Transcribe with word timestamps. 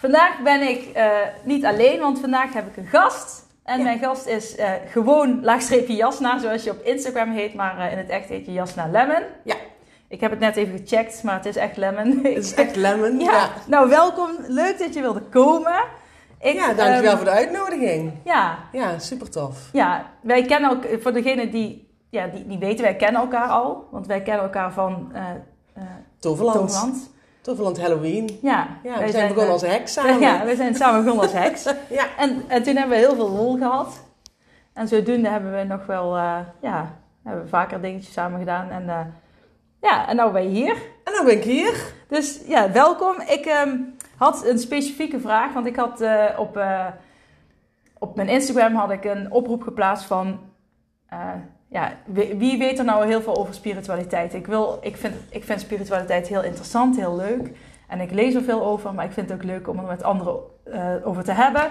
Vandaag 0.00 0.42
ben 0.42 0.68
ik 0.68 0.96
uh, 0.96 1.06
niet 1.42 1.64
alleen, 1.64 2.00
want 2.00 2.20
vandaag 2.20 2.52
heb 2.52 2.66
ik 2.66 2.76
een 2.76 2.86
gast. 2.86 3.46
En 3.64 3.78
ja. 3.78 3.84
mijn 3.84 3.98
gast 3.98 4.26
is 4.26 4.58
uh, 4.58 4.70
gewoon 4.90 5.44
laagstreepje 5.44 5.94
Jasna, 5.94 6.38
zoals 6.38 6.64
je 6.64 6.70
op 6.70 6.82
Instagram 6.82 7.30
heet, 7.30 7.54
maar 7.54 7.78
uh, 7.78 7.92
in 7.92 7.98
het 7.98 8.08
echt 8.08 8.28
heet 8.28 8.46
je 8.46 8.52
Jasna 8.52 8.86
Lemon. 8.86 9.22
Ja. 9.44 9.54
Ik 10.08 10.20
heb 10.20 10.30
het 10.30 10.40
net 10.40 10.56
even 10.56 10.78
gecheckt, 10.78 11.22
maar 11.22 11.34
het 11.34 11.46
is 11.46 11.56
echt 11.56 11.76
Lemon. 11.76 12.18
Het 12.22 12.44
is 12.44 12.54
echt 12.54 12.76
Lemon, 12.76 13.18
ja. 13.18 13.32
ja. 13.32 13.50
Nou, 13.66 13.88
welkom. 13.88 14.30
Leuk 14.46 14.78
dat 14.78 14.94
je 14.94 15.00
wilde 15.00 15.20
komen. 15.20 15.84
Ik, 16.40 16.54
ja, 16.54 16.74
dankjewel 16.74 17.10
um, 17.10 17.16
voor 17.16 17.26
de 17.26 17.30
uitnodiging. 17.30 18.12
Ja. 18.24 18.58
Ja, 18.72 18.98
super 18.98 19.30
tof. 19.30 19.68
Ja, 19.72 20.06
wij 20.22 20.42
kennen 20.42 20.70
ook, 20.70 20.84
voor 21.00 21.12
degenen 21.12 21.50
die, 21.50 21.88
ja, 22.10 22.26
die, 22.26 22.46
die 22.46 22.58
weten, 22.58 22.84
wij 22.84 22.96
kennen 22.96 23.20
elkaar 23.20 23.48
al. 23.48 23.88
Want 23.90 24.06
wij 24.06 24.22
kennen 24.22 24.42
elkaar 24.44 24.72
van 24.72 25.12
Toverland. 26.18 26.56
Toverland. 26.56 27.10
Toverland 27.40 27.80
Halloween. 27.80 28.38
Ja, 28.42 28.68
ja 28.82 28.92
we 28.92 28.98
zijn, 28.98 29.10
zijn 29.10 29.28
begonnen 29.28 29.52
als 29.52 29.62
heks 29.62 29.92
samen. 30.02 30.20
Ja, 30.20 30.44
we 30.44 30.56
zijn 30.56 30.74
samen 30.74 31.04
begonnen 31.04 31.26
als 31.26 31.38
heks. 31.38 31.64
ja. 31.98 32.06
en, 32.18 32.44
en 32.48 32.62
toen 32.62 32.76
hebben 32.76 32.98
we 32.98 33.04
heel 33.04 33.14
veel 33.14 33.30
lol 33.30 33.56
gehad. 33.56 34.00
En 34.72 34.88
zodoende 34.88 35.28
hebben 35.28 35.56
we 35.56 35.64
nog 35.64 35.86
wel, 35.86 36.16
uh, 36.16 36.38
ja, 36.60 36.96
hebben 37.24 37.42
we 37.42 37.48
vaker 37.48 37.80
dingetjes 37.80 38.12
samen 38.12 38.38
gedaan. 38.38 38.70
En 38.70 38.82
uh, 38.82 39.00
ja, 39.80 40.08
en 40.08 40.16
nou 40.16 40.32
ben 40.32 40.42
je 40.42 40.48
hier. 40.48 40.76
En 41.04 41.12
nou 41.12 41.24
ben 41.24 41.36
ik 41.36 41.44
hier. 41.44 41.92
Dus 42.08 42.40
ja, 42.46 42.72
welkom. 42.72 43.20
Ik 43.20 43.46
um, 43.66 43.96
had 44.16 44.46
een 44.46 44.58
specifieke 44.58 45.20
vraag, 45.20 45.52
want 45.52 45.66
ik 45.66 45.76
had 45.76 46.00
uh, 46.00 46.24
op, 46.36 46.60
op 47.98 48.16
mijn 48.16 48.28
Instagram 48.28 48.74
had 48.74 48.90
ik 48.90 49.04
een 49.04 49.32
oproep 49.32 49.62
geplaatst 49.62 50.04
van 50.04 50.38
ja, 51.70 51.92
wie 52.38 52.58
weet 52.58 52.78
er 52.78 52.84
nou 52.84 53.06
heel 53.06 53.22
veel 53.22 53.36
over 53.36 53.54
spiritualiteit? 53.54 54.34
Ik, 54.34 54.46
wil, 54.46 54.78
ik, 54.82 54.96
vind, 54.96 55.14
ik 55.28 55.44
vind 55.44 55.60
spiritualiteit 55.60 56.28
heel 56.28 56.42
interessant, 56.42 56.96
heel 56.96 57.16
leuk. 57.16 57.50
En 57.88 58.00
ik 58.00 58.10
lees 58.10 58.34
er 58.34 58.42
veel 58.42 58.64
over, 58.64 58.94
maar 58.94 59.04
ik 59.04 59.12
vind 59.12 59.28
het 59.28 59.38
ook 59.38 59.44
leuk 59.44 59.68
om 59.68 59.78
er 59.78 59.84
met 59.84 60.02
anderen 60.02 60.36
uh, 60.66 60.94
over 61.04 61.24
te 61.24 61.32
hebben. 61.32 61.62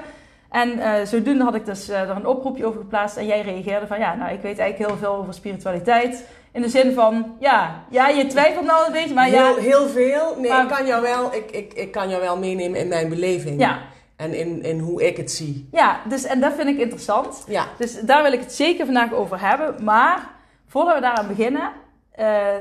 En 0.50 0.78
uh, 0.78 0.94
zodoende 1.04 1.44
had 1.44 1.56
ik 1.56 1.66
dus 1.66 1.90
uh, 1.90 2.02
er 2.02 2.10
een 2.10 2.28
oproepje 2.28 2.66
over 2.66 2.80
geplaatst. 2.80 3.18
En 3.18 3.26
jij 3.26 3.42
reageerde 3.42 3.88
van, 3.88 4.00
ja, 4.00 4.16
nou, 4.16 4.32
ik 4.32 4.42
weet 4.42 4.60
eigenlijk 4.60 4.90
heel 4.90 5.00
veel 5.00 5.16
over 5.16 5.34
spiritualiteit. 5.34 6.26
In 6.52 6.62
de 6.62 6.70
zin 6.70 6.94
van, 6.94 7.36
ja, 7.40 7.84
ja 7.90 8.08
je 8.08 8.28
twijfelt 8.28 8.66
nou 8.66 8.86
een 8.86 8.92
beetje, 8.92 9.14
maar 9.14 9.26
heel, 9.26 9.56
ja... 9.56 9.62
Heel 9.62 9.88
veel. 9.88 10.36
Nee, 10.38 10.52
maar, 10.52 10.64
ik, 10.64 10.70
kan 10.70 10.86
jou 10.86 11.02
wel, 11.02 11.34
ik, 11.34 11.52
ik, 11.52 11.74
ik 11.74 11.92
kan 11.92 12.10
jou 12.10 12.22
wel 12.22 12.38
meenemen 12.38 12.80
in 12.80 12.88
mijn 12.88 13.10
beleving. 13.10 13.60
Ja. 13.60 13.80
En 14.20 14.34
in, 14.34 14.64
in 14.64 14.80
hoe 14.80 15.08
ik 15.08 15.18
het 15.18 15.32
zie. 15.32 15.68
Ja, 15.72 16.02
dus, 16.10 16.24
en 16.24 16.40
dat 16.40 16.54
vind 16.54 16.68
ik 16.68 16.78
interessant. 16.78 17.44
Ja. 17.48 17.68
Dus 17.78 18.00
daar 18.02 18.24
wil 18.24 18.32
ik 18.32 18.40
het 18.40 18.54
zeker 18.54 18.86
vandaag 18.86 19.14
over 19.14 19.40
hebben. 19.40 19.84
Maar 19.84 20.32
voordat 20.66 20.96
we 20.96 21.02
daaraan 21.02 21.28
beginnen, 21.28 21.72
uh, 22.20 22.56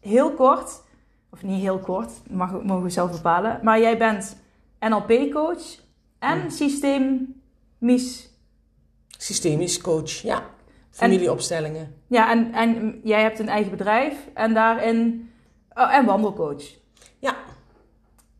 heel 0.00 0.32
kort, 0.32 0.82
of 1.30 1.42
niet 1.42 1.60
heel 1.60 1.78
kort, 1.78 2.10
mag, 2.30 2.62
mogen 2.62 2.82
we 2.82 2.90
zelf 2.90 3.10
bepalen. 3.10 3.60
Maar 3.62 3.80
jij 3.80 3.98
bent 3.98 4.36
NLP-coach 4.80 5.62
en 6.18 6.38
Ja. 6.42 6.48
systemisch. 6.50 8.30
Systemisch 9.18 9.80
coach, 9.80 10.10
ja. 10.10 10.42
Familieopstellingen. 10.90 11.94
Ja, 12.06 12.30
en, 12.30 12.52
en 12.52 13.00
jij 13.04 13.22
hebt 13.22 13.38
een 13.38 13.48
eigen 13.48 13.70
bedrijf 13.70 14.14
en 14.34 14.54
daarin. 14.54 15.30
Oh, 15.74 15.94
en 15.94 16.04
wandelcoach. 16.04 16.62
Ja, 17.18 17.34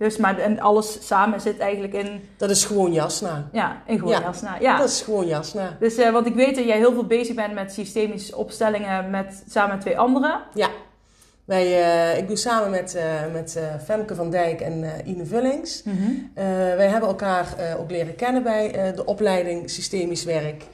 Dus 0.04 0.16
maar 0.16 0.38
en 0.38 0.60
alles 0.60 1.06
samen 1.06 1.40
zit 1.40 1.58
eigenlijk 1.58 1.92
in. 1.92 2.28
dat 2.36 2.50
is 2.50 2.64
gewoon 2.64 2.92
Jasna. 2.92 3.48
Ja, 3.52 3.82
in 3.86 3.98
gewoon 3.98 4.12
Ja, 4.12 4.20
Jasna. 4.20 4.56
Ja. 4.60 4.78
Dat 4.78 4.88
is 4.88 5.00
gewoon 5.00 5.26
Jasna. 5.26 5.76
Dus, 5.80 5.96
eh, 5.96 6.12
want 6.12 6.26
ik 6.26 6.34
weet 6.34 6.54
dat 6.54 6.64
jij 6.64 6.76
heel 6.76 6.92
veel 6.92 7.06
bezig 7.06 7.34
bent 7.34 7.54
met 7.54 7.72
systemische 7.72 8.36
opstellingen 8.36 9.10
met, 9.10 9.44
samen 9.48 9.70
met 9.70 9.80
twee 9.80 9.98
anderen. 9.98 10.40
Ja. 10.54 10.68
Wij, 11.44 11.82
eh, 11.82 12.18
ik 12.18 12.28
doe 12.28 12.36
samen 12.36 12.70
met, 12.70 12.94
eh, 12.94 13.04
met 13.32 13.58
Femke 13.84 14.14
van 14.14 14.30
Dijk 14.30 14.60
en 14.60 14.84
Ine 15.04 15.26
Vullings. 15.26 15.82
Mhm. 15.82 16.12
Wij 16.76 16.88
hebben 16.88 17.08
elkaar 17.08 17.46
ook 17.78 17.90
leren 17.90 18.14
kennen 18.14 18.42
bij 18.42 18.92
de 18.94 19.04
opleiding 19.04 19.70
Systemisch 19.70 20.24
Werk. 20.24 20.64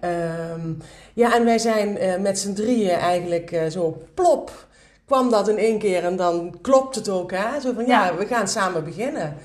Ehm, 0.00 0.72
ja, 1.14 1.34
en 1.34 1.44
wij 1.44 1.58
zijn 1.58 1.98
met 2.22 2.38
z'n 2.38 2.52
drieën 2.52 2.96
eigenlijk 2.96 3.60
zo 3.68 4.02
plop. 4.14 4.66
Kwam 5.08 5.30
dat 5.30 5.48
in 5.48 5.58
één 5.58 5.78
keer 5.78 6.04
en 6.04 6.16
dan 6.16 6.54
klopt 6.62 6.94
het 6.94 7.08
ook. 7.08 7.30
Hè? 7.32 7.60
Zo 7.60 7.72
van 7.74 7.86
ja, 7.86 8.04
Ja. 8.06 8.14
we 8.16 8.26
gaan 8.26 8.48
samen 8.48 8.84
beginnen. 8.84 9.36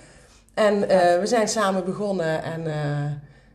En 0.53 0.89
eh, 0.89 1.19
we 1.19 1.25
zijn 1.27 1.47
samen 1.47 1.85
begonnen 1.85 2.43
en 2.43 2.67
eh, 2.67 3.11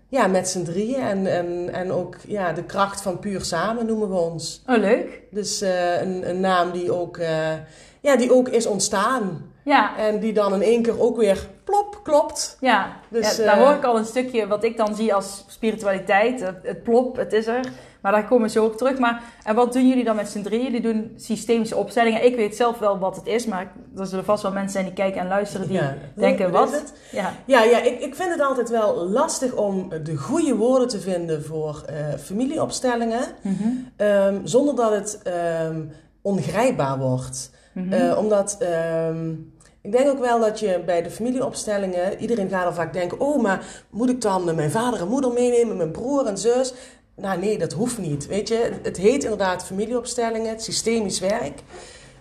ja, 0.09 0.27
met 0.27 0.49
z'n 0.49 0.63
drieën. 0.65 1.01
En, 1.01 1.27
en, 1.27 1.71
en 1.73 1.93
ook 1.93 2.17
ja, 2.27 2.53
de 2.53 2.63
kracht 2.65 3.01
van 3.01 3.19
puur 3.19 3.41
samen 3.45 3.87
noemen 3.87 4.09
we 4.11 4.17
ons. 4.17 4.63
Oh, 4.67 4.77
leuk. 4.77 5.21
Dus 5.31 5.61
eh, 5.61 6.01
een, 6.01 6.29
een 6.29 6.41
naam 6.41 6.71
die 6.71 6.93
ook, 6.93 7.19
ja, 8.01 8.17
die 8.17 8.33
ook 8.33 8.49
is 8.49 8.67
ontstaan. 8.67 9.53
Ja, 9.65 9.97
En 9.99 10.19
die 10.21 10.33
dan 10.33 10.55
in 10.55 10.63
één 10.63 10.83
keer 10.83 11.01
ook 11.01 11.17
weer 11.17 11.47
plop 11.65 12.01
klopt. 12.03 12.57
ja. 12.61 12.97
Dus, 13.09 13.37
ja 13.37 13.45
daar 13.45 13.59
hoor 13.59 13.73
ik 13.75 13.85
al 13.85 13.97
een 13.97 14.05
stukje 14.05 14.47
wat 14.47 14.65
ik 14.65 14.77
dan 14.77 14.95
zie 14.95 15.15
als 15.15 15.45
spiritualiteit. 15.49 16.41
Het, 16.41 16.57
het 16.63 16.83
plop, 16.83 17.17
het 17.17 17.33
is 17.33 17.47
er. 17.47 17.61
Maar 18.01 18.13
daar 18.13 18.27
komen 18.27 18.47
we 18.47 18.53
zo 18.53 18.65
op 18.65 18.77
terug. 18.77 18.99
Maar, 18.99 19.23
en 19.45 19.55
wat 19.55 19.73
doen 19.73 19.89
jullie 19.89 20.05
dan 20.05 20.17
met 20.17 20.29
z'n 20.29 20.43
drieën? 20.43 20.63
Jullie 20.63 20.81
doen 20.81 21.13
systemische 21.17 21.77
opstellingen. 21.77 22.25
Ik 22.25 22.37
weet 22.37 22.57
zelf 22.57 22.79
wel 22.79 22.99
wat 22.99 23.17
het 23.17 23.27
is, 23.27 23.47
maar 23.47 23.73
er 23.97 24.07
zullen 24.07 24.25
vast 24.25 24.43
wel 24.43 24.53
mensen 24.53 24.73
zijn 24.73 24.85
die 24.85 24.95
kijken 24.95 25.21
en 25.21 25.29
luisteren 25.29 25.69
die 25.69 25.77
Ja, 25.77 25.95
denken, 26.15 26.51
wat? 26.51 26.93
Ja. 27.11 27.33
Ja, 27.45 27.63
ja 27.63 27.83
ik, 27.83 28.01
ik 28.01 28.15
vind 28.15 28.31
het 28.31 28.41
altijd 28.41 28.71
wel 28.71 29.09
lastig 29.09 29.53
om 29.53 29.89
de 30.03 30.17
goede 30.17 30.55
woorden 30.55 30.89
te 30.89 31.01
vinden 31.01 31.45
voor 31.45 31.83
eh, 31.87 31.95
familieopstellingen. 32.19 33.23
Mhm. 33.43 33.69
ehm, 33.97 34.41
zonder 34.45 34.75
dat 34.77 34.91
het 34.91 35.21
ehm, 35.23 35.83
ongrijpbaar 36.23 36.99
wordt. 36.99 37.51
Mhm. 37.73 37.93
Eh, 37.93 38.19
omdat 38.19 38.57
ehm, 38.59 39.31
ik 39.81 39.93
denk 39.93 40.09
ook 40.09 40.21
wel 40.21 40.41
dat 40.41 40.61
je 40.61 40.83
bij 40.87 41.03
de 41.03 41.11
familieopstellingen, 41.11 42.21
iedereen 42.21 42.49
gaat 42.49 42.65
al 42.65 42.73
vaak 42.73 42.93
denken: 42.93 43.21
oh, 43.21 43.43
maar 43.43 43.85
moet 43.91 44.11
ik 44.11 44.21
dan 44.21 44.55
mijn 44.55 44.71
vader 44.71 45.01
en 45.01 45.09
moeder 45.09 45.33
meenemen, 45.33 45.77
mijn 45.77 45.91
broer 45.91 46.27
en 46.27 46.39
zus? 46.39 46.75
Nou, 47.21 47.41
nee, 47.41 47.59
dat 47.59 47.73
hoeft 47.73 47.99
niet. 47.99 48.27
Weet 48.27 48.49
je, 48.49 48.71
het 48.83 48.97
heet 48.97 49.23
inderdaad 49.23 49.65
familieopstellingen, 49.65 50.51
het 50.51 50.63
systemisch 50.63 51.21
werk. 51.21 51.61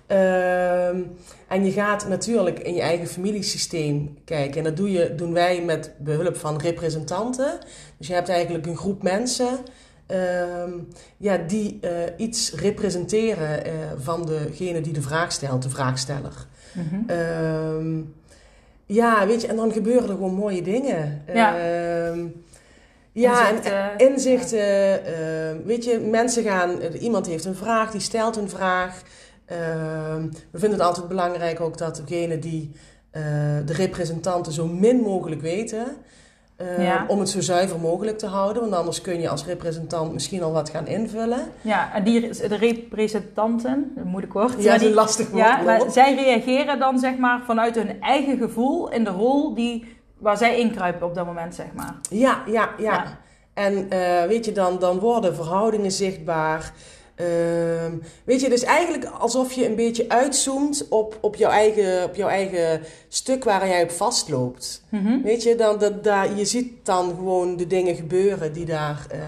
Ehm, 0.07 1.01
en 1.47 1.65
je 1.65 1.71
gaat 1.71 2.07
natuurlijk 2.07 2.59
in 2.59 2.73
je 2.73 2.81
eigen 2.81 3.07
familiesysteem 3.07 4.17
kijken. 4.25 4.57
En 4.57 4.63
dat 4.63 4.77
doe 4.77 4.91
je, 4.91 5.15
doen 5.15 5.33
wij 5.33 5.61
met 5.61 5.91
behulp 5.97 6.37
van 6.37 6.57
representanten. 6.57 7.59
Dus 7.97 8.07
je 8.07 8.13
hebt 8.13 8.29
eigenlijk 8.29 8.65
een 8.65 8.77
groep 8.77 9.03
mensen 9.03 9.47
ehm, 10.05 10.71
ja, 11.17 11.37
die 11.37 11.77
eh, 11.81 11.91
iets 12.17 12.53
representeren 12.53 13.65
eh, 13.65 13.71
van 13.97 14.25
degene 14.25 14.81
die 14.81 14.93
de 14.93 15.01
vraag 15.01 15.31
stelt, 15.31 15.61
de 15.61 15.69
vraagsteller. 15.69 16.45
Mhm. 16.73 17.09
Ehm, 17.09 18.01
ja, 18.85 19.27
weet 19.27 19.41
je, 19.41 19.47
en 19.47 19.55
dan 19.55 19.71
gebeuren 19.71 20.09
er 20.09 20.15
gewoon 20.15 20.33
mooie 20.33 20.61
dingen. 20.61 21.23
Ja. 21.33 21.55
Ja, 23.19 23.49
Inzichten, 23.49 23.97
en 23.97 24.09
inzichten. 24.13 25.05
ehm, 25.05 25.57
weet 25.65 25.83
je, 25.85 25.99
mensen 25.99 26.43
gaan, 26.43 26.81
eh, 26.81 27.01
iemand 27.01 27.27
heeft 27.27 27.45
een 27.45 27.55
vraag, 27.55 27.91
die 27.91 28.01
stelt 28.01 28.35
een 28.35 28.49
vraag. 28.49 29.01
Ehm, 29.45 30.21
we 30.51 30.59
vinden 30.59 30.77
het 30.79 30.87
altijd 30.87 31.07
belangrijk 31.07 31.59
ook 31.59 31.77
dat 31.77 32.01
degene 32.07 32.39
die 32.39 32.71
eh, 33.11 33.23
de 33.65 33.73
representanten 33.73 34.51
zo 34.53 34.67
min 34.67 34.99
mogelijk 34.99 35.41
weten. 35.41 35.85
Ja. 36.77 37.05
Om 37.07 37.19
het 37.19 37.29
zo 37.29 37.41
zuiver 37.41 37.79
mogelijk 37.79 38.17
te 38.17 38.25
houden. 38.25 38.61
Want 38.61 38.73
anders 38.73 39.01
kun 39.01 39.21
je 39.21 39.29
als 39.29 39.45
representant 39.45 40.13
misschien 40.13 40.43
al 40.43 40.51
wat 40.51 40.69
gaan 40.69 40.87
invullen. 40.87 41.39
Ja, 41.61 41.93
en 41.93 42.03
die, 42.03 42.29
de 42.29 42.55
representanten, 42.55 43.93
een 43.95 44.07
moeilijk 44.07 44.33
woord. 44.33 44.63
Ja, 44.63 44.71
dat 44.71 44.81
is 44.81 44.87
een 44.87 44.93
lastig 44.93 45.29
woord. 45.29 45.43
Ja, 45.43 45.61
maar 45.61 45.81
zij 45.91 46.15
reageren 46.15 46.79
dan 46.79 46.99
zeg 46.99 47.17
maar 47.17 47.41
vanuit 47.45 47.75
hun 47.75 48.01
eigen 48.01 48.37
gevoel 48.37 48.91
in 48.91 49.03
de 49.03 49.09
rol 49.09 49.53
die, 49.53 49.96
waar 50.17 50.37
zij 50.37 50.59
inkruipen 50.59 51.07
op 51.07 51.15
dat 51.15 51.25
moment, 51.25 51.55
zeg 51.55 51.73
maar. 51.75 51.95
Ja, 52.09 52.43
ja, 52.45 52.69
ja. 52.77 52.93
Ja. 52.93 53.19
En 53.53 53.89
eh, 53.89 54.27
weet 54.27 54.45
je, 54.45 54.51
dan, 54.51 54.79
dan 54.79 54.99
worden 54.99 55.35
verhoudingen 55.35 55.91
zichtbaar. 55.91 56.73
Ehm, 57.15 57.91
weet 58.23 58.41
je, 58.41 58.49
dus 58.49 58.63
eigenlijk 58.63 59.05
alsof 59.05 59.53
je 59.53 59.65
een 59.65 59.75
beetje 59.75 60.09
uitzoomt 60.09 60.87
op, 60.89 61.17
op, 61.21 61.35
jouw, 61.35 61.51
eigen, 61.51 62.03
op 62.03 62.15
jouw 62.15 62.27
eigen 62.27 62.81
stuk 63.07 63.43
waar 63.43 63.67
jij 63.67 63.83
op 63.83 63.91
vastloopt. 63.91 64.83
Mhm. 64.89 65.21
Weet 65.21 65.43
je, 65.43 65.55
dan, 65.55 65.79
dat, 65.79 66.03
daar, 66.03 66.35
je 66.35 66.45
ziet 66.45 66.85
dan 66.85 67.09
gewoon 67.15 67.57
de 67.57 67.67
dingen 67.67 67.95
gebeuren 67.95 68.53
die 68.53 68.65
daar, 68.65 69.05
eh, 69.09 69.19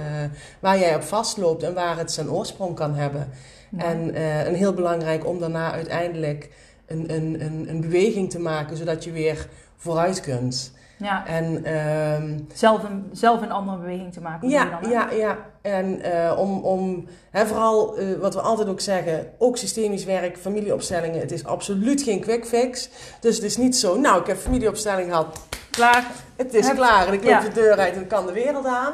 waar 0.60 0.80
jij 0.80 0.96
op 0.96 1.04
vastloopt 1.04 1.64
en 1.64 1.74
waar 1.74 1.98
het 1.98 2.12
zijn 2.12 2.32
oorsprong 2.32 2.76
kan 2.76 2.94
hebben. 2.96 3.30
En, 3.78 4.14
eh, 4.14 4.48
en 4.48 4.54
heel 4.54 4.74
belangrijk 4.74 5.28
om 5.28 5.40
daarna 5.40 5.72
uiteindelijk 5.72 6.50
een, 6.86 7.14
een, 7.14 7.42
een, 7.42 7.70
een 7.70 7.82
beweging 7.82 8.30
te 8.30 8.40
maken, 8.40 8.78
zodat 8.78 9.04
je 9.04 9.12
weer 9.12 9.48
vooruit 9.78 10.22
kunt. 10.22 10.72
Ja, 11.02 11.26
En 11.28 11.64
ehm, 11.66 12.40
zelf 12.54 12.84
een, 12.84 13.10
zelf 13.12 13.42
een 13.42 13.52
andere 13.52 13.78
beweging 13.78 14.14
te 14.14 14.22
maken. 14.22 14.50
ja, 14.50 14.80
dan, 14.82 14.90
ja, 14.90 15.12
ja. 15.12 15.38
En 15.62 16.02
eh, 16.02 16.38
om, 16.40 16.64
om 16.64 17.08
hè, 17.32 17.46
vooral 17.48 17.98
eh, 17.98 18.06
wat 18.20 18.34
we 18.34 18.42
altijd 18.42 18.68
ook 18.68 18.82
zeggen, 18.82 19.28
ook 19.38 19.58
systemisch 19.58 20.06
werk, 20.06 20.38
familieopstellingen, 20.38 21.20
het 21.20 21.32
is 21.32 21.46
absoluut 21.46 22.02
geen 22.02 22.20
quick 22.20 22.46
fix. 22.46 22.90
Dus 23.20 23.36
het 23.36 23.46
is 23.46 23.58
niet 23.58 23.76
zo, 23.76 24.00
nou, 24.00 24.22
ik 24.22 24.28
heb 24.28 24.38
familieopstelling 24.38 25.10
gehad, 25.10 25.40
Klaar. 25.72 26.06
het 26.38 26.54
is 26.54 26.74
klaar 26.74 27.08
en 27.08 27.14
ik 27.14 27.22
loop 27.22 27.30
Ja. 27.30 27.40
de 27.40 27.52
deur 27.54 27.78
uit 27.78 27.96
en 27.96 28.08
kan 28.08 28.26
de 28.26 28.34
wereld 28.34 28.66
aan. 28.66 28.94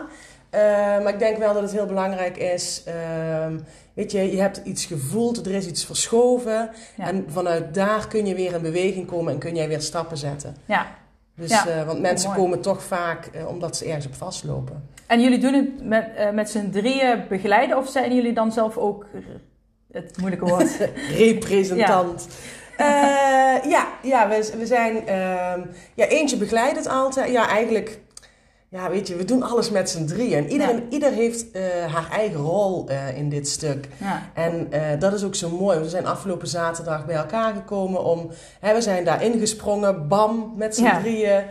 Eh, 0.50 0.62
maar 1.04 1.13
ik 1.13 1.19
denk 1.19 1.38
wel 1.38 1.54
dat 1.54 1.62
het 1.62 1.72
heel 1.72 1.86
belangrijk 1.86 2.38
is. 2.38 2.84
ehm, 2.86 3.57
weet 3.94 4.12
je, 4.12 4.31
je 4.36 4.42
hebt 4.42 4.62
iets 4.63 4.86
gevoeld, 4.86 5.46
er 5.46 5.54
is 5.54 5.68
iets 5.68 5.86
verschoven. 5.86 6.69
Ja. 6.96 7.07
En 7.07 7.25
vanuit 7.30 7.74
daar 7.74 8.07
kun 8.07 8.25
je 8.25 8.36
weer 8.36 8.54
in 8.54 8.62
beweging 8.62 9.07
komen 9.07 9.34
en 9.34 9.40
kun 9.40 9.56
jij 9.56 9.68
weer 9.68 9.81
stappen 9.81 10.18
zetten. 10.18 10.56
Ja. 10.66 10.86
Dus, 11.36 11.50
Ja. 11.50 11.68
eh, 11.68 11.86
want 11.86 12.02
mensen 12.02 12.34
komen 12.34 12.62
toch 12.62 12.84
vaak 12.84 13.26
eh, 13.26 13.48
omdat 13.48 13.78
ze 13.78 13.86
ergens 13.86 14.06
op 14.06 14.16
vastlopen. 14.16 14.90
En 15.08 15.22
jullie 15.22 15.40
doen 15.40 15.54
het 15.54 15.84
met, 15.86 16.08
eh, 16.16 16.30
met 16.32 16.50
z'n 16.50 16.70
drieën 16.70 17.24
begeleiden 17.30 17.78
of 17.78 17.90
zijn 17.90 18.16
jullie 18.16 18.34
dan 18.34 18.52
zelf 18.52 18.78
ook 18.78 19.06
het 19.92 20.18
moeilijke 20.18 20.46
woord? 20.46 20.78
representant. 21.18 22.28
Ja, 22.78 23.62
ja, 23.64 23.88
ja 24.04 24.28
we, 24.30 24.54
we 24.58 24.66
zijn. 24.66 25.08
ehm, 25.08 25.62
ja, 25.94 26.06
eentje 26.08 26.38
begeleidt 26.38 26.78
het 26.78 26.88
altijd. 26.88 27.32
Ja, 27.32 27.48
eigenlijk. 27.48 28.00
Ja, 28.75 28.89
weet 28.89 29.07
je, 29.07 29.16
we 29.16 29.25
doen 29.25 29.44
alles 29.44 29.69
met 29.69 29.89
z'n 29.89 30.06
drieën. 30.06 30.38
En 30.44 30.51
iedereen, 30.51 30.83
ieder 30.89 31.12
heeft 31.12 31.51
eh, 31.51 31.62
haar 31.94 32.10
eigen 32.12 32.39
rol 32.39 32.88
eh, 32.88 33.18
in 33.18 33.30
dit 33.30 33.48
stuk. 33.48 33.88
ja. 34.00 34.30
En 34.33 34.72
eh, 34.72 35.00
dat 35.00 35.13
is 35.13 35.24
ook 35.24 35.36
zo 35.36 35.50
mooi. 35.50 35.80
We 35.80 35.89
zijn 35.89 36.06
afgelopen 36.06 36.48
zaterdag 36.48 37.06
bij 37.06 37.16
elkaar 37.16 37.54
gekomen 37.54 38.04
om. 38.04 38.30
Hè, 38.60 38.74
we 38.74 38.81
zijn 38.81 39.04
daar 39.06 39.24
ingesprongen, 39.24 40.07
bam, 40.07 40.54
met 40.56 40.75
z'n 40.75 40.83
Ja. 40.83 41.00
drieën. 41.00 41.44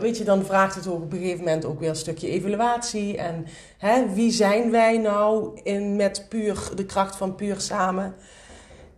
Weet 0.00 0.18
je, 0.18 0.24
dan 0.24 0.44
vraagt 0.44 0.74
het 0.74 0.86
ook 0.86 1.02
op 1.02 1.12
een 1.12 1.18
gegeven 1.18 1.44
moment 1.44 1.64
ook 1.64 1.80
weer 1.80 1.88
een 1.88 1.96
stukje 1.96 2.28
evaluatie. 2.28 3.16
En 3.16 3.46
hè, 3.78 4.14
wie 4.14 4.30
zijn 4.30 4.70
wij 4.70 4.98
nou 4.98 5.60
in, 5.62 5.96
met 5.96 6.26
puur 6.28 6.70
de 6.74 6.84
kracht 6.84 7.16
van 7.16 7.34
puur 7.34 7.60
samen? 7.60 8.14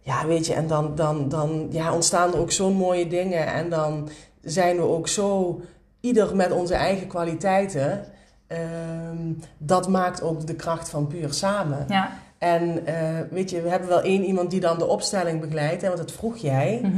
Ja, 0.00 0.26
weet 0.26 0.46
je, 0.46 0.54
en 0.54 0.66
dan, 0.66 0.94
dan, 0.94 1.28
dan 1.28 1.66
ja, 1.70 1.94
ontstaan 1.94 2.32
er 2.32 2.38
ook 2.38 2.52
zo'n 2.52 2.72
mooie 2.74 3.06
dingen. 3.08 3.46
En 3.46 3.68
dan 3.68 4.08
zijn 4.42 4.76
we 4.76 4.82
ook 4.82 5.08
zo, 5.08 5.60
ieder 6.02 6.36
met 6.36 6.50
onze 6.52 6.74
eigen 6.74 7.06
kwaliteiten. 7.06 8.04
Ehm, 8.46 9.32
dat 9.58 9.88
maakt 9.88 10.22
ook 10.22 10.46
de 10.46 10.54
kracht 10.54 10.88
van 10.90 11.06
puur 11.06 11.32
samen. 11.32 11.84
ja. 11.88 12.10
En 12.38 12.86
eh, 12.86 12.94
weet 13.30 13.50
je, 13.50 13.60
we 13.62 13.68
hebben 13.68 13.88
wel 13.88 14.00
één 14.02 14.24
iemand 14.24 14.50
die 14.50 14.60
dan 14.60 14.78
de 14.78 14.86
opstelling 14.86 15.40
begeleidt, 15.40 15.82
hè, 15.82 15.86
want 15.88 16.00
dat 16.00 16.12
vroeg 16.12 16.36
jij. 16.36 16.92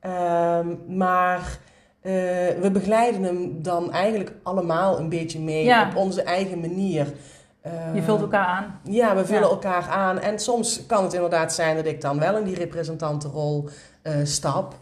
Ehm, 0.00 0.66
maar 0.96 1.58
eh, 2.00 2.12
we 2.60 2.68
begeleiden 2.72 3.22
hem 3.22 3.62
dan 3.62 3.92
eigenlijk 3.92 4.32
allemaal 4.42 4.98
een 4.98 5.08
beetje 5.08 5.40
mee 5.40 5.64
Ja. 5.64 5.88
op 5.88 5.96
onze 5.96 6.22
eigen 6.22 6.60
manier. 6.60 7.12
Eh, 7.60 7.72
Je 7.94 8.02
vult 8.02 8.20
elkaar 8.20 8.46
aan. 8.46 8.80
Ja, 8.84 9.14
we 9.16 9.24
vullen 9.26 9.42
Ja. 9.42 9.48
elkaar 9.48 9.88
aan. 9.88 10.18
En 10.20 10.38
soms 10.38 10.86
kan 10.86 11.04
het 11.04 11.12
inderdaad 11.12 11.52
zijn 11.54 11.76
dat 11.76 11.86
ik 11.86 12.00
dan 12.00 12.18
wel 12.18 12.36
in 12.36 12.44
die 12.44 12.54
representantenrol 12.54 13.68
eh, 14.02 14.14
stap. 14.22 14.74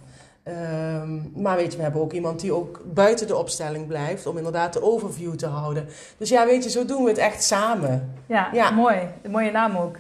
Ehm, 0.47 1.19
maar 1.43 1.57
weet 1.57 1.71
je, 1.71 1.77
we 1.77 1.83
hebben 1.83 2.01
ook 2.01 2.13
iemand 2.13 2.41
die 2.41 2.53
ook 2.53 2.81
buiten 2.85 3.27
de 3.27 3.37
opstelling 3.37 3.87
blijft 3.87 4.27
om 4.27 4.37
inderdaad 4.37 4.73
de 4.73 4.83
overview 4.83 5.35
te 5.35 5.47
houden. 5.47 5.87
Dus 6.19 6.29
ja, 6.29 6.47
weet 6.47 6.65
je, 6.65 6.71
zo 6.71 6.85
doen 6.85 7.03
we 7.03 7.09
het 7.09 7.19
echt 7.19 7.43
samen. 7.45 8.13
Ja, 8.27 8.49
Ja. 8.53 8.71
mooi. 8.71 8.97
Een 9.23 9.31
mooie 9.31 9.51
naam 9.51 9.77
ook. 9.77 9.97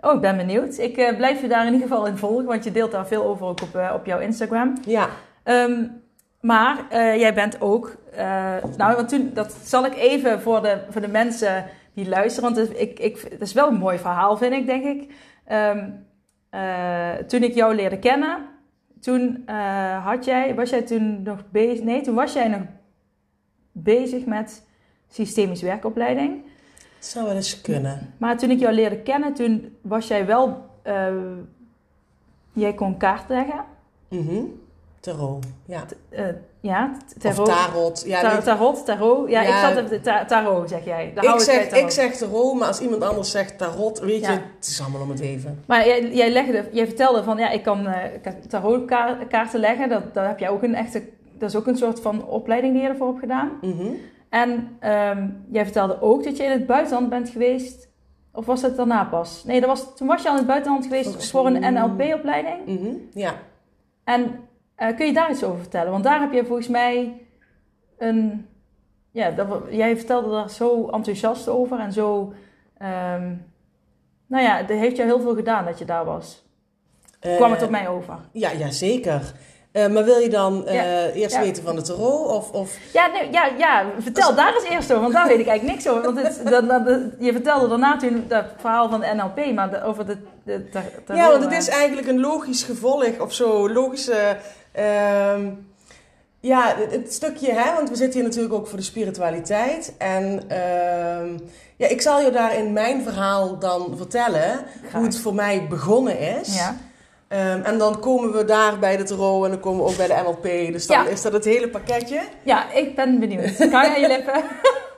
Oh, 0.00 0.14
ik 0.14 0.20
ben 0.20 0.36
benieuwd. 0.36 0.78
Ik 0.78 0.96
eh, 0.96 1.16
blijf 1.16 1.40
je 1.40 1.48
daar 1.48 1.66
in 1.66 1.72
ieder 1.72 1.88
geval 1.88 2.06
in 2.06 2.16
volgen, 2.16 2.44
want 2.44 2.64
je 2.64 2.72
deelt 2.72 2.90
daar 2.92 3.06
veel 3.06 3.24
over 3.24 3.46
ook 3.46 3.62
op, 3.62 3.74
eh, 3.74 3.92
op 3.94 4.06
jouw 4.06 4.18
Instagram. 4.18 4.72
Ja, 4.86 5.08
Ehm, 5.42 5.84
maar 6.40 6.78
eh, 6.90 7.16
jij 7.18 7.34
bent 7.34 7.60
ook, 7.60 7.96
nou, 8.76 8.96
want 8.96 9.08
toen, 9.08 9.30
dat 9.34 9.56
zal 9.64 9.84
ik 9.86 9.94
even 9.96 10.40
voor 10.40 10.62
de, 10.62 10.78
voor 10.90 11.00
de 11.00 11.08
mensen 11.08 11.64
die 11.94 12.08
luisteren, 12.08 12.52
want 12.54 12.68
het, 12.68 12.80
ik, 12.80 12.98
ik, 12.98 13.26
het 13.30 13.40
is 13.40 13.52
wel 13.52 13.68
een 13.68 13.74
mooi 13.78 13.98
verhaal, 13.98 14.36
vind 14.36 14.52
ik, 14.52 14.66
denk 14.66 14.84
ik. 14.84 15.12
Ehm, 15.44 15.88
eh, 16.50 17.12
toen 17.26 17.42
ik 17.42 17.54
jou 17.54 17.74
leerde 17.74 17.98
kennen, 17.98 18.38
toen 19.00 19.42
eh, 19.46 20.04
had 20.04 20.24
jij, 20.24 20.54
was 20.54 20.70
jij 20.70 20.82
toen 20.82 21.22
nog 21.22 21.44
bezig, 21.50 21.84
nee, 21.84 22.00
toen 22.00 22.14
was 22.14 22.32
jij 22.32 22.48
nog 22.48 22.62
bezig 23.72 24.24
met 24.26 24.66
systemisch 25.08 25.62
werkopleiding. 25.62 26.42
het 26.96 27.06
zou 27.06 27.26
wel 27.26 27.34
eens 27.34 27.60
kunnen. 27.60 28.14
Maar 28.16 28.38
toen 28.38 28.50
ik 28.50 28.58
jou 28.58 28.74
leerde 28.74 28.98
kennen, 28.98 29.34
toen 29.34 29.76
was 29.80 30.06
jij 30.06 30.26
wel, 30.26 30.70
eh, 30.82 31.12
jij 32.52 32.74
kon 32.74 32.96
kaart 32.96 33.28
leggen. 33.28 33.64
Mhm. 34.08 34.42
Tarot, 35.00 35.46
ja. 35.66 35.84
Eh, 36.10 36.24
ja, 36.60 36.90
Of 37.16 37.22
tarot. 37.22 37.46
tarot. 37.46 38.02
Ja, 38.06 38.40
tarot, 38.40 38.84
tarot. 38.84 39.28
Ja, 39.30 39.42
Ja. 39.42 39.48
ik 39.68 39.74
zat 39.74 39.84
op 39.84 39.88
de 39.90 40.00
ta- 40.00 40.24
tarot, 40.24 40.68
zeg 40.68 40.84
jij. 40.84 41.12
Daar 41.14 41.24
ik, 41.34 41.40
zeg, 41.40 41.68
tarot. 41.68 41.84
ik 41.84 41.90
zeg 41.90 42.16
tarot, 42.16 42.58
maar 42.58 42.68
als 42.68 42.80
iemand 42.80 43.02
anders 43.02 43.30
zegt 43.30 43.58
tarot, 43.58 43.98
weet 44.00 44.24
je, 44.24 44.30
het 44.30 44.66
is 44.66 44.80
allemaal 44.80 45.00
om 45.00 45.10
het 45.10 45.20
even. 45.20 45.62
Maar 45.66 45.86
jij, 45.86 46.12
jij, 46.12 46.30
legde, 46.30 46.68
jij 46.72 46.86
vertelde 46.86 47.22
van, 47.24 47.38
ja, 47.38 47.50
ik 47.50 47.62
kan 47.62 47.86
eh, 47.86 48.32
tarotkaarten 48.48 49.60
leggen. 49.60 49.88
Dat, 49.88 50.14
daar 50.14 50.28
heb 50.28 50.38
jij 50.38 50.48
ook 50.48 50.62
een 50.62 50.74
echte, 50.74 51.02
dat 51.38 51.48
is 51.48 51.56
ook 51.56 51.66
een 51.66 51.76
soort 51.76 52.00
van 52.00 52.26
opleiding 52.26 52.72
die 52.72 52.82
je 52.82 52.88
ervoor 52.88 53.06
hebt 53.08 53.20
gedaan. 53.20 53.50
Mhm. 53.60 53.86
En 54.28 54.76
ehm, 54.80 55.28
jij 55.50 55.64
vertelde 55.64 56.00
ook 56.00 56.24
dat 56.24 56.36
je 56.36 56.42
in 56.42 56.50
het 56.50 56.66
buitenland 56.66 57.08
bent 57.08 57.28
geweest. 57.28 57.88
Of 58.32 58.46
was 58.46 58.60
dat 58.60 58.76
daarna 58.76 59.04
pas? 59.04 59.44
Nee, 59.44 59.60
dat 59.60 59.68
was, 59.68 59.96
toen 59.96 60.06
was 60.06 60.22
je 60.22 60.26
al 60.28 60.32
in 60.34 60.38
het 60.40 60.48
buitenland 60.48 60.84
geweest 60.84 61.30
voor 61.30 61.46
een 61.46 61.74
NLP-opleiding. 61.74 62.66
Mhm. 62.66 62.94
Ja. 63.12 63.34
En 64.04 64.40
eh, 64.78 64.96
kun 64.96 65.06
je 65.06 65.12
daar 65.12 65.30
iets 65.30 65.44
over 65.44 65.58
vertellen? 65.58 65.90
Want 65.92 66.04
daar 66.04 66.20
heb 66.20 66.32
je 66.32 66.44
volgens 66.44 66.68
mij 66.68 67.22
een... 67.98 68.46
Ja, 69.10 69.30
dat, 69.30 69.48
jij 69.70 69.96
vertelde 69.96 70.30
daar 70.30 70.50
zo 70.50 70.88
enthousiast 70.88 71.48
over 71.48 71.78
en 71.78 71.92
zo... 71.92 72.32
ehm, 72.78 73.32
nou 74.26 74.42
ja, 74.44 74.58
dat 74.62 74.76
heeft 74.78 74.96
jou 74.96 75.08
heel 75.08 75.20
veel 75.20 75.34
gedaan 75.34 75.64
dat 75.64 75.78
je 75.78 75.84
daar 75.84 76.04
was. 76.04 76.46
Kwam 77.20 77.50
het 77.50 77.60
Eh, 77.60 77.64
op 77.66 77.70
mij 77.70 77.88
over? 77.88 78.14
Ja, 78.32 78.50
ja 78.50 78.70
zeker. 78.70 79.32
Eh, 79.72 79.86
maar 79.88 80.04
wil 80.04 80.18
je 80.18 80.28
dan 80.28 80.66
eh, 80.66 81.14
eerst 81.16 81.34
Ja. 81.34 81.40
weten 81.40 81.62
van 81.62 81.76
de 81.76 81.82
tarot? 81.82 82.28
Of, 82.30 82.50
of... 82.52 82.78
Ja, 82.92 83.06
nee, 83.06 83.30
ja, 83.32 83.46
ja, 83.58 83.84
vertel 83.98 84.34
daar 84.34 84.54
eens 84.54 84.68
eerst 84.68 84.90
over, 84.90 85.02
want 85.02 85.14
daar 85.14 85.26
weet 85.28 85.38
ik 85.38 85.46
eigenlijk 85.46 85.76
niks 85.78 85.88
over. 85.88 86.02
Want 86.14 86.26
het, 86.26 86.40
dat, 86.50 86.68
dat- 86.68 86.86
dat- 86.86 87.00
je 87.18 87.32
vertelde 87.32 87.68
daarna 87.68 87.96
toen 87.96 88.24
dat 88.28 88.44
verhaal 88.56 88.88
van 88.90 89.00
de 89.00 89.12
NLP, 89.16 89.54
maar 89.54 89.70
de- 89.70 89.82
over 89.82 90.06
de... 90.06 90.16
de, 90.44 90.68
tar- 90.68 90.82
tarot, 91.04 91.22
Ja, 91.22 91.30
want 91.30 91.42
het 91.42 91.52
eh, 91.52 91.58
is 91.58 91.68
eigenlijk 91.68 92.06
een 92.08 92.20
logisch 92.20 92.62
gevolg 92.62 93.20
of 93.20 93.32
zo. 93.32 93.70
Logische. 93.72 94.36
Ehm, 94.78 95.50
ja, 96.40 96.74
het, 96.76 96.90
het 96.92 97.12
stukje, 97.12 97.52
hè, 97.52 97.74
want 97.74 97.88
we 97.88 97.96
zitten 97.96 98.20
hier 98.20 98.28
natuurlijk 98.28 98.54
ook 98.54 98.66
voor 98.66 98.78
de 98.78 98.84
spiritualiteit. 98.84 99.94
En 99.98 100.42
ehm, 100.48 101.38
ja, 101.76 101.86
ik 101.88 102.00
zal 102.00 102.20
je 102.20 102.30
daar 102.30 102.56
in 102.56 102.72
mijn 102.72 103.02
verhaal 103.02 103.58
dan 103.58 103.94
vertellen 103.96 104.64
hoe 104.92 105.04
het 105.04 105.18
voor 105.18 105.34
mij 105.34 105.66
begonnen 105.68 106.18
is. 106.18 106.54
Ja, 106.56 106.76
Ehm, 107.28 107.60
en 107.62 107.78
dan 107.78 108.00
komen 108.00 108.32
we 108.32 108.44
daar 108.44 108.78
bij 108.78 108.96
de 108.96 109.02
tarot 109.02 109.44
en 109.44 109.50
dan 109.50 109.60
komen 109.60 109.84
we 109.84 109.90
ook 109.90 109.96
bij 109.96 110.06
de 110.06 110.20
NLP. 110.24 110.72
Dus 110.72 110.86
dan 110.86 111.04
Ja. 111.04 111.10
is 111.10 111.22
dat 111.22 111.32
het 111.32 111.44
hele 111.44 111.68
pakketje. 111.68 112.20
ja, 112.42 112.72
ik 112.72 112.94
ben 112.96 113.18
benieuwd. 113.18 113.56
Kan 113.56 113.74
aan 113.74 114.00
je 114.00 114.08
lippen? 114.16 114.42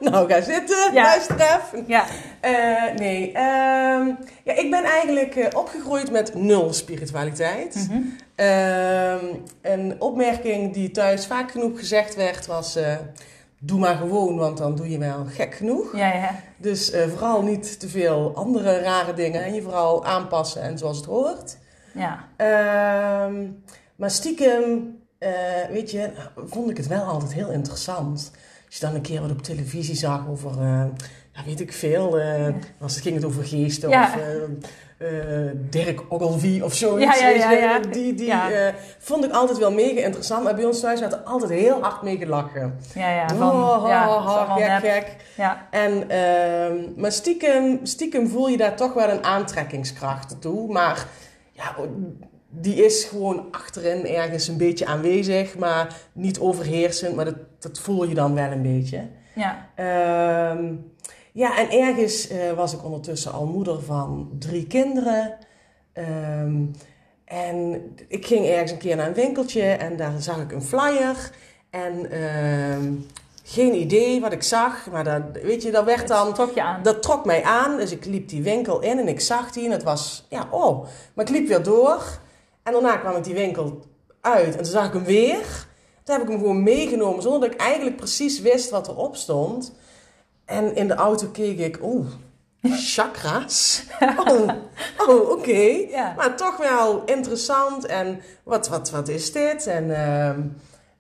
Nou, 0.10 0.28
ga 0.32 0.40
zitten, 0.40 0.92
Ja. 0.92 1.02
luister 1.02 1.36
even. 1.40 1.84
Ja, 1.86 2.04
Eh, 2.40 2.94
nee, 2.96 3.32
ehm, 3.32 4.06
ja, 4.44 4.52
ik 4.54 4.70
ben 4.70 4.84
eigenlijk 4.84 5.36
eh, 5.36 5.58
opgegroeid 5.58 6.10
met 6.10 6.34
nul 6.34 6.72
spiritualiteit. 6.72 7.86
Mhm. 7.90 8.00
Ehm, 8.34 9.24
een 9.62 9.94
opmerking 9.98 10.72
die 10.74 10.90
thuis 10.90 11.26
vaak 11.26 11.50
genoeg 11.50 11.78
gezegd 11.78 12.14
werd 12.14 12.46
was... 12.46 12.76
eh, 12.76 12.96
doe 13.58 13.78
maar 13.78 13.96
gewoon, 13.96 14.36
want 14.36 14.58
dan 14.58 14.74
doe 14.74 14.90
je 14.90 14.98
wel 14.98 15.24
gek 15.28 15.54
genoeg. 15.54 15.96
ja, 15.96 16.12
ja. 16.14 16.30
Dus 16.56 16.92
vooral 17.08 17.42
niet 17.42 17.80
te 17.80 17.88
veel 17.88 18.32
andere 18.34 18.78
rare 18.80 19.14
dingen. 19.14 19.44
En 19.44 19.54
je 19.54 19.62
vooral 19.62 20.04
aanpassen 20.04 20.62
en 20.62 20.78
zoals 20.78 20.96
het 20.96 21.06
hoort. 21.06 21.56
ja. 21.94 22.24
Ehm, 22.36 23.46
maar 23.96 24.10
stiekem, 24.10 24.96
weet 25.70 25.90
je, 25.90 26.10
vond 26.46 26.70
ik 26.70 26.76
het 26.76 26.86
wel 26.86 27.02
altijd 27.02 27.32
heel 27.32 27.50
interessant. 27.50 28.30
Als 28.70 28.78
je 28.78 28.86
dan 28.86 28.94
een 28.94 29.00
keer 29.00 29.20
wat 29.20 29.30
op 29.30 29.42
televisie 29.42 29.94
zag 29.96 30.28
over 30.28 30.50
eh, 30.50 30.84
ja, 31.32 31.44
weet 31.46 31.60
ik 31.60 31.72
veel. 31.72 32.20
als 32.80 32.94
het 32.94 33.02
ging 33.02 33.14
het 33.14 33.24
over 33.24 33.44
geesten 33.44 33.88
Ja. 33.90 34.04
of 34.04 34.20
eh, 34.98 35.08
Dirk 35.54 36.02
Ogilvie 36.08 36.64
of 36.64 36.74
zo. 36.74 36.98
Ja, 36.98 37.14
ja, 37.14 37.28
ja, 37.28 37.50
ja. 37.50 37.78
Die, 37.78 38.14
die 38.14 38.26
Ja. 38.26 38.74
vond 38.98 39.24
ik 39.24 39.32
altijd 39.32 39.58
wel 39.58 39.72
mega 39.72 40.00
interessant. 40.00 40.44
Maar 40.44 40.54
bij 40.54 40.64
ons 40.64 40.80
thuis 40.80 41.00
werd 41.00 41.12
er 41.12 41.18
altijd 41.18 41.50
heel 41.50 41.80
hard 41.82 42.02
mee 42.02 42.16
gelachen. 42.16 42.78
Ja, 42.94 43.10
ja. 43.14 43.28
Van, 43.28 43.50
oh, 43.52 43.84
ja, 43.88 44.04
is 44.04 44.10
ha, 44.24 44.30
allemaal 44.36 44.56
gek, 44.58 44.68
nep. 44.68 44.80
gek. 44.82 45.16
Ja, 45.36 45.66
En, 45.70 46.10
ehm, 46.10 46.74
maar 46.96 47.12
stiekem, 47.12 47.78
stiekem 47.82 48.28
voel 48.28 48.48
je 48.48 48.56
daar 48.56 48.76
toch 48.76 48.92
wel 48.92 49.08
een 49.08 49.24
aantrekkingskracht 49.24 50.40
toe. 50.40 50.72
Maar 50.72 51.06
ja, 51.52 51.74
die 52.50 52.84
is 52.84 53.04
gewoon 53.04 53.46
achterin 53.50 54.06
ergens 54.06 54.48
een 54.48 54.56
beetje 54.56 54.86
aanwezig, 54.86 55.58
maar 55.58 55.96
niet 56.12 56.38
overheersend. 56.38 57.16
Maar 57.16 57.24
dat, 57.24 57.36
dat 57.58 57.78
voel 57.78 58.04
je 58.04 58.14
dan 58.14 58.34
wel 58.34 58.50
een 58.50 58.62
beetje. 58.62 59.08
ja. 59.34 59.68
Ehm, 59.74 60.74
ja, 61.32 61.58
en 61.58 61.70
ergens 61.70 62.28
eh, 62.28 62.52
was 62.52 62.72
ik 62.72 62.84
ondertussen 62.84 63.32
al 63.32 63.46
moeder 63.46 63.82
van 63.82 64.30
drie 64.38 64.66
kinderen. 64.66 65.36
Ehm, 65.92 66.64
en 67.24 67.82
ik 68.08 68.26
ging 68.26 68.46
ergens 68.46 68.70
een 68.70 68.78
keer 68.78 68.96
naar 68.96 69.06
een 69.06 69.14
winkeltje 69.14 69.62
en 69.62 69.96
daar 69.96 70.12
zag 70.18 70.40
ik 70.40 70.52
een 70.52 70.62
flyer. 70.62 71.30
En 71.70 72.10
ehm, 72.10 72.92
geen 73.44 73.74
idee 73.74 74.20
wat 74.20 74.32
ik 74.32 74.42
zag, 74.42 74.90
maar 74.90 75.04
dat, 75.04 75.22
weet 75.42 75.62
je, 75.62 75.70
dat 75.70 75.84
werd 75.84 76.08
dan... 76.08 76.26
Het 76.26 76.34
trok 76.34 76.54
je 76.54 76.62
aan. 76.62 76.82
Dat 76.82 77.02
trok 77.02 77.24
mij 77.24 77.42
aan, 77.42 77.76
dus 77.76 77.92
ik 77.92 78.04
liep 78.04 78.28
die 78.28 78.42
winkel 78.42 78.80
in 78.80 78.98
en 78.98 79.08
ik 79.08 79.20
zag 79.20 79.50
die 79.50 79.64
en 79.64 79.70
het 79.70 79.82
was, 79.82 80.26
ja, 80.28 80.48
oh. 80.50 80.86
Maar 81.14 81.24
ik 81.24 81.30
liep 81.30 81.48
weer 81.48 81.62
door 81.62 82.20
en 82.62 82.72
daarna 82.72 82.96
kwam 82.96 83.16
ik 83.16 83.24
die 83.24 83.34
winkel 83.34 83.84
uit 84.20 84.46
en 84.46 84.62
toen 84.62 84.64
zag 84.64 84.86
ik 84.86 84.92
hem 84.92 85.04
weer. 85.04 85.66
Toen 86.04 86.14
heb 86.14 86.22
ik 86.22 86.28
hem 86.30 86.38
gewoon 86.38 86.62
meegenomen 86.62 87.22
zonder 87.22 87.40
dat 87.40 87.52
ik 87.52 87.60
eigenlijk 87.60 87.96
precies 87.96 88.40
wist 88.40 88.70
wat 88.70 88.88
erop 88.88 89.16
stond. 89.16 89.72
En 90.44 90.74
in 90.74 90.88
de 90.88 90.94
auto 90.94 91.26
keek 91.26 91.58
ik, 91.58 91.78
oeh, 91.82 92.06
chakra's. 92.62 93.84
Oh, 94.26 94.48
oh 95.08 95.30
oké. 95.30 95.86
Ja. 95.90 96.14
Maar 96.16 96.36
toch 96.36 96.56
wel 96.56 97.02
interessant 97.04 97.86
en 97.86 98.20
wat, 98.42 98.68
wat, 98.68 98.90
wat 98.90 99.08
is 99.08 99.32
dit? 99.32 99.66
En 99.66 99.96
ehm, 99.96 100.40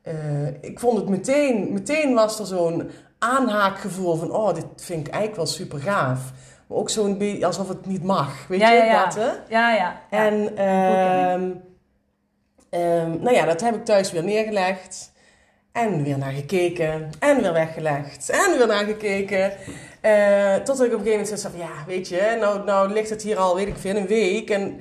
eh, 0.02 0.46
ik 0.60 0.80
vond 0.80 0.98
het 0.98 1.08
meteen, 1.08 1.72
meteen 1.72 2.14
was 2.14 2.38
er 2.38 2.46
zo'n 2.46 2.90
aanhaakgevoel 3.18 4.16
van, 4.16 4.30
oh, 4.32 4.54
dit 4.54 4.66
vind 4.76 5.06
ik 5.06 5.12
eigenlijk 5.12 5.36
wel 5.36 5.46
super 5.46 5.80
gaaf. 5.80 6.32
Maar 6.70 6.78
ook 6.78 6.90
zo'n 6.90 7.18
beetje 7.18 7.46
alsof 7.46 7.68
het 7.68 7.86
niet 7.86 8.02
mag, 8.02 8.46
weet 8.48 8.60
ja, 8.60 8.70
je, 8.70 8.78
ja, 8.78 8.84
ja. 8.84 9.04
dat 9.04 9.14
hè? 9.14 9.28
Ja, 9.48 9.74
ja. 9.74 10.00
ja. 10.10 10.26
En 10.26 10.56
ehm, 10.56 11.50
ehm, 12.70 13.22
nou 13.22 13.34
ja, 13.34 13.44
dat 13.44 13.60
heb 13.60 13.74
ik 13.74 13.84
thuis 13.84 14.12
weer 14.12 14.24
neergelegd. 14.24 15.12
En 15.72 16.02
weer 16.02 16.18
naar 16.18 16.32
gekeken. 16.32 17.10
En 17.18 17.42
weer 17.42 17.52
weggelegd. 17.52 18.30
En 18.30 18.58
weer 18.58 18.66
naar 18.66 18.84
gekeken. 18.84 19.52
Eh 20.00 20.54
tot 20.54 20.80
ik 20.80 20.86
op 20.86 20.98
een 20.98 21.04
gegeven 21.04 21.10
moment 21.10 21.40
zei 21.40 21.52
van, 21.52 21.60
ja, 21.60 21.84
weet 21.86 22.08
je, 22.08 22.36
nou, 22.40 22.64
nou 22.64 22.92
ligt 22.92 23.10
het 23.10 23.22
hier 23.22 23.36
al, 23.36 23.54
weet 23.54 23.68
ik 23.68 23.76
veel, 23.76 23.96
een 23.96 24.06
week. 24.06 24.50
En 24.50 24.80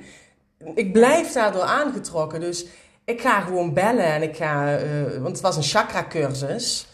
ik 0.74 0.92
blijf 0.92 1.32
daardoor 1.32 1.62
aangetrokken. 1.62 2.40
Dus 2.40 2.66
ik 3.04 3.20
ga 3.20 3.40
gewoon 3.40 3.74
bellen 3.74 4.04
en 4.04 4.22
ik 4.22 4.36
ga, 4.36 4.76
eh, 4.76 5.12
want 5.12 5.32
het 5.32 5.40
was 5.40 5.56
een 5.56 5.62
chakra 5.62 6.04
cursus. 6.08 6.86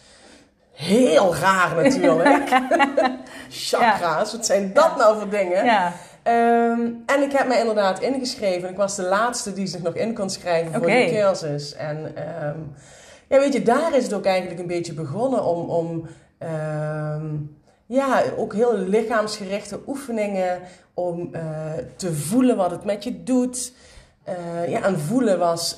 Heel 0.77 1.35
raar 1.35 1.83
natuurlijk. 1.83 2.61
Chakra's, 3.49 4.31
wat 4.31 4.45
zijn 4.45 4.73
dat 4.73 4.97
nou 4.97 5.19
voor 5.19 5.29
dingen? 5.29 5.65
ja. 5.65 5.93
Ehm, 6.23 6.81
en 7.05 7.21
ik 7.21 7.31
heb 7.31 7.47
mij 7.47 7.59
inderdaad 7.59 7.99
ingeschreven. 7.99 8.69
Ik 8.69 8.77
was 8.77 8.95
de 8.95 9.03
laatste 9.03 9.53
die 9.53 9.67
zich 9.67 9.81
nog 9.81 9.93
in 9.93 10.13
kon 10.13 10.29
schrijven 10.29 10.73
voor 10.73 10.81
Oké. 10.81 10.93
die 10.93 11.09
cursus. 11.09 11.75
En 11.75 12.15
ehm, 12.15 12.57
ja, 13.27 13.39
weet 13.39 13.53
je, 13.53 13.63
daar 13.63 13.95
is 13.95 14.03
het 14.03 14.13
ook 14.13 14.25
eigenlijk 14.25 14.59
een 14.59 14.67
beetje 14.67 14.93
begonnen 14.93 15.43
om, 15.43 15.69
om 15.69 16.07
ehm, 16.37 17.25
ja, 17.85 18.23
ook 18.37 18.53
heel 18.53 18.77
lichaamsgerichte 18.77 19.79
oefeningen 19.87 20.59
om 20.93 21.29
eh, 21.31 21.41
te 21.95 22.13
voelen 22.13 22.57
wat 22.57 22.71
het 22.71 22.83
met 22.83 23.03
je 23.03 23.23
doet. 23.23 23.73
Eh, 24.23 24.69
ja, 24.69 24.81
en 24.81 24.99
voelen 24.99 25.39
was, 25.39 25.77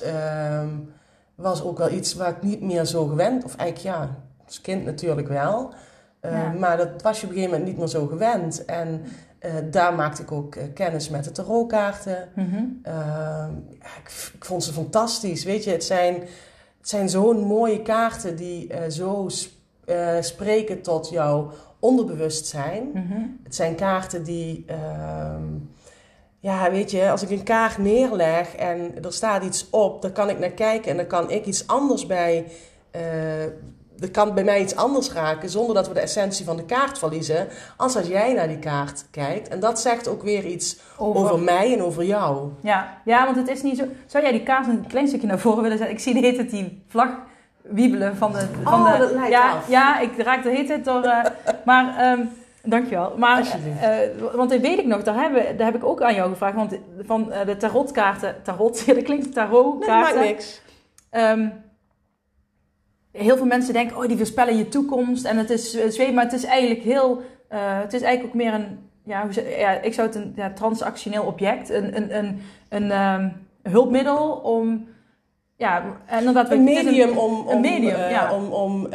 was 1.34 1.62
ook 1.62 1.78
wel 1.78 1.90
iets 1.90 2.14
waar 2.14 2.30
ik 2.30 2.42
niet 2.42 2.60
meer 2.60 2.84
zo 2.84 3.06
gewend, 3.06 3.44
of 3.44 3.56
eigenlijk 3.56 3.96
ja, 3.96 4.16
als 4.50 4.60
kind 4.60 4.84
natuurlijk 4.84 5.28
wel. 5.28 5.74
Eh, 6.20 6.32
Ja. 6.32 6.52
Maar 6.52 6.76
dat 6.76 7.02
was 7.02 7.20
je 7.20 7.26
op 7.26 7.32
een 7.32 7.36
gegeven 7.38 7.50
moment 7.58 7.64
niet 7.70 7.78
meer 7.78 7.88
zo 8.00 8.06
gewend. 8.06 8.64
En 8.64 9.02
eh, 9.38 9.52
daar 9.70 9.94
maakte 9.94 10.22
ik 10.22 10.32
ook 10.32 10.54
eh, 10.54 10.64
kennis 10.74 11.08
met 11.08 11.24
de 11.24 11.32
tarotkaarten. 11.32 12.28
Mhm. 12.34 12.64
Ehm, 12.82 13.52
ja, 13.80 13.90
ik, 14.02 14.30
ik 14.34 14.44
vond 14.44 14.64
ze 14.64 14.72
fantastisch. 14.72 15.44
Weet 15.44 15.64
je, 15.64 15.70
het 15.70 15.84
zijn, 15.84 16.14
het 16.78 16.88
zijn 16.88 17.08
zo'n 17.08 17.40
mooie 17.44 17.82
kaarten 17.82 18.36
die 18.36 18.72
zo 18.90 19.24
sp- 19.28 19.58
spreken 20.20 20.82
tot 20.82 21.08
jouw 21.08 21.50
onderbewustzijn. 21.78 22.90
Mhm. 22.94 23.20
Het 23.44 23.54
zijn 23.54 23.74
kaarten 23.74 24.22
die, 24.24 24.64
ehm, 24.66 25.42
ja, 26.38 26.70
weet 26.70 26.90
je, 26.90 27.10
als 27.10 27.22
ik 27.22 27.30
een 27.30 27.42
kaart 27.42 27.78
neerleg 27.78 28.54
en 28.56 29.04
er 29.04 29.12
staat 29.12 29.44
iets 29.44 29.70
op, 29.70 30.02
dan 30.02 30.12
kan 30.12 30.28
ik 30.30 30.38
naar 30.38 30.50
kijken 30.50 30.90
en 30.90 30.96
dan 30.96 31.06
kan 31.06 31.30
ik 31.30 31.46
iets 31.46 31.66
anders 31.66 32.06
bij. 32.06 32.46
Er 34.00 34.10
kan 34.10 34.34
bij 34.34 34.44
mij 34.44 34.60
iets 34.60 34.76
anders 34.76 35.12
raken 35.12 35.48
zonder 35.50 35.74
dat 35.74 35.88
we 35.88 35.94
de 35.94 36.00
essentie 36.00 36.44
van 36.44 36.56
de 36.56 36.64
kaart 36.64 36.98
verliezen. 36.98 37.48
Als 37.76 37.96
als 37.96 38.06
jij 38.06 38.32
naar 38.32 38.48
die 38.48 38.58
kaart 38.58 39.04
kijkt. 39.10 39.48
En 39.48 39.60
dat 39.60 39.80
zegt 39.80 40.08
ook 40.08 40.22
weer 40.22 40.44
iets 40.46 40.78
Over- 40.98 41.20
over 41.22 41.38
mij 41.38 41.72
en 41.72 41.82
over 41.82 42.04
jou. 42.04 42.48
Ja. 42.60 42.96
ja, 43.04 43.24
want 43.24 43.36
het 43.36 43.48
is 43.48 43.62
niet 43.62 43.78
zo... 43.78 43.84
Zou 44.06 44.22
jij 44.24 44.32
die 44.32 44.42
kaart 44.42 44.66
een 44.66 44.86
klein 44.86 45.08
stukje 45.08 45.26
naar 45.26 45.38
voren 45.38 45.62
willen 45.62 45.78
zetten? 45.78 45.96
Ik 45.96 46.02
zie 46.02 46.14
de 46.14 46.20
hele 46.20 46.36
tijd 46.36 46.50
die 46.50 46.82
vlag 46.88 47.08
wiebelen 47.62 48.16
van 48.16 48.32
de... 48.32 48.46
Van 48.62 48.72
Oh, 48.80 48.92
de 48.92 48.98
dat 48.98 49.12
leidt 49.12 49.30
ja, 49.30 49.50
af. 49.52 49.68
Ja, 49.68 49.98
ik 50.00 50.10
raak 50.18 50.42
de 50.42 50.50
hele 50.50 50.66
tijd 50.66 50.84
door... 50.84 51.02
eh, 51.02 51.24
maar, 51.64 51.96
ehm, 51.98 52.20
dankjewel. 52.62 53.12
Maar, 53.16 53.38
Alsjeblieft. 53.38 53.80
eh, 53.80 53.98
want 54.34 54.50
dat 54.50 54.60
weet 54.60 54.78
ik 54.78 54.86
nog, 54.86 55.02
daar, 55.02 55.14
hebben, 55.20 55.56
daar 55.56 55.66
heb 55.66 55.76
ik 55.76 55.84
ook 55.84 56.02
aan 56.02 56.14
jou 56.14 56.30
gevraagd. 56.30 56.54
Want 56.54 56.74
van 57.06 57.32
eh, 57.32 57.46
de 57.46 57.56
tarotkaarten... 57.56 58.36
Tarot, 58.42 58.86
dat 58.86 59.02
klinkt 59.02 59.08
Nee, 59.08 59.22
dat 59.22 59.32
tarotkaarten. 59.34 60.14
maakt 60.16 60.28
niks. 60.28 60.60
Ehm, 61.10 61.48
heel 63.12 63.36
veel 63.36 63.46
mensen 63.46 63.72
denken, 63.72 63.96
oh, 63.96 64.06
die 64.06 64.16
voorspellen 64.16 64.56
je 64.56 64.68
toekomst. 64.68 65.24
En 65.24 65.36
het 65.36 65.50
is 65.50 65.74
eh, 65.74 65.90
zweet, 65.90 66.14
maar 66.14 66.24
het 66.24 66.32
is 66.32 66.44
eigenlijk 66.44 66.82
heel... 66.82 67.22
eh, 67.48 67.80
het 67.80 67.92
is 67.92 68.02
eigenlijk 68.02 68.34
ook 68.34 68.42
meer 68.42 68.54
een... 68.54 68.88
Ja, 69.04 69.22
hoe 69.22 69.58
ja, 69.58 69.80
ik 69.80 69.94
zou 69.94 70.06
het 70.06 70.16
een 70.16 70.32
ja, 70.36 70.52
transactioneel 70.52 71.24
object. 71.24 71.70
Een, 71.70 71.96
een, 71.96 72.16
een, 72.16 72.40
een 72.68 72.90
ehm, 72.90 73.28
hulpmiddel 73.62 74.30
om... 74.30 74.88
Ja, 75.56 75.82
inderdaad... 76.18 76.50
Een 76.50 76.64
medium 76.64 77.18
om, 77.18 77.34
om, 77.34 77.48
een 77.48 77.60
medium, 77.60 77.94
eh, 77.94 78.10
ja. 78.10 78.34
om, 78.34 78.52
om 78.52 78.88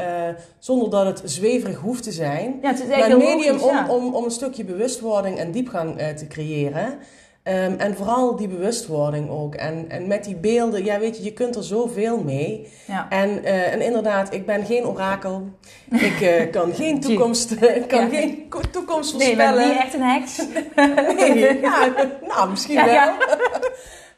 zonder 0.59 0.89
dat 0.89 1.05
het 1.05 1.21
zweverig 1.31 1.77
hoeft 1.77 2.03
te 2.03 2.11
zijn. 2.11 2.59
Ja, 2.61 2.67
het 2.67 2.79
is 2.79 2.87
Maar 2.87 3.11
een 3.11 3.17
medium 3.17 3.57
logisch, 3.57 3.63
om, 3.63 3.75
ja. 3.75 3.87
om, 3.89 4.13
om 4.13 4.23
een 4.23 4.31
stukje 4.31 4.63
bewustwording 4.63 5.37
en 5.37 5.51
diepgang 5.51 5.97
te 5.97 6.27
creëren. 6.27 6.99
Ehm, 7.45 7.73
en 7.77 7.95
vooral 7.95 8.35
die 8.35 8.47
bewustwording 8.47 9.29
ook. 9.29 9.55
En, 9.55 9.85
en 9.89 10.07
met 10.07 10.23
die 10.23 10.35
beelden, 10.35 10.83
ja 10.83 10.99
weet 10.99 11.17
je, 11.17 11.23
je 11.23 11.33
kunt 11.33 11.55
er 11.55 11.63
zoveel 11.63 12.23
mee. 12.23 12.67
Ja. 12.87 13.09
En, 13.09 13.43
eh, 13.43 13.73
en 13.73 13.81
inderdaad, 13.81 14.33
ik 14.33 14.45
ben 14.45 14.65
geen 14.65 14.85
orakel. 14.85 15.49
Ik 16.09 16.21
eh, 16.21 16.51
kan 16.51 16.73
geen 16.73 16.99
toekomst, 16.99 17.51
ik 17.51 17.87
kan 17.87 18.01
Ja. 18.01 18.07
geen 18.19 18.45
ko- 18.49 18.61
toekomst 18.71 19.17
Nee, 19.17 19.29
je 19.29 19.35
bent 19.35 19.49
voorspellen. 19.49 19.73
niet 19.73 19.83
echt 19.83 19.93
een 19.93 20.01
heks. 20.01 20.41
Nee, 21.29 21.59
ja, 21.61 21.89
nou, 22.27 22.49
misschien 22.49 22.85
wel. 22.85 23.11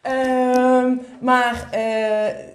Ehm, 0.01 0.95
maar, 1.21 1.67
eh, 1.71 1.79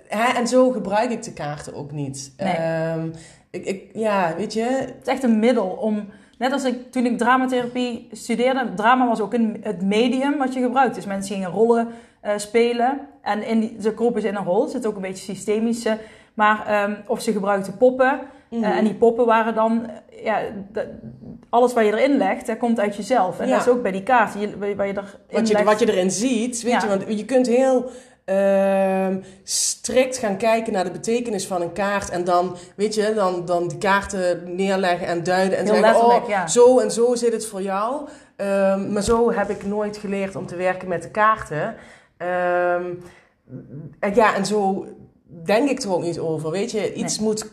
hè, 0.08 0.32
en 0.38 0.46
zo 0.48 0.70
gebruik 0.70 1.10
ik 1.10 1.22
de 1.22 1.32
kaarten 1.32 1.74
ook 1.74 1.92
niet. 1.92 2.32
Nee. 2.36 2.52
Ehm, 2.54 3.08
ik, 3.50 3.64
ik, 3.64 3.82
ja, 3.92 4.34
weet 4.36 4.52
je, 4.52 4.62
Het 4.62 4.94
is 5.02 5.12
echt 5.12 5.22
een 5.22 5.38
middel 5.38 5.66
om... 5.66 6.08
Net 6.42 6.52
als 6.52 6.64
ik, 6.64 6.92
toen 6.92 7.06
ik 7.06 7.18
dramatherapie 7.18 8.08
studeerde, 8.12 8.74
drama 8.76 9.06
was 9.06 9.20
ook 9.20 9.34
een, 9.34 9.56
het 9.60 9.82
medium 9.82 10.38
wat 10.38 10.54
je 10.54 10.60
gebruikt. 10.60 10.94
Dus 10.94 11.06
mensen 11.06 11.34
gingen 11.34 11.50
rollen 11.50 11.88
eh, 12.20 12.32
spelen. 12.36 13.00
En 13.22 13.46
in 13.46 13.60
die, 13.60 13.76
ze 13.80 13.94
kropen 13.94 14.20
ze 14.22 14.28
in 14.28 14.34
een 14.36 14.44
rol. 14.44 14.64
Er 14.64 14.70
zit 14.70 14.86
ook 14.86 14.94
een 14.96 15.02
beetje 15.02 15.34
systemische. 15.34 15.98
Maar, 16.34 16.66
ehm, 16.66 16.94
of 17.06 17.20
ze 17.22 17.32
gebruikten 17.32 17.76
poppen. 17.76 18.20
Mhm. 18.50 18.62
Eh, 18.64 18.76
en 18.76 18.84
die 18.84 18.94
poppen 18.94 19.26
waren 19.26 19.54
dan... 19.54 19.86
eh, 19.86 20.24
Ja, 20.24 20.38
alles 21.50 21.72
wat 21.72 21.84
je 21.84 21.92
erin 22.00 22.16
legt, 22.16 22.46
dat 22.46 22.58
komt 22.58 22.80
uit 22.80 22.96
jezelf. 22.96 23.40
En 23.40 23.46
Ja. 23.48 23.52
dat 23.56 23.66
is 23.66 23.72
ook 23.72 23.82
bij 23.82 23.92
die 23.92 24.02
kaart. 24.02 24.34
Je, 24.38 24.58
waar 24.58 24.68
je 24.68 24.74
erin 24.78 24.94
wat, 25.30 25.48
je, 25.48 25.54
legt. 25.54 25.64
wat 25.64 25.78
je 25.78 25.92
erin 25.92 26.10
ziet, 26.10 26.62
weet 26.62 26.72
Ja. 26.72 26.80
je, 26.82 26.88
want 26.88 27.18
je 27.18 27.24
kunt 27.24 27.46
heel 27.46 27.90
ehm, 28.24 29.20
strikt 29.42 30.18
gaan 30.18 30.36
kijken 30.36 30.72
naar 30.72 30.84
de 30.84 30.90
betekenis 30.90 31.46
van 31.46 31.62
een 31.62 31.72
kaart 31.72 32.10
en 32.10 32.24
dan, 32.24 32.56
weet 32.76 32.94
je, 32.94 33.12
dan, 33.14 33.44
dan 33.44 33.68
die 33.68 33.78
kaarten 33.78 34.56
neerleggen 34.56 35.06
en 35.06 35.22
duiden 35.22 35.58
en 35.58 35.64
Heel 35.64 35.74
zeggen, 35.74 36.04
oh, 36.04 36.28
ja. 36.28 36.46
zo 36.46 36.78
en 36.78 36.90
zo 36.90 37.14
zit 37.14 37.32
het 37.32 37.46
voor 37.46 37.62
jou. 37.62 38.08
Ehm, 38.36 38.92
maar 38.92 39.02
zo 39.02 39.32
heb 39.32 39.50
ik 39.50 39.66
nooit 39.66 39.96
geleerd 39.96 40.36
om 40.36 40.46
te 40.46 40.56
werken 40.56 40.88
met 40.88 41.02
de 41.02 41.10
kaarten. 41.10 41.74
Ehm, 42.16 42.94
en 43.98 44.14
ja, 44.14 44.34
en 44.34 44.46
zo 44.46 44.86
denk 45.44 45.70
ik 45.70 45.82
er 45.82 45.92
ook 45.92 46.02
niet 46.02 46.18
over, 46.18 46.50
weet 46.50 46.70
je, 46.70 46.92
iets 46.94 47.18
moet, 47.18 47.50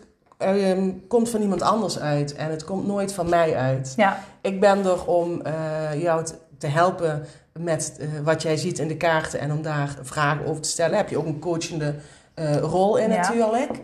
komt 1.07 1.29
van 1.29 1.41
iemand 1.41 1.61
anders 1.61 1.99
uit 1.99 2.35
en 2.35 2.49
het 2.49 2.63
komt 2.63 2.87
nooit 2.87 3.13
van 3.13 3.29
mij 3.29 3.55
uit. 3.55 3.93
Ja, 3.95 4.23
Ik 4.41 4.59
ben 4.59 4.85
er 4.85 5.05
om 5.05 5.41
eh, 5.41 6.01
jou 6.01 6.23
te, 6.23 6.33
te 6.59 6.67
helpen 6.67 7.25
met 7.59 7.97
eh, 7.99 8.07
wat 8.23 8.41
jij 8.41 8.57
ziet 8.57 8.79
in 8.79 8.87
de 8.87 8.97
kaarten 8.97 9.39
en 9.39 9.51
om 9.51 9.61
daar 9.61 9.95
vragen 10.01 10.45
over 10.45 10.61
te 10.61 10.69
stellen. 10.69 10.97
Heb 10.97 11.09
je 11.09 11.17
ook 11.17 11.25
een 11.25 11.39
coachende 11.39 11.95
eh, 12.33 12.57
rol 12.57 12.97
in 12.97 13.09
Ja. 13.09 13.15
natuurlijk. 13.15 13.81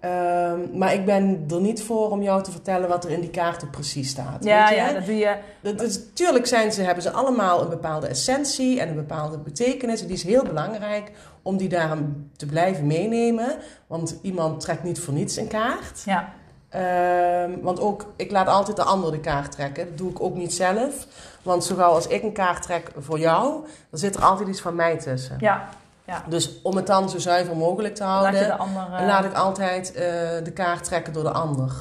Ehm, 0.00 0.78
maar 0.78 0.94
ik 0.94 1.04
ben 1.04 1.44
er 1.50 1.60
niet 1.60 1.82
voor 1.82 2.10
om 2.10 2.22
jou 2.22 2.42
te 2.42 2.50
vertellen 2.50 2.88
wat 2.88 3.04
er 3.04 3.10
in 3.10 3.20
die 3.20 3.30
kaarten 3.30 3.70
precies 3.70 4.08
staat. 4.10 4.44
Ja, 4.44 4.60
weet 4.60 4.68
je? 4.68 4.74
ja, 4.74 4.92
dat 4.92 5.06
doe 5.06 5.16
je. 5.16 5.36
Dat, 5.60 6.14
tuurlijk 6.14 6.46
zijn 6.46 6.72
ze, 6.72 6.82
hebben 6.82 7.02
ze 7.02 7.10
allemaal 7.10 7.62
een 7.62 7.68
bepaalde 7.68 8.06
essentie 8.06 8.80
en 8.80 8.88
een 8.88 8.94
bepaalde 8.94 9.38
betekenis. 9.38 10.00
En 10.00 10.06
die 10.06 10.16
is 10.16 10.22
heel 10.22 10.44
belangrijk 10.44 11.10
om 11.42 11.56
die 11.56 11.68
daarom 11.68 12.30
te 12.36 12.46
blijven 12.46 12.86
meenemen. 12.86 13.56
Want 13.86 14.18
iemand 14.22 14.60
trekt 14.60 14.82
niet 14.82 15.00
voor 15.00 15.14
niets 15.14 15.36
een 15.36 15.48
kaart. 15.48 16.02
Ja. 16.04 16.32
Ehm, 16.68 17.60
want 17.60 17.80
ook, 17.80 18.12
ik 18.16 18.30
laat 18.30 18.48
altijd 18.48 18.76
de 18.76 18.82
ander 18.82 19.10
de 19.10 19.20
kaart 19.20 19.52
trekken. 19.52 19.86
Dat 19.88 19.98
doe 19.98 20.10
ik 20.10 20.20
ook 20.20 20.34
niet 20.36 20.54
zelf. 20.54 21.06
Want 21.46 21.64
zowel 21.64 21.94
als 21.94 22.06
ik 22.06 22.22
een 22.22 22.32
kaart 22.32 22.62
trek 22.62 22.90
voor 22.98 23.18
jou, 23.18 23.64
dan 23.90 23.98
zit 24.00 24.16
er 24.16 24.24
altijd 24.24 24.48
iets 24.48 24.60
van 24.60 24.74
mij 24.74 24.98
tussen. 24.98 25.36
Ja. 25.40 25.68
ja. 26.04 26.22
Dus 26.28 26.60
om 26.62 26.76
het 26.76 26.86
dan 26.86 27.10
zo 27.10 27.18
zuiver 27.18 27.56
mogelijk 27.56 27.94
te 27.94 28.04
houden, 28.04 28.58
ander... 28.58 28.82
eh, 28.98 29.06
laat 29.06 29.24
ik 29.24 29.34
altijd 29.34 29.92
eh, 29.92 30.02
de 30.44 30.52
kaart 30.54 30.84
trekken 30.84 31.12
door 31.12 31.22
de 31.22 31.30
ander. 31.30 31.72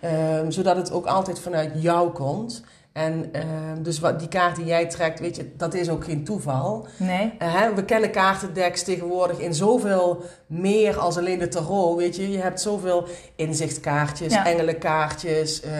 Ehm, 0.00 0.50
zodat 0.50 0.76
het 0.76 0.92
ook 0.92 1.06
altijd 1.06 1.40
vanuit 1.40 1.72
jou 1.74 2.10
komt. 2.10 2.62
En 2.96 3.28
ehm, 3.32 3.82
dus 3.82 3.98
wat, 4.00 4.18
die 4.18 4.28
kaart 4.28 4.56
die 4.56 4.64
jij 4.64 4.86
trekt, 4.86 5.20
weet 5.20 5.36
je, 5.36 5.50
dat 5.56 5.74
is 5.74 5.88
ook 5.88 6.04
geen 6.04 6.24
toeval. 6.24 6.86
Nee. 6.96 7.32
Eh, 7.38 7.54
hè, 7.54 7.74
we 7.74 7.84
kennen 7.84 8.10
kaartendeks 8.10 8.82
tegenwoordig 8.82 9.38
in 9.38 9.54
zoveel 9.54 10.22
meer 10.46 10.98
als 10.98 11.16
alleen 11.18 11.38
de 11.38 11.48
tarot. 11.48 11.96
Weet 11.98 12.16
je, 12.16 12.30
je 12.30 12.38
hebt 12.38 12.60
zoveel 12.60 13.06
inzichtkaartjes, 13.34 14.32
Ja. 14.32 14.46
engelenkaartjes, 14.46 15.60
eh, 15.60 15.70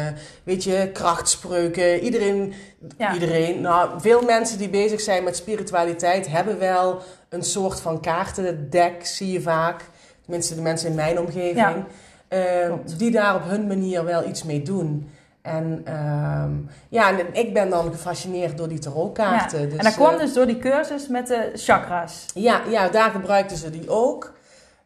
weet 0.44 0.64
je, 0.64 0.90
krachtspreuken. 0.92 2.00
Iedereen, 2.00 2.52
Ja. 2.98 3.14
iedereen, 3.14 3.60
nou, 3.60 4.00
veel 4.00 4.22
mensen 4.22 4.58
die 4.58 4.68
bezig 4.70 5.00
zijn 5.00 5.24
met 5.24 5.36
spiritualiteit 5.36 6.28
hebben 6.28 6.58
wel 6.58 6.98
een 7.28 7.42
soort 7.44 7.80
van 7.80 8.00
kaartendek, 8.00 9.06
zie 9.06 9.32
je 9.32 9.40
vaak. 9.40 9.84
Tenminste, 10.22 10.54
de 10.54 10.60
mensen 10.60 10.88
in 10.88 10.94
mijn 10.94 11.18
omgeving. 11.18 11.56
Ja. 11.56 11.86
eh, 12.28 12.72
die 12.96 13.10
daar 13.10 13.34
op 13.34 13.44
hun 13.44 13.66
manier 13.66 14.04
wel 14.04 14.28
iets 14.28 14.42
mee 14.44 14.62
doen. 14.62 15.10
En 15.46 15.80
ehm, 15.84 16.50
ja, 16.88 17.18
en 17.18 17.34
ik 17.34 17.52
ben 17.52 17.70
dan 17.70 17.90
gefascineerd 17.92 18.58
door 18.58 18.68
die 18.68 18.78
tarotkaarten. 18.78 19.60
Ja. 19.60 19.66
Dus, 19.66 19.78
en 19.78 19.84
dat 19.84 19.94
kwam 19.94 20.12
eh, 20.12 20.18
dus 20.18 20.32
door 20.32 20.46
die 20.46 20.58
cursus 20.58 21.08
met 21.08 21.26
de 21.26 21.50
chakras. 21.54 22.26
ja, 22.34 22.60
ja, 22.68 22.88
daar 22.88 23.10
gebruikten 23.10 23.56
ze 23.56 23.70
die 23.70 23.90
ook. 23.90 24.32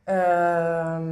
Ehm, 0.04 1.02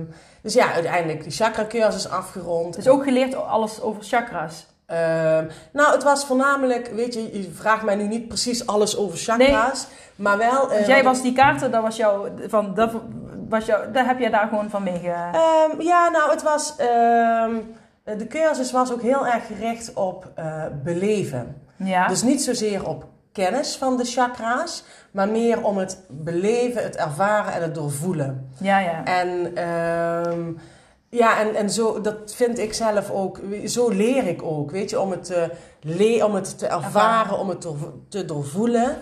dus 0.42 0.54
ja, 0.54 0.72
uiteindelijk 0.72 1.22
die 1.22 1.32
chakra-cursus 1.32 2.08
afgerond. 2.08 2.74
Dus 2.74 2.88
ook 2.88 3.04
geleerd 3.04 3.34
alles 3.34 3.80
over 3.80 4.02
chakras. 4.02 4.66
Ehm, 4.86 5.46
nou, 5.72 5.92
het 5.92 6.02
was 6.02 6.24
voornamelijk, 6.24 6.88
weet 6.88 7.14
je, 7.14 7.38
je 7.42 7.50
vraagt 7.54 7.82
mij 7.82 7.94
nu 7.94 8.06
niet 8.06 8.28
precies 8.28 8.66
alles 8.66 8.96
over 8.96 9.18
chakra's, 9.18 9.86
maar 10.16 10.38
wel... 10.38 10.72
eh, 10.72 10.86
jij 10.86 11.02
was 11.02 11.22
die 11.22 11.32
kaarten, 11.32 11.70
dat 11.70 11.82
was 11.82 11.96
jouw, 11.96 12.28
van, 12.46 12.74
dat 12.74 12.90
was 13.48 13.66
jouw, 13.66 13.90
daar 13.90 14.06
heb 14.06 14.18
jij 14.18 14.30
daar 14.30 14.48
gewoon 14.48 14.70
van 14.70 14.82
mee 14.82 14.98
ge... 14.98 15.08
Ehm, 15.32 15.80
ja, 15.80 16.08
nou, 16.08 16.30
het 16.30 16.42
was. 16.42 16.74
Ehm, 18.08 18.18
de 18.18 18.26
cursus 18.26 18.72
was 18.72 18.92
ook 18.92 19.02
heel 19.02 19.26
erg 19.26 19.46
gericht 19.46 19.94
op 19.94 20.30
eh, 20.34 20.64
beleven. 20.82 21.62
ja. 21.76 22.08
Dus 22.08 22.22
niet 22.22 22.42
zozeer 22.42 22.88
op 22.88 23.04
kennis 23.32 23.76
van 23.76 23.96
de 23.96 24.04
chakra's, 24.04 24.84
maar 25.10 25.28
meer 25.28 25.64
om 25.64 25.76
het 25.76 26.04
beleven, 26.08 26.82
het 26.82 26.96
ervaren 26.96 27.52
en 27.52 27.62
het 27.62 27.74
doorvoelen. 27.74 28.50
ja, 28.60 28.78
ja. 28.78 29.04
En 29.04 29.56
ehm, 29.56 30.52
ja, 31.10 31.40
en, 31.40 31.54
en 31.54 31.70
zo, 31.70 32.00
dat 32.00 32.34
vind 32.34 32.58
ik 32.58 32.74
zelf 32.74 33.10
ook, 33.10 33.40
zo 33.64 33.88
leer 33.88 34.26
ik 34.26 34.42
ook, 34.42 34.70
weet 34.70 34.90
je, 34.90 35.00
om 35.00 35.10
het 35.10 35.24
te, 35.24 35.50
le 35.80 36.24
om 36.26 36.34
het 36.34 36.58
te 36.58 36.66
ervaren, 36.66 37.38
om 37.38 37.48
het 37.48 37.60
te, 37.60 37.74
te 38.08 38.24
doorvoelen. 38.24 38.96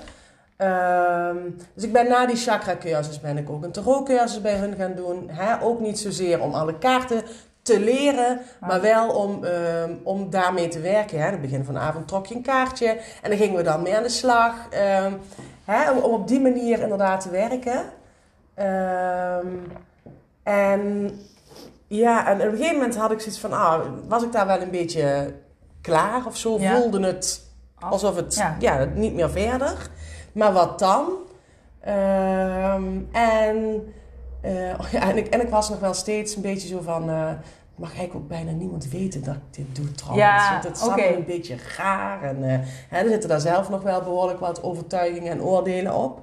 Ehm, 0.57 1.37
dus 1.75 1.85
ik 1.85 1.93
ben 1.93 2.09
na 2.09 2.27
die 2.27 2.37
chakra-cursus 2.37 3.21
ben 3.21 3.37
ik 3.37 3.51
ook 3.51 3.65
een 3.65 3.73
tarot-cursus 3.73 4.41
bij 4.41 4.57
hun 4.57 4.75
gaan 4.75 4.95
doen. 4.95 5.29
Hè? 5.31 5.63
Ook 5.63 5.81
niet 5.81 5.99
zozeer 5.99 6.41
om 6.41 6.55
alle 6.55 6.79
kaarten 6.79 7.23
te 7.67 7.81
leren, 7.81 8.41
maar 8.61 8.81
wel 8.81 9.09
om, 9.09 9.45
ehm, 9.45 9.93
om 10.03 10.31
daarmee 10.31 10.69
te 10.69 10.81
werken. 10.81 11.19
Hè? 11.19 11.27
Aan 11.27 11.33
het 11.33 11.41
begin 11.41 11.65
van 11.65 11.75
de 11.75 11.81
avond 11.81 12.09
trok 12.09 12.27
je 12.27 12.35
een 12.35 12.43
kaartje 12.43 12.89
en 13.23 13.31
dan 13.31 13.39
gingen 13.39 13.57
we 13.57 13.63
dan 13.63 13.83
mee 13.83 13.97
aan 13.97 14.03
de 14.03 14.09
slag. 14.09 14.55
Ehm, 14.71 15.13
hè? 15.65 15.91
Om, 15.91 15.99
om 15.99 16.13
op 16.13 16.29
die 16.29 16.41
manier 16.41 16.81
inderdaad 16.81 17.21
te 17.21 17.31
werken. 17.31 17.85
Ehm, 18.55 19.47
en 20.43 21.11
ja, 21.87 22.27
en 22.27 22.35
op 22.35 22.53
een 22.53 22.57
gegeven 22.57 22.75
moment 22.75 22.97
had 22.97 23.11
ik 23.11 23.21
zoiets 23.21 23.41
van, 23.41 23.53
ah, 23.53 23.81
was 24.09 24.23
ik 24.23 24.33
daar 24.33 24.47
wel 24.47 24.61
een 24.61 24.71
beetje 24.71 25.35
klaar 25.81 26.27
of 26.27 26.37
zo? 26.37 26.59
Ja. 26.59 26.77
Voelde 26.77 27.07
het 27.07 27.45
alsof 27.79 28.17
het 28.17 28.35
Ja. 28.35 28.57
ja. 28.59 28.85
niet 28.95 29.15
meer 29.15 29.31
verder. 29.31 29.91
Maar 30.33 30.53
wat 30.53 30.79
dan? 30.79 31.09
En, 33.13 33.95
eh, 34.47 34.79
oh 34.81 34.91
ja, 34.91 35.11
en, 35.11 35.17
ik, 35.17 35.27
en 35.27 35.41
ik 35.41 35.49
was 35.49 35.69
nog 35.69 35.81
wel 35.81 35.95
steeds 35.95 36.37
een 36.37 36.43
beetje 36.43 36.69
zo 36.69 36.81
van, 36.81 37.11
eh, 37.11 37.31
mag 37.75 37.89
eigenlijk 37.89 38.15
ook 38.15 38.29
bijna 38.29 38.51
niemand 38.51 38.89
weten 38.89 39.25
dat 39.25 39.35
ik 39.35 39.41
dit 39.51 39.77
doe 39.77 39.93
trouwens. 39.93 40.27
Ja, 40.27 40.51
Want 40.53 40.65
het 40.65 40.77
is 40.77 41.07
een 41.17 41.25
beetje 41.25 41.57
raar. 41.77 42.23
En 42.23 42.51
eh, 42.51 42.59
hè, 42.89 42.99
er 42.99 43.09
zitten 43.09 43.29
daar 43.29 43.41
zelf 43.41 43.69
nog 43.69 43.83
wel 43.83 44.03
behoorlijk 44.03 44.41
wat 44.41 44.63
overtuigingen 44.63 45.33
en 45.33 45.43
oordelen 45.43 45.95
op. 45.95 46.23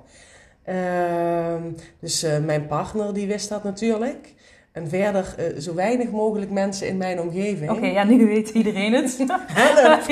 Ehm, 0.64 1.62
dus 2.00 2.26
mijn 2.46 2.68
partner 2.68 3.14
die 3.14 3.28
wist 3.28 3.50
dat 3.50 3.64
natuurlijk. 3.64 4.34
En 4.72 4.90
verder 4.90 5.36
zo 5.60 5.74
weinig 5.74 6.12
mogelijk 6.12 6.52
mensen 6.52 6.88
in 6.88 6.98
mijn 6.98 7.20
omgeving. 7.22 7.72
Oké, 7.72 7.86
ja, 7.86 8.04
nu 8.04 8.28
weet 8.28 8.50
iedereen 8.50 8.94
het. 8.94 9.18
Help! 9.48 10.08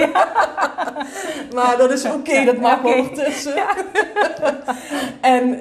maar 1.56 1.78
dat 1.78 1.92
is 1.92 2.06
oké, 2.06 2.46
dat 2.46 2.58
mag 2.58 2.80
oké. 2.80 2.88
ondertussen. 2.88 3.64
en 5.22 5.60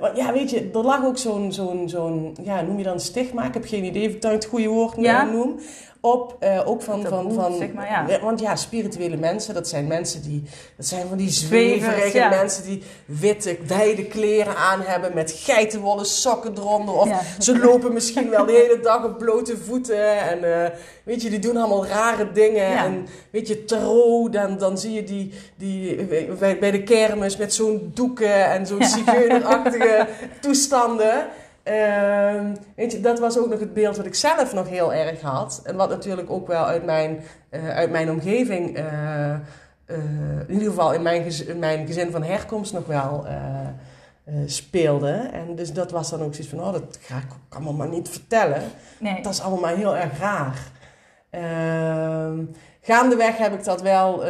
want 0.00 0.16
ja, 0.16 0.32
weet 0.32 0.50
je, 0.50 0.70
er 0.74 0.82
lag 0.84 1.04
ook 1.04 1.18
zo'n, 1.18 1.52
zo'n, 1.52 1.88
zo'n, 1.88 2.36
ja, 2.42 2.62
noem 2.62 2.78
je 2.78 2.84
dan 2.84 3.00
stigma? 3.00 3.44
Ik 3.44 3.54
heb 3.54 3.64
geen 3.64 3.84
idee 3.84 4.08
of 4.08 4.14
ik 4.14 4.22
dat 4.22 4.32
het 4.32 4.44
goede 4.44 4.68
woord 4.68 4.96
Ja. 4.96 5.24
noem. 5.24 5.58
Op, 6.06 6.36
eh, 6.38 6.68
ook 6.68 6.82
van, 6.82 7.02
Taboe, 7.02 7.32
van, 7.32 7.42
van 7.42 7.56
zeg 7.56 7.72
maar, 7.72 8.08
ja. 8.08 8.20
want 8.20 8.40
ja, 8.40 8.56
spirituele 8.56 9.16
mensen, 9.16 9.54
dat 9.54 9.68
zijn 9.68 9.86
mensen 9.86 10.22
die, 10.22 10.42
dat 10.76 10.86
zijn 10.86 11.08
van 11.08 11.16
die 11.16 11.30
zweverige 11.30 12.18
ja. 12.18 12.28
mensen 12.28 12.64
die 12.64 12.82
witte, 13.04 13.56
wijde 13.66 14.04
kleren 14.04 14.56
aan 14.56 14.80
hebben 14.80 15.14
met 15.14 15.32
geitenwolle 15.32 16.04
sokken 16.04 16.52
eronder. 16.56 16.94
Of 16.94 17.08
Ja. 17.08 17.20
ze 17.38 17.58
lopen 17.58 17.92
misschien 17.92 18.30
wel 18.30 18.46
de 18.46 18.52
hele 18.52 18.80
dag 18.80 19.04
op 19.04 19.18
blote 19.18 19.56
voeten. 19.56 20.18
En 20.28 20.64
eh, 20.64 20.70
weet 21.02 21.22
je, 21.22 21.30
die 21.30 21.38
doen 21.38 21.56
allemaal 21.56 21.86
rare 21.86 22.32
dingen. 22.32 22.76
En 22.76 23.06
weet 23.30 23.48
je, 23.48 23.64
tarot, 23.64 24.32
dan, 24.32 24.58
dan 24.58 24.78
zie 24.78 24.92
je 24.92 25.04
die, 25.04 25.32
die 25.56 26.04
bij, 26.38 26.58
bij 26.58 26.70
de 26.70 26.82
kermis 26.82 27.36
met 27.36 27.54
zo'n 27.54 27.90
doeken 27.94 28.44
en 28.50 28.66
zo'n 28.66 28.82
zigeunerachtige 28.82 30.06
toestanden. 30.40 31.26
Ehm, 31.66 32.54
weet 32.76 32.92
je, 32.92 33.00
dat 33.00 33.18
was 33.18 33.38
ook 33.38 33.48
nog 33.48 33.60
het 33.60 33.74
beeld 33.74 33.96
wat 33.96 34.06
ik 34.06 34.14
zelf 34.14 34.54
nog 34.54 34.68
heel 34.68 34.94
erg 34.94 35.20
had. 35.20 35.60
En 35.64 35.76
wat 35.76 35.88
natuurlijk 35.88 36.30
ook 36.30 36.46
wel 36.46 36.64
uit 36.64 36.84
mijn, 36.84 37.20
eh, 37.50 37.68
uit 37.68 37.90
mijn 37.90 38.10
omgeving, 38.10 38.76
eh, 38.76 39.30
eh, 39.30 39.38
in 40.46 40.52
ieder 40.52 40.68
geval 40.68 40.92
in 40.92 41.02
mijn, 41.02 41.22
gez- 41.22 41.40
in 41.40 41.58
mijn 41.58 41.86
gezin 41.86 42.10
van 42.10 42.22
herkomst 42.22 42.72
nog 42.72 42.86
wel 42.86 43.26
speelde. 44.46 45.10
En 45.32 45.54
dus 45.54 45.72
dat 45.72 45.90
was 45.90 46.10
dan 46.10 46.22
ook 46.22 46.34
zoiets 46.34 46.54
van, 46.54 46.60
oh, 46.60 46.72
dat 46.72 46.98
ga 47.00 47.16
ik 47.16 47.32
ook 47.32 47.54
allemaal 47.54 47.72
maar 47.72 47.88
niet 47.88 48.08
vertellen. 48.08 48.62
Nee. 48.98 49.22
Dat 49.22 49.32
is 49.32 49.40
allemaal 49.40 49.60
maar 49.60 49.76
heel 49.76 49.96
erg 49.96 50.18
raar. 50.18 50.58
Ehm, 51.30 52.44
gaandeweg 52.80 53.36
heb 53.36 53.52
ik 53.52 53.64
dat 53.64 53.82
wel 53.82 54.22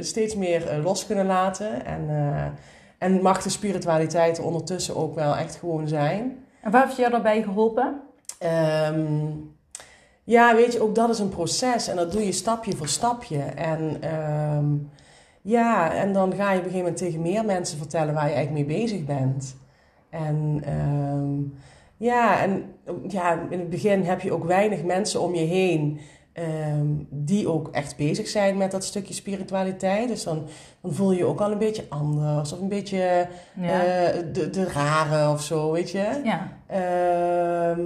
steeds 0.00 0.34
meer 0.34 0.80
los 0.82 1.06
kunnen 1.06 1.26
laten. 1.26 1.84
En, 1.84 2.08
en 2.98 3.22
mag 3.22 3.42
de 3.42 3.50
spiritualiteit 3.50 4.38
er 4.38 4.44
ondertussen 4.44 4.96
ook 4.96 5.14
wel 5.14 5.36
echt 5.36 5.56
gewoon 5.56 5.88
zijn. 5.88 6.44
En 6.60 6.70
waar 6.70 6.84
heeft 6.84 6.96
jou 6.96 7.10
daarbij 7.10 7.42
geholpen? 7.42 8.00
Ehm, 8.38 9.26
ja, 10.24 10.54
weet 10.54 10.72
je, 10.72 10.82
ook 10.82 10.94
dat 10.94 11.08
is 11.08 11.18
een 11.18 11.28
proces. 11.28 11.88
En 11.88 11.96
dat 11.96 12.12
doe 12.12 12.24
je 12.24 12.32
stapje 12.32 12.76
voor 12.76 12.88
stapje. 12.88 13.42
En 13.42 13.96
ehm, 14.00 14.66
ja, 15.42 15.92
en 15.92 16.12
dan 16.12 16.34
ga 16.34 16.52
je 16.52 16.58
op 16.58 16.64
een 16.64 16.70
gegeven 16.70 16.78
moment 16.78 16.96
tegen 16.96 17.22
meer 17.22 17.44
mensen 17.44 17.78
vertellen 17.78 18.14
waar 18.14 18.28
je 18.28 18.34
eigenlijk 18.34 18.66
mee 18.66 18.80
bezig 18.80 19.04
bent. 19.04 19.56
En 20.10 20.62
ehm, 20.64 21.60
ja, 21.96 22.42
en 22.42 22.74
ja, 23.08 23.46
in 23.50 23.58
het 23.58 23.70
begin 23.70 24.02
heb 24.02 24.20
je 24.20 24.32
ook 24.32 24.44
weinig 24.44 24.82
mensen 24.82 25.20
om 25.20 25.34
je 25.34 25.44
heen 25.44 26.00
ehm, 26.32 26.86
die 27.08 27.48
ook 27.48 27.68
echt 27.72 27.96
bezig 27.96 28.28
zijn 28.28 28.56
met 28.56 28.70
dat 28.70 28.84
stukje 28.84 29.14
spiritualiteit. 29.14 30.08
Dus 30.08 30.22
dan, 30.22 30.46
dan 30.80 30.92
voel 30.94 31.10
je 31.12 31.18
je 31.18 31.24
ook 31.24 31.40
al 31.40 31.52
een 31.52 31.58
beetje 31.58 31.84
anders 31.88 32.52
of 32.52 32.60
een 32.60 32.68
beetje 32.68 33.28
Ja. 33.60 33.84
eh, 33.84 34.18
de, 34.32 34.50
de 34.50 34.64
rare 34.64 35.32
of 35.32 35.42
zo, 35.42 35.70
weet 35.72 35.90
je. 35.90 36.20
ja. 36.24 36.48
Ehm, 36.66 37.80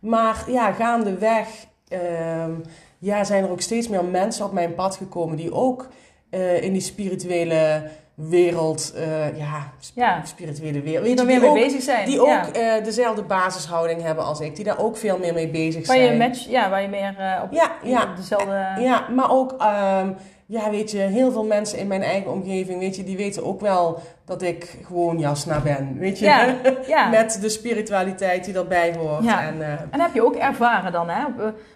maar 0.00 0.44
ja, 0.50 0.72
gaandeweg 0.72 1.48
ehm, 1.88 2.50
ja, 2.98 3.24
zijn 3.24 3.44
er 3.44 3.50
ook 3.50 3.60
steeds 3.60 3.88
meer 3.88 4.04
mensen 4.04 4.44
op 4.44 4.52
mijn 4.52 4.74
pad 4.74 4.96
gekomen 4.96 5.36
die 5.36 5.52
ook 5.54 5.88
eh, 6.32 6.62
in 6.62 6.72
die 6.72 6.80
spirituele 6.82 7.82
wereld, 8.14 8.92
eh, 8.96 9.36
ja, 9.38 9.72
sp- 9.80 9.96
Ja. 9.96 10.20
spirituele 10.24 10.80
wereld. 10.80 11.04
Die 11.04 11.14
Weet 11.14 11.24
er 11.24 11.32
je, 11.32 11.40
meer 11.40 11.52
mee 11.52 11.64
bezig 11.64 11.82
zijn. 11.82 12.06
Die 12.06 12.20
ook 12.20 12.28
eh, 12.52 12.84
dezelfde 12.84 13.22
basishouding 13.22 14.02
hebben 14.02 14.24
als 14.24 14.40
ik, 14.40 14.56
die 14.56 14.64
daar 14.64 14.78
ook 14.78 14.96
veel 14.96 15.18
meer 15.18 15.34
mee 15.34 15.48
bezig 15.48 15.86
Waar 15.86 15.96
zijn. 15.96 16.12
je 16.12 16.18
match, 16.18 16.48
ja, 16.48 16.70
waar 16.70 16.82
je 16.82 16.88
meer 16.88 17.40
op, 17.42 17.52
Ja, 17.52 17.72
ja. 17.82 18.02
op 18.02 18.16
dezelfde... 18.16 18.66
Ja, 18.78 19.08
maar 19.14 19.30
ook, 19.30 19.54
ehm, 19.58 20.12
ja, 20.46 20.70
weet 20.70 20.90
je, 20.90 20.98
heel 20.98 21.32
veel 21.32 21.44
mensen 21.44 21.78
in 21.78 21.86
mijn 21.86 22.02
eigen 22.02 22.30
omgeving, 22.32 22.78
weet 22.78 22.96
je, 22.96 23.04
die 23.04 23.16
weten 23.16 23.44
ook 23.44 23.60
wel 23.60 24.00
dat 24.24 24.42
ik 24.42 24.78
gewoon 24.86 25.18
jasna 25.18 25.60
ben, 25.60 25.98
weet 25.98 26.18
je. 26.18 26.24
Ja, 26.24 26.54
ja. 26.86 27.08
Met 27.08 27.38
de 27.40 27.48
spiritualiteit 27.48 28.44
die 28.44 28.54
erbij 28.54 28.94
hoort. 28.98 29.24
Ja. 29.24 29.42
En, 29.46 29.62
En 29.90 30.00
heb 30.00 30.14
je 30.14 30.24
ook 30.24 30.36
ervaren 30.36 30.92
dan, 30.92 31.08
hè? 31.08 31.24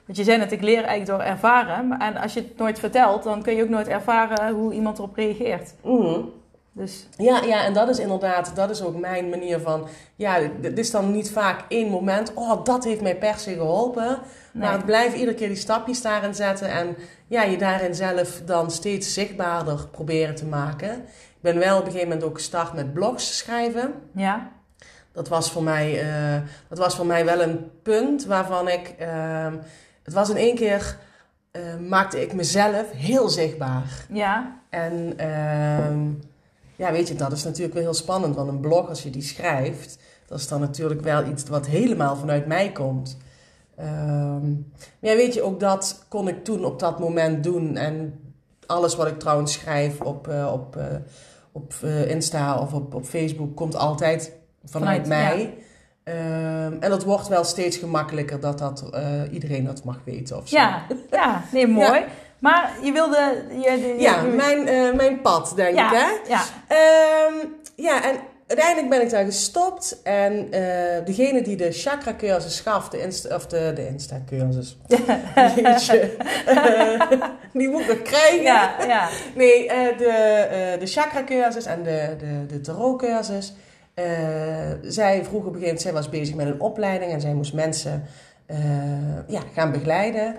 Want 0.07 0.19
je 0.19 0.25
zei 0.25 0.39
net, 0.39 0.53
ik 0.53 0.61
leer 0.63 0.85
eigenlijk 0.85 1.07
door 1.07 1.29
ervaren. 1.31 1.99
En 1.99 2.17
als 2.17 2.35
je 2.35 2.41
het 2.41 2.59
nooit 2.59 2.79
vertelt, 2.79 3.23
dan 3.23 3.43
kun 3.43 3.57
je 3.57 3.63
ook 3.63 3.69
nooit 3.69 3.89
ervaren 3.89 4.55
hoe 4.55 4.73
iemand 4.73 4.99
erop 4.99 5.17
reageert. 5.17 5.75
mhm. 5.83 6.21
Dus 6.77 7.07
Ja, 7.17 7.43
ja, 7.43 7.65
en 7.65 7.73
dat 7.73 7.89
is 7.89 7.99
inderdaad, 7.99 8.57
dat 8.57 8.71
is 8.71 8.83
ook 8.83 8.97
mijn 8.97 9.29
manier 9.29 9.61
van, 9.61 9.89
ja, 10.17 10.39
het 10.63 10.79
is 10.79 10.91
dan 10.91 11.11
niet 11.13 11.31
vaak 11.31 11.65
één 11.69 11.89
moment, 11.89 12.33
oh, 12.35 12.65
dat 12.65 12.85
heeft 12.85 13.01
mij 13.01 13.17
per 13.17 13.39
se 13.39 13.53
geholpen. 13.55 14.07
nee. 14.07 14.19
Maar 14.53 14.73
het 14.73 14.85
blijft 14.85 15.17
iedere 15.17 15.35
keer 15.37 15.49
die 15.49 15.57
stapjes 15.57 16.03
daarin 16.03 16.35
zetten 16.35 16.69
en 16.69 16.97
ja, 17.27 17.43
je 17.43 17.59
daarin 17.59 17.95
zelf 17.95 18.43
dan 18.45 18.71
steeds 18.71 19.15
zichtbaarder 19.15 19.89
proberen 19.91 20.35
te 20.35 20.45
maken. 20.47 20.93
Ik 21.37 21.41
ben 21.41 21.59
wel 21.59 21.75
op 21.79 21.85
een 21.85 21.91
gegeven 21.91 22.09
moment 22.09 22.27
ook 22.27 22.37
gestart 22.37 22.73
met 22.73 22.93
blogs 22.93 23.39
schrijven. 23.39 23.95
ja, 24.15 24.51
Dat 25.13 25.29
was 25.29 25.51
voor 25.51 25.63
mij, 25.63 26.01
eh, 26.01 26.41
dat 26.69 26.79
was 26.79 26.95
voor 26.97 27.07
mij 27.07 27.25
wel 27.25 27.43
een 27.43 27.71
punt 27.83 28.25
waarvan 28.25 28.69
ik, 28.69 28.95
ehm, 28.99 29.55
het 30.03 30.15
was 30.15 30.31
in 30.31 30.37
één 30.37 30.55
keer, 30.55 30.97
eh, 31.51 31.63
maakte 31.89 32.23
ik 32.23 32.33
mezelf 32.33 32.93
heel 32.93 33.29
zichtbaar. 33.29 34.07
ja, 34.13 34.61
En 34.71 35.13
ehm, 35.17 36.09
ja, 36.77 36.93
weet 36.93 37.09
je, 37.09 37.15
dat 37.15 37.33
is 37.33 37.45
natuurlijk 37.45 37.75
wel 37.75 37.83
heel 37.83 37.95
spannend. 37.95 38.35
Want 38.35 38.49
een 38.49 38.61
blog, 38.61 38.89
als 38.89 39.03
je 39.03 39.11
die 39.11 39.23
schrijft, 39.23 39.99
dat 40.27 40.39
is 40.39 40.49
dan 40.49 40.61
natuurlijk 40.61 41.01
wel 41.01 41.27
iets 41.27 41.45
wat 41.45 41.67
helemaal 41.67 42.17
vanuit 42.17 42.47
mij 42.47 42.73
komt. 42.73 43.17
Ehm, 43.77 44.51
maar 45.01 45.11
ja, 45.11 45.17
weet 45.17 45.35
je, 45.35 45.43
ook 45.43 45.61
dat 45.61 46.05
kon 46.09 46.29
ik 46.29 46.45
toen 46.45 46.65
op 46.65 46.79
dat 46.79 46.99
moment 46.99 47.45
doen. 47.45 47.77
En 47.77 48.21
alles 48.67 48.97
wat 48.97 49.07
ik 49.07 49.19
trouwens 49.19 49.53
schrijf 49.53 50.01
op, 50.01 50.29
eh, 50.29 50.53
op, 50.53 50.77
eh, 50.77 50.85
op 51.53 51.75
eh, 51.83 52.11
Insta 52.11 52.59
of 52.59 52.73
op, 52.73 52.95
op 52.95 53.05
Facebook 53.05 53.57
komt 53.57 53.77
altijd 53.77 54.33
vanuit, 54.65 55.07
Vanuit, 55.07 55.07
mij. 55.07 55.55
Ehm, 56.05 56.77
en 56.81 56.91
dat 56.91 57.05
wordt 57.05 57.29
wel 57.29 57.45
steeds 57.45 57.77
gemakkelijker 57.77 58.41
dat, 58.41 58.59
dat 58.59 58.85
iedereen 59.31 59.65
dat 59.65 59.85
mag 59.85 59.99
weten 60.05 60.37
of 60.37 60.49
zo. 60.49 60.57
ja, 60.57 60.87
ja, 61.11 61.43
nee, 61.53 61.67
mooi. 61.83 62.05
Maar 62.39 62.73
je 62.83 62.93
wilde... 62.93 63.45
Je, 63.51 63.71
je- 63.87 63.95
Ja, 63.99 64.23
mijn, 64.23 64.69
eh, 64.69 64.93
mijn 64.93 65.21
pad, 65.21 65.53
denk 65.57 65.77
ja, 65.77 65.93
ik, 65.93 65.99
hè? 65.99 66.33
Ja, 66.35 66.43
Ehm, 66.69 67.47
ja, 67.77 68.05
en 68.05 68.17
uiteindelijk 68.47 68.89
ben 68.89 69.03
ik 69.03 69.11
daar 69.11 69.25
gestopt. 69.25 70.01
En 70.03 70.53
eh, 70.53 71.05
degene 71.05 71.43
die 71.43 71.57
de 71.57 71.73
chakra-cursus 71.73 72.61
gaf, 72.61 72.89
de, 72.89 73.01
Insta, 73.03 73.35
of 73.35 73.47
de, 73.47 73.73
de 73.75 73.87
Insta-cursus, 73.89 74.77
Jeetje. 75.57 76.17
Die 77.53 77.69
moet 77.69 77.81
ik 77.81 77.87
nog 77.89 78.03
krijgen. 78.03 78.43
ja, 78.43 78.75
ja. 78.87 79.09
Nee, 79.35 79.69
eh, 79.69 79.99
de, 79.99 80.77
de 80.79 80.87
chakra-cursus 80.87 81.65
en 81.65 81.83
de, 81.83 82.17
de, 82.19 82.47
de 82.47 82.61
tarot-cursus. 82.61 83.53
zij 84.83 85.25
vroeg 85.25 85.45
op 85.45 85.55
een 85.55 85.61
gegeven 85.61 85.61
moment, 85.61 85.81
zij 85.81 85.93
was 85.93 86.09
bezig 86.09 86.35
met 86.35 86.47
een 86.47 86.61
opleiding 86.61 87.13
en 87.13 87.21
zij 87.21 87.35
moest 87.35 87.55
mensen 87.55 88.05
ja, 89.27 89.41
gaan 89.55 89.73
begeleiden. 89.73 90.37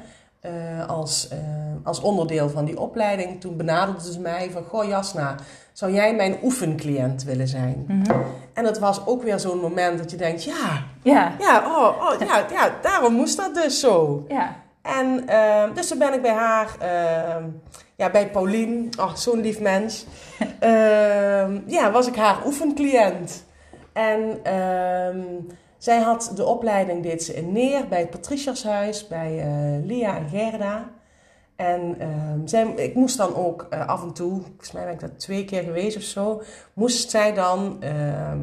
Eh, 0.48 0.88
als, 0.88 1.28
eh, 1.28 1.38
als 1.84 2.00
onderdeel 2.02 2.50
van 2.50 2.66
die 2.66 2.80
opleiding. 2.80 3.42
Toen 3.42 3.58
benaderde 3.58 4.12
ze 4.12 4.20
mij 4.20 4.50
van, 4.52 4.64
goh 4.64 4.88
Jasna, 4.88 5.36
zou 5.74 5.92
jij 5.94 6.16
mijn 6.16 6.38
oefencliënt 6.44 7.24
willen 7.24 7.48
zijn? 7.48 7.86
Mhm. 7.88 8.18
En 8.54 8.64
dat 8.64 8.80
was 8.80 9.06
ook 9.06 9.24
weer 9.24 9.40
zo'n 9.40 9.60
moment 9.60 9.98
dat 9.98 10.12
je 10.12 10.18
denkt, 10.18 10.44
ja, 10.44 10.84
Ja, 11.04 11.36
ja, 11.40 11.64
oh, 11.66 12.02
oh, 12.02 12.20
ja, 12.28 12.46
ja 12.52 12.72
daarom 12.82 13.14
moest 13.14 13.38
dat 13.38 13.56
dus 13.56 13.80
zo. 13.80 14.26
ja. 14.28 14.56
En 14.82 15.28
ehm, 15.28 15.74
dus 15.74 15.88
toen 15.88 15.98
ben 15.98 16.14
ik 16.14 16.22
bij 16.22 16.34
haar, 16.34 16.68
ja, 17.96 18.10
bij 18.10 18.30
Paulien, 18.30 18.90
oh, 19.00 19.16
zo'n 19.16 19.42
lief 19.42 19.60
mens, 19.60 20.06
ja, 21.78 21.92
was 21.92 22.08
ik 22.08 22.16
haar 22.16 22.46
oefencliënt. 22.46 23.46
En 23.94 24.40
ehm, 24.44 25.20
zij 25.78 26.00
had 26.00 26.32
de 26.36 26.46
opleiding, 26.46 27.04
deed 27.04 27.24
ze 27.24 27.34
in 27.34 27.52
Neer, 27.52 27.88
bij 27.88 28.00
het 28.00 28.10
Patriciashuis, 28.10 29.08
bij 29.08 29.40
eh, 29.40 29.86
Lia 29.86 30.18
en 30.18 30.30
Gerda. 30.30 30.90
En 31.56 31.96
ehm, 32.00 32.48
zij, 32.48 32.68
ik 32.76 32.96
moest 32.96 33.18
dan 33.18 33.36
ook 33.36 33.68
eh, 33.70 33.88
af 33.88 34.04
en 34.04 34.14
toe, 34.14 34.42
volgens 34.42 34.72
mij 34.72 34.84
ben 34.84 34.94
ik 34.94 35.00
dat 35.00 35.20
twee 35.20 35.46
keer 35.46 35.64
geweest 35.64 35.98
of 35.98 36.04
zo, 36.04 36.42
moest 36.74 37.10
zij 37.10 37.34
dan 37.34 37.78
ehm, 37.80 38.40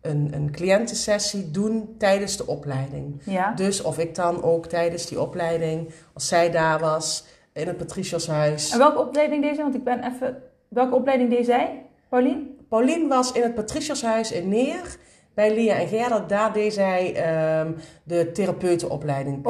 een, 0.00 0.28
een 0.32 0.50
cliëntensessie 0.50 1.50
doen 1.50 1.94
tijdens 1.98 2.36
de 2.36 2.46
opleiding. 2.46 3.20
ja. 3.24 3.52
Dus 3.52 3.82
of 3.82 3.98
ik 3.98 4.14
dan 4.14 4.42
ook 4.42 4.66
tijdens 4.66 5.06
die 5.06 5.20
opleiding, 5.20 5.90
als 6.12 6.28
zij 6.28 6.50
daar 6.50 6.78
was, 6.78 7.24
in 7.52 7.66
het 7.66 7.76
Patriciashuis. 7.76 8.70
En 8.70 8.78
welke 8.78 8.98
opleiding 8.98 9.42
deed 9.42 9.54
zij? 9.54 9.62
Want 9.62 9.74
ik 9.74 9.84
ben 9.84 10.04
even... 10.04 10.42
Welke 10.68 10.94
opleiding 10.94 11.30
deed 11.30 11.44
zij, 11.44 11.82
Paulien? 12.08 12.58
Paulien 12.68 13.08
was 13.08 13.32
in 13.32 13.42
het 13.42 13.54
Patriciashuis 13.54 14.32
in 14.32 14.48
Neer. 14.48 14.96
Bij 15.34 15.54
Lia 15.54 15.74
en 15.74 15.88
Gerda, 15.88 16.18
daar 16.18 16.52
deed 16.52 16.74
zij 16.74 17.14
ehm, 17.14 17.72
de 18.02 18.32
therapeutenopleiding. 18.32 19.46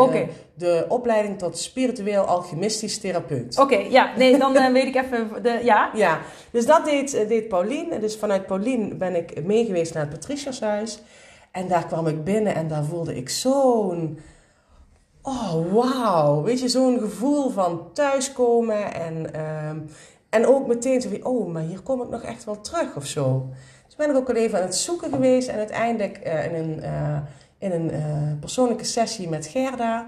De 0.55 0.85
opleiding 0.89 1.39
tot 1.39 1.59
spiritueel 1.59 2.23
alchemistisch 2.23 2.99
therapeut. 2.99 3.59
Oké, 3.59 3.77
ja. 3.77 4.17
Nee, 4.17 4.39
dan 4.39 4.57
eh, 4.57 4.73
weet 4.73 4.87
ik 4.87 4.95
even... 4.95 5.43
De, 5.43 5.61
ja. 5.63 5.91
Ja, 5.95 6.21
dus 6.51 6.67
dat 6.67 6.85
deed, 6.85 7.15
eh, 7.15 7.29
deed 7.29 7.49
Paulien. 7.49 7.93
En 7.93 8.01
dus 8.01 8.17
vanuit 8.17 8.47
Paulien 8.47 8.99
ben 8.99 9.17
ik 9.17 9.45
meegeweest 9.45 9.95
naar 9.95 10.03
het 10.03 10.13
Patriciashuis. 10.13 11.03
En 11.51 11.69
daar 11.69 11.87
kwam 11.87 12.07
ik 12.07 12.25
binnen 12.25 12.55
en 12.55 12.69
daar 12.69 12.85
voelde 12.85 13.17
ik 13.17 13.29
zo'n... 13.29 14.19
Oh, 15.23 15.73
wauw. 15.73 16.43
Weet 16.43 16.61
je, 16.61 16.69
zo'n 16.69 16.99
gevoel 16.99 17.51
van 17.51 17.93
thuiskomen. 17.93 18.95
En, 18.95 19.35
ehm, 19.35 19.79
en 20.29 20.47
ook 20.47 20.67
meteen 20.67 21.01
zo 21.01 21.09
van, 21.09 21.25
oh, 21.25 21.53
maar 21.53 21.63
hier 21.63 21.81
kom 21.81 22.03
ik 22.03 22.09
nog 22.09 22.23
echt 22.23 22.45
wel 22.45 22.61
terug 22.61 22.97
of 22.97 23.07
zo. 23.07 23.49
Dus 23.97 24.07
ben 24.07 24.15
ik 24.15 24.21
ook 24.21 24.29
al 24.29 24.35
even 24.43 24.59
aan 24.59 24.65
het 24.65 24.77
zoeken 24.77 25.13
geweest. 25.13 25.49
En 25.49 25.59
uiteindelijk 25.59 26.17
eh, 26.17 26.45
in 26.45 26.55
een, 26.55 26.83
eh, 26.83 27.17
in 27.59 27.73
een 27.73 27.91
eh, 27.91 28.41
persoonlijke 28.41 28.85
sessie 28.85 29.29
met 29.29 29.47
Gerda... 29.47 30.07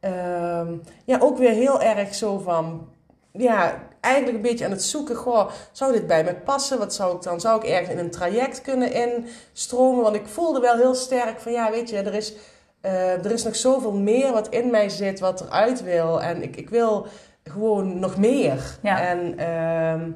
ehm, 0.00 0.72
ja, 1.04 1.18
ook 1.18 1.38
weer 1.38 1.50
heel 1.50 1.82
erg 1.82 2.14
zo 2.14 2.38
van... 2.38 2.88
Ja, 3.32 3.82
eigenlijk 4.00 4.36
een 4.36 4.42
beetje 4.42 4.64
aan 4.64 4.70
het 4.70 4.82
zoeken. 4.82 5.16
Goh, 5.16 5.50
zou 5.72 5.92
dit 5.92 6.06
bij 6.06 6.24
me 6.24 6.34
passen? 6.34 6.78
Wat 6.78 6.94
zou 6.94 7.16
ik 7.16 7.22
dan? 7.22 7.40
Zou 7.40 7.60
ik 7.60 7.70
ergens 7.70 7.90
in 7.90 7.98
een 7.98 8.10
traject 8.10 8.60
kunnen 8.60 8.92
instromen? 8.92 10.02
Want 10.02 10.16
ik 10.16 10.26
voelde 10.26 10.60
wel 10.60 10.76
heel 10.76 10.94
sterk 10.94 11.40
van, 11.40 11.52
ja, 11.52 11.70
weet 11.70 11.90
je, 11.90 11.96
er 11.96 12.14
is, 12.14 12.34
er 12.80 13.30
is 13.30 13.42
nog 13.42 13.56
zoveel 13.56 13.92
meer 13.92 14.32
wat 14.32 14.48
in 14.48 14.70
mij 14.70 14.88
zit, 14.88 15.20
wat 15.20 15.40
eruit 15.40 15.82
wil. 15.82 16.22
En 16.22 16.42
ik, 16.42 16.56
ik 16.56 16.70
wil 16.70 17.06
gewoon 17.44 17.98
nog 17.98 18.16
meer. 18.16 18.78
Ja. 18.82 19.00
En, 19.00 19.38
ehm, 19.38 20.10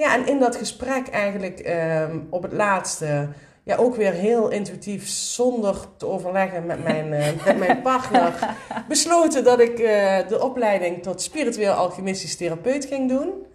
ja, 0.00 0.14
en 0.14 0.26
in 0.26 0.38
dat 0.38 0.56
gesprek 0.56 1.08
eigenlijk 1.08 1.58
ehm, 1.60 2.18
op 2.30 2.42
het 2.42 2.52
laatste... 2.52 3.28
Ja, 3.62 3.76
ook 3.76 3.96
weer 3.96 4.12
heel 4.12 4.48
intuïtief, 4.48 5.08
zonder 5.08 5.76
te 5.96 6.06
overleggen 6.06 6.66
met 6.66 6.84
mijn, 6.84 7.12
eh, 7.12 7.44
met 7.44 7.58
mijn 7.58 7.82
partner, 7.90 8.56
besloten 8.88 9.44
dat 9.44 9.60
ik 9.60 9.78
eh, 9.78 10.28
de 10.28 10.42
opleiding 10.42 11.02
tot 11.02 11.22
spiritueel 11.22 11.72
alchemistisch 11.72 12.36
therapeut 12.36 12.84
ging 12.84 13.08
doen. 13.08 13.46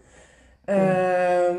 Ehm, 0.65 1.57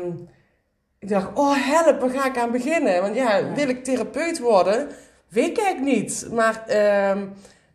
ik 0.99 1.09
dacht, 1.09 1.27
oh 1.33 1.53
help, 1.55 1.99
waar 1.99 2.09
ga 2.09 2.25
ik 2.25 2.37
aan 2.37 2.51
beginnen? 2.51 3.01
Want 3.01 3.15
ja, 3.15 3.37
Ja. 3.37 3.53
wil 3.53 3.69
ik 3.69 3.83
therapeut 3.83 4.39
worden? 4.39 4.87
Weet 5.27 5.47
ik 5.47 5.59
eigenlijk 5.59 5.95
niet. 5.95 6.27
Maar 6.31 6.63
ehm, 6.67 7.27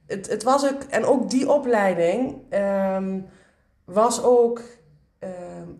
het, 0.06 0.28
het 0.28 0.42
was 0.42 0.70
ook, 0.70 0.82
en 0.90 1.04
ook 1.04 1.30
die 1.30 1.50
opleiding 1.52 2.36
was 3.84 4.22
ook, 4.22 4.60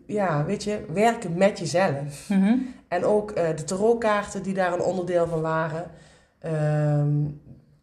ja, 0.05 0.45
weet 0.45 0.63
je, 0.63 0.85
werken 0.93 1.37
met 1.37 1.59
jezelf. 1.59 2.29
Mhm. 2.29 2.55
En 2.87 3.05
ook 3.05 3.31
eh, 3.31 3.55
de 3.55 3.63
tarotkaarten 3.63 4.43
die 4.43 4.53
daar 4.53 4.73
een 4.73 4.81
onderdeel 4.81 5.27
van 5.27 5.41
waren. 5.41 5.91
Ehm, 6.39 7.25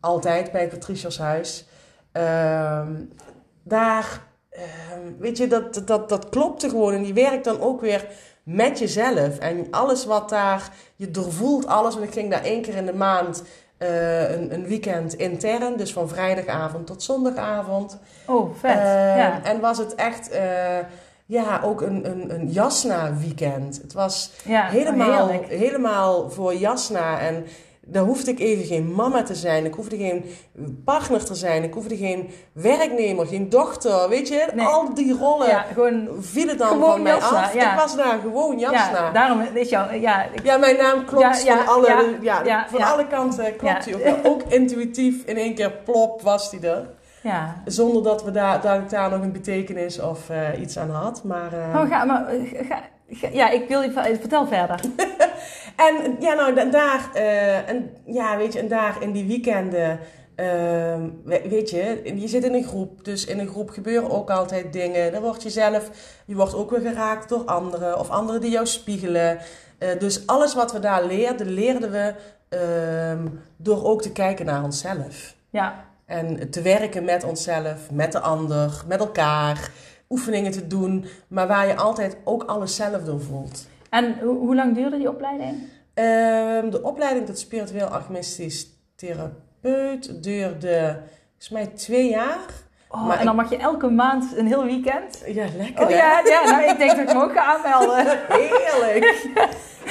altijd 0.00 0.52
bij 0.52 0.60
het 0.60 0.70
Patriciashuis. 0.70 1.66
Ehm 2.12 2.92
daar, 3.62 4.22
ehm, 4.50 5.18
weet 5.18 5.36
je, 5.36 5.46
dat, 5.46 5.82
dat, 5.84 6.08
dat 6.08 6.28
klopte 6.28 6.68
gewoon. 6.68 6.94
En 6.94 7.02
die 7.02 7.14
werkt 7.14 7.44
dan 7.44 7.60
ook 7.60 7.80
weer 7.80 8.06
met 8.42 8.78
jezelf. 8.78 9.38
En 9.38 9.66
alles 9.70 10.04
wat 10.04 10.28
daar, 10.28 10.70
je 10.96 11.10
doorvoelt 11.10 11.66
alles. 11.66 11.94
Want 11.94 12.06
ik 12.06 12.12
ging 12.12 12.30
daar 12.30 12.44
één 12.44 12.62
keer 12.62 12.76
in 12.76 12.86
de 12.86 12.94
maand 12.94 13.42
eh, 13.78 14.30
een, 14.30 14.54
een 14.54 14.66
weekend 14.66 15.14
intern. 15.14 15.76
Dus 15.76 15.92
van 15.92 16.08
vrijdagavond 16.08 16.86
tot 16.86 17.02
zondagavond. 17.02 17.98
Oh, 18.26 18.54
vet. 18.54 18.76
Ja. 19.16 19.44
En 19.44 19.60
was 19.60 19.78
het 19.78 19.94
echt, 19.94 20.30
eh, 20.30 20.78
ja, 21.30 21.60
ook 21.64 21.80
een, 21.80 22.10
een, 22.10 22.34
een 22.34 22.48
Jasna 22.50 23.12
weekend. 23.20 23.78
Het 23.82 23.92
was 23.92 24.30
ja. 24.44 24.66
helemaal, 24.66 25.22
Oh, 25.22 25.30
heerlijk. 25.30 25.48
helemaal 25.52 26.30
voor 26.30 26.54
Jasna. 26.54 27.18
En 27.20 27.46
daar 27.86 28.02
hoefde 28.02 28.30
ik 28.30 28.38
even 28.40 28.64
geen 28.64 28.94
mama 28.94 29.22
te 29.22 29.34
zijn. 29.34 29.64
Ik 29.64 29.74
hoefde 29.74 29.96
geen 29.96 30.24
partner 30.84 31.24
te 31.24 31.34
zijn. 31.34 31.62
Ik 31.62 31.74
hoefde 31.74 31.96
geen 31.96 32.30
werknemer, 32.52 33.26
geen 33.26 33.48
dochter. 33.48 34.08
Weet 34.08 34.28
je, 34.28 34.46
Nee. 34.54 34.66
al 34.66 34.94
die 34.94 35.12
rollen 35.18 35.48
Ja, 35.48 35.64
gewoon 35.72 36.08
vielen 36.20 36.58
dan 36.58 36.68
gewoon 36.68 36.90
van 36.90 37.02
mij 37.02 37.12
Jasna, 37.12 37.42
af. 37.44 37.54
ja. 37.54 37.72
Ik 37.72 37.78
was 37.78 37.96
daar 37.96 38.18
gewoon 38.22 38.58
Jasna. 38.58 39.04
Ja, 39.04 39.10
daarom 39.10 39.40
is 39.54 39.68
jouw... 39.68 39.92
Ja, 39.92 40.22
ik- 40.24 40.44
Ja, 40.44 40.56
mijn 40.56 40.76
naam 40.76 41.04
klopt 41.04 41.38
van, 41.42 41.66
alle, 41.66 42.16
ja, 42.22 42.66
van 42.70 42.82
alle 42.82 43.06
kanten 43.06 43.56
klopt 43.56 43.84
hij 43.84 43.94
ook. 43.94 44.26
Ook 44.26 44.42
intuïtief 44.48 45.24
in 45.24 45.36
één 45.36 45.54
keer 45.54 45.72
plop 45.84 46.22
was 46.22 46.50
hij 46.50 46.70
er. 46.70 46.88
Ja. 47.22 47.62
Zonder 47.64 48.02
dat, 48.02 48.24
we 48.24 48.30
daar, 48.30 48.60
dat 48.60 48.78
ik 48.78 48.90
daar 48.90 49.10
nog 49.10 49.20
een 49.22 49.32
betekenis 49.32 50.00
of 50.00 50.30
eh, 50.30 50.60
iets 50.60 50.78
aan 50.78 50.90
had. 50.90 51.24
Maar, 51.24 51.52
eh, 51.52 51.80
Oh, 51.80 51.88
ga, 51.88 52.04
maar, 52.04 52.26
eh, 52.26 52.66
ga, 52.68 52.80
ga- 53.10 53.28
ja, 53.32 53.50
ik 53.50 53.68
wil 53.68 53.80
je... 53.82 53.90
Vertel 54.20 54.46
verder. 54.46 54.80
En 55.76 56.16
ja, 56.18 56.34
nou, 56.34 56.54
da- 56.54 56.64
daar, 56.64 57.10
eh, 57.14 57.68
en, 57.68 57.90
ja, 58.04 58.36
weet 58.36 58.52
je, 58.52 58.58
en 58.58 58.68
daar 58.68 59.02
in 59.02 59.12
die 59.12 59.26
weekenden, 59.26 59.98
ehm, 60.34 61.08
we- 61.24 61.42
weet 61.48 61.70
je, 61.70 62.00
je 62.14 62.28
zit 62.28 62.44
in 62.44 62.54
een 62.54 62.64
groep, 62.64 63.04
dus 63.04 63.24
in 63.24 63.38
een 63.38 63.48
groep 63.48 63.70
gebeuren 63.70 64.10
ook 64.10 64.30
altijd 64.30 64.72
dingen. 64.72 65.12
Dan 65.12 65.22
word 65.22 65.42
je 65.42 65.50
zelf, 65.50 65.90
je 66.24 66.34
wordt 66.34 66.54
ook 66.54 66.70
weer 66.70 66.80
geraakt 66.80 67.28
door 67.28 67.44
anderen 67.44 67.98
of 67.98 68.10
anderen 68.10 68.40
die 68.40 68.50
jou 68.50 68.66
spiegelen. 68.66 69.38
Dus 69.98 70.26
alles 70.26 70.54
wat 70.54 70.72
we 70.72 70.78
daar 70.78 71.04
leerden, 71.04 71.46
leerden 71.50 71.90
we 71.90 72.14
ehm, 72.48 73.26
door 73.56 73.84
ook 73.84 74.02
te 74.02 74.12
kijken 74.12 74.46
naar 74.46 74.62
onszelf. 74.64 75.34
Ja, 75.50 75.84
En 76.10 76.50
te 76.50 76.62
werken 76.62 77.04
met 77.04 77.24
onszelf, 77.24 77.90
met 77.90 78.12
de 78.12 78.20
ander, 78.20 78.82
met 78.86 79.00
elkaar, 79.00 79.70
oefeningen 80.08 80.52
te 80.52 80.66
doen, 80.66 81.04
maar 81.28 81.46
waar 81.46 81.66
je 81.66 81.76
altijd 81.76 82.16
ook 82.24 82.42
alles 82.42 82.76
zelf 82.76 83.02
door 83.02 83.20
voelt. 83.20 83.66
en 83.90 84.18
hoe, 84.18 84.38
hoe 84.38 84.54
lang 84.54 84.74
duurde 84.74 84.96
die 84.96 85.08
opleiding? 85.08 85.58
Ehm, 85.94 86.70
de 86.70 86.82
opleiding 86.82 87.26
tot 87.26 87.38
spiritueel 87.38 87.86
alchemistisch 87.86 88.68
therapeut 88.96 90.22
duurde 90.22 91.02
volgens 91.28 91.48
mij 91.48 91.66
twee 91.66 92.08
jaar. 92.08 92.48
Oh, 92.92 93.06
Maar 93.06 93.18
en 93.18 93.24
dan 93.24 93.36
mag 93.36 93.50
je 93.50 93.56
elke 93.56 93.88
maand 93.88 94.36
een 94.36 94.46
heel 94.46 94.64
weekend... 94.64 95.22
Ja, 95.26 95.46
lekker 95.56 95.84
Oh 95.84 95.90
ja, 95.90 96.20
ja 96.24 96.44
nou, 96.44 96.70
ik 96.70 96.78
denk 96.78 96.90
dat 96.90 97.00
ik 97.00 97.14
me 97.14 97.22
ook 97.22 97.32
ga 97.32 97.42
aanmelden. 97.42 98.06
Heerlijk. 98.28 99.28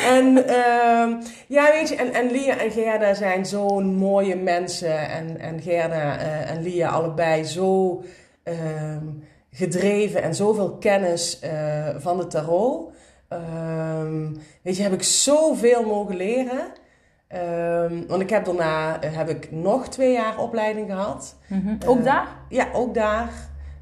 En 0.05 0.47
ehm, 0.47 1.21
ja, 1.47 1.71
weet 1.71 1.89
je, 1.89 1.95
en, 1.95 2.13
en 2.13 2.31
Lia 2.31 2.57
en 2.57 2.71
Gerda 2.71 3.13
zijn 3.13 3.45
zo'n 3.45 3.95
mooie 3.95 4.35
mensen. 4.35 5.09
En, 5.09 5.39
en 5.39 5.61
Gerda 5.61 6.17
eh, 6.17 6.51
en 6.51 6.61
Lia 6.61 6.89
allebei 6.89 7.43
zo 7.43 8.03
ehm, 8.43 9.05
gedreven 9.51 10.21
en 10.21 10.35
zoveel 10.35 10.77
kennis 10.77 11.39
eh, 11.39 11.89
van 11.97 12.17
de 12.17 12.27
tarot. 12.27 12.93
Ehm, 13.27 14.33
weet 14.61 14.77
je, 14.77 14.83
heb 14.83 14.93
ik 14.93 15.03
zoveel 15.03 15.85
mogen 15.85 16.15
leren. 16.15 16.71
Ehm, 17.29 18.01
want 18.07 18.21
ik 18.21 18.29
heb 18.29 18.45
daarna 18.45 19.01
eh, 19.01 19.15
heb 19.15 19.29
ik 19.29 19.51
nog 19.51 19.87
twee 19.87 20.11
jaar 20.11 20.37
opleiding 20.37 20.89
gehad. 20.89 21.35
Ook 21.87 21.97
Eh, 21.97 22.03
daar? 22.03 22.27
Ja, 22.49 22.67
ook 22.73 22.93
daar. 22.93 23.29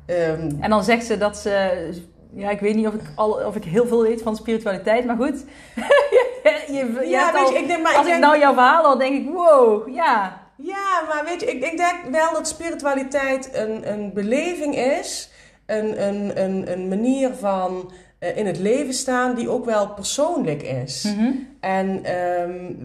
Ehm, 0.05 0.49
En 0.59 0.69
dan 0.69 0.83
zegt 0.83 1.05
ze 1.05 1.17
dat 1.17 1.37
ze... 1.37 1.89
Ja, 2.33 2.49
ik 2.49 2.59
weet 2.59 2.75
niet 2.75 2.87
of 2.87 2.93
ik, 2.93 3.01
al, 3.15 3.29
of 3.31 3.55
ik 3.55 3.63
heel 3.63 3.87
veel 3.87 4.01
weet 4.01 4.21
van 4.21 4.35
spiritualiteit, 4.35 5.05
maar 5.05 5.15
goed. 5.15 5.43
je, 5.75 6.63
je, 6.67 6.99
je 7.01 7.07
ja, 7.09 7.31
weet 7.33 7.41
al- 7.45 7.51
je, 7.51 7.57
ik 7.59 7.67
denk, 7.67 7.83
maar 7.83 7.91
als 7.95 8.05
ik 8.05 8.11
denk, 8.11 8.23
nou 8.23 8.39
jouw 8.39 8.53
verhaal 8.53 8.83
al 8.83 8.97
denk 8.97 9.15
ik, 9.27 9.33
wow, 9.33 9.89
ja. 9.93 10.41
Ja, 10.57 11.01
maar 11.07 11.21
weet 11.25 11.41
je, 11.41 11.45
ik, 11.47 11.63
ik 11.63 11.77
denk 11.77 11.95
wel 12.11 12.33
dat 12.33 12.47
spiritualiteit 12.47 13.49
een, 13.53 13.91
een 13.91 14.13
beleving 14.13 14.75
is. 14.75 15.29
Een, 15.65 16.07
een, 16.07 16.41
een, 16.43 16.71
een 16.71 16.87
manier 16.87 17.33
van 17.33 17.91
in 18.19 18.45
het 18.45 18.57
leven 18.57 18.93
staan 18.93 19.35
die 19.35 19.49
ook 19.49 19.65
wel 19.65 19.89
persoonlijk 19.89 20.61
is. 20.63 21.03
Mhm. 21.03 21.31
En 21.59 22.01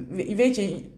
we- 0.08 0.34
weet 0.36 0.56
je, 0.56 0.90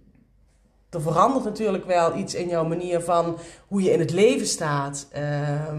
er 0.90 1.00
verandert 1.02 1.44
natuurlijk 1.44 1.84
wel 1.86 2.16
iets 2.16 2.34
in 2.34 2.48
jouw 2.48 2.64
manier 2.64 3.00
van 3.00 3.38
hoe 3.68 3.82
je 3.82 3.90
in 3.92 3.98
het 3.98 4.10
leven 4.10 4.46
staat. 4.46 5.06
Ehm, 5.12 5.78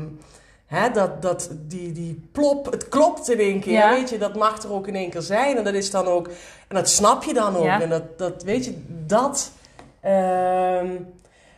hè, 0.66 0.92
dat, 0.92 1.22
dat 1.22 1.50
die, 1.68 1.92
die 1.92 2.28
plop, 2.32 2.72
het 2.72 2.90
klopt 2.90 3.30
in 3.30 3.40
één 3.40 3.60
keer, 3.60 3.72
Ja. 3.74 3.90
weet 3.90 4.10
je, 4.10 4.18
dat 4.18 4.36
mag 4.36 4.64
er 4.64 4.72
ook 4.74 4.88
in 4.88 4.96
één 4.96 5.10
keer 5.10 5.22
zijn. 5.22 5.58
En 5.58 5.64
dat 5.64 5.74
is 5.74 5.92
dan 5.92 6.06
ook, 6.06 6.28
en 6.68 6.76
dat 6.76 6.90
snap 6.90 7.24
je 7.24 7.34
dan 7.34 7.56
ook. 7.56 7.64
Ja. 7.64 7.82
En 7.82 7.90
dat, 7.90 8.18
dat, 8.18 8.44
weet 8.44 8.66
je, 8.66 8.74
dat. 9.06 9.52
ehm, 10.02 10.88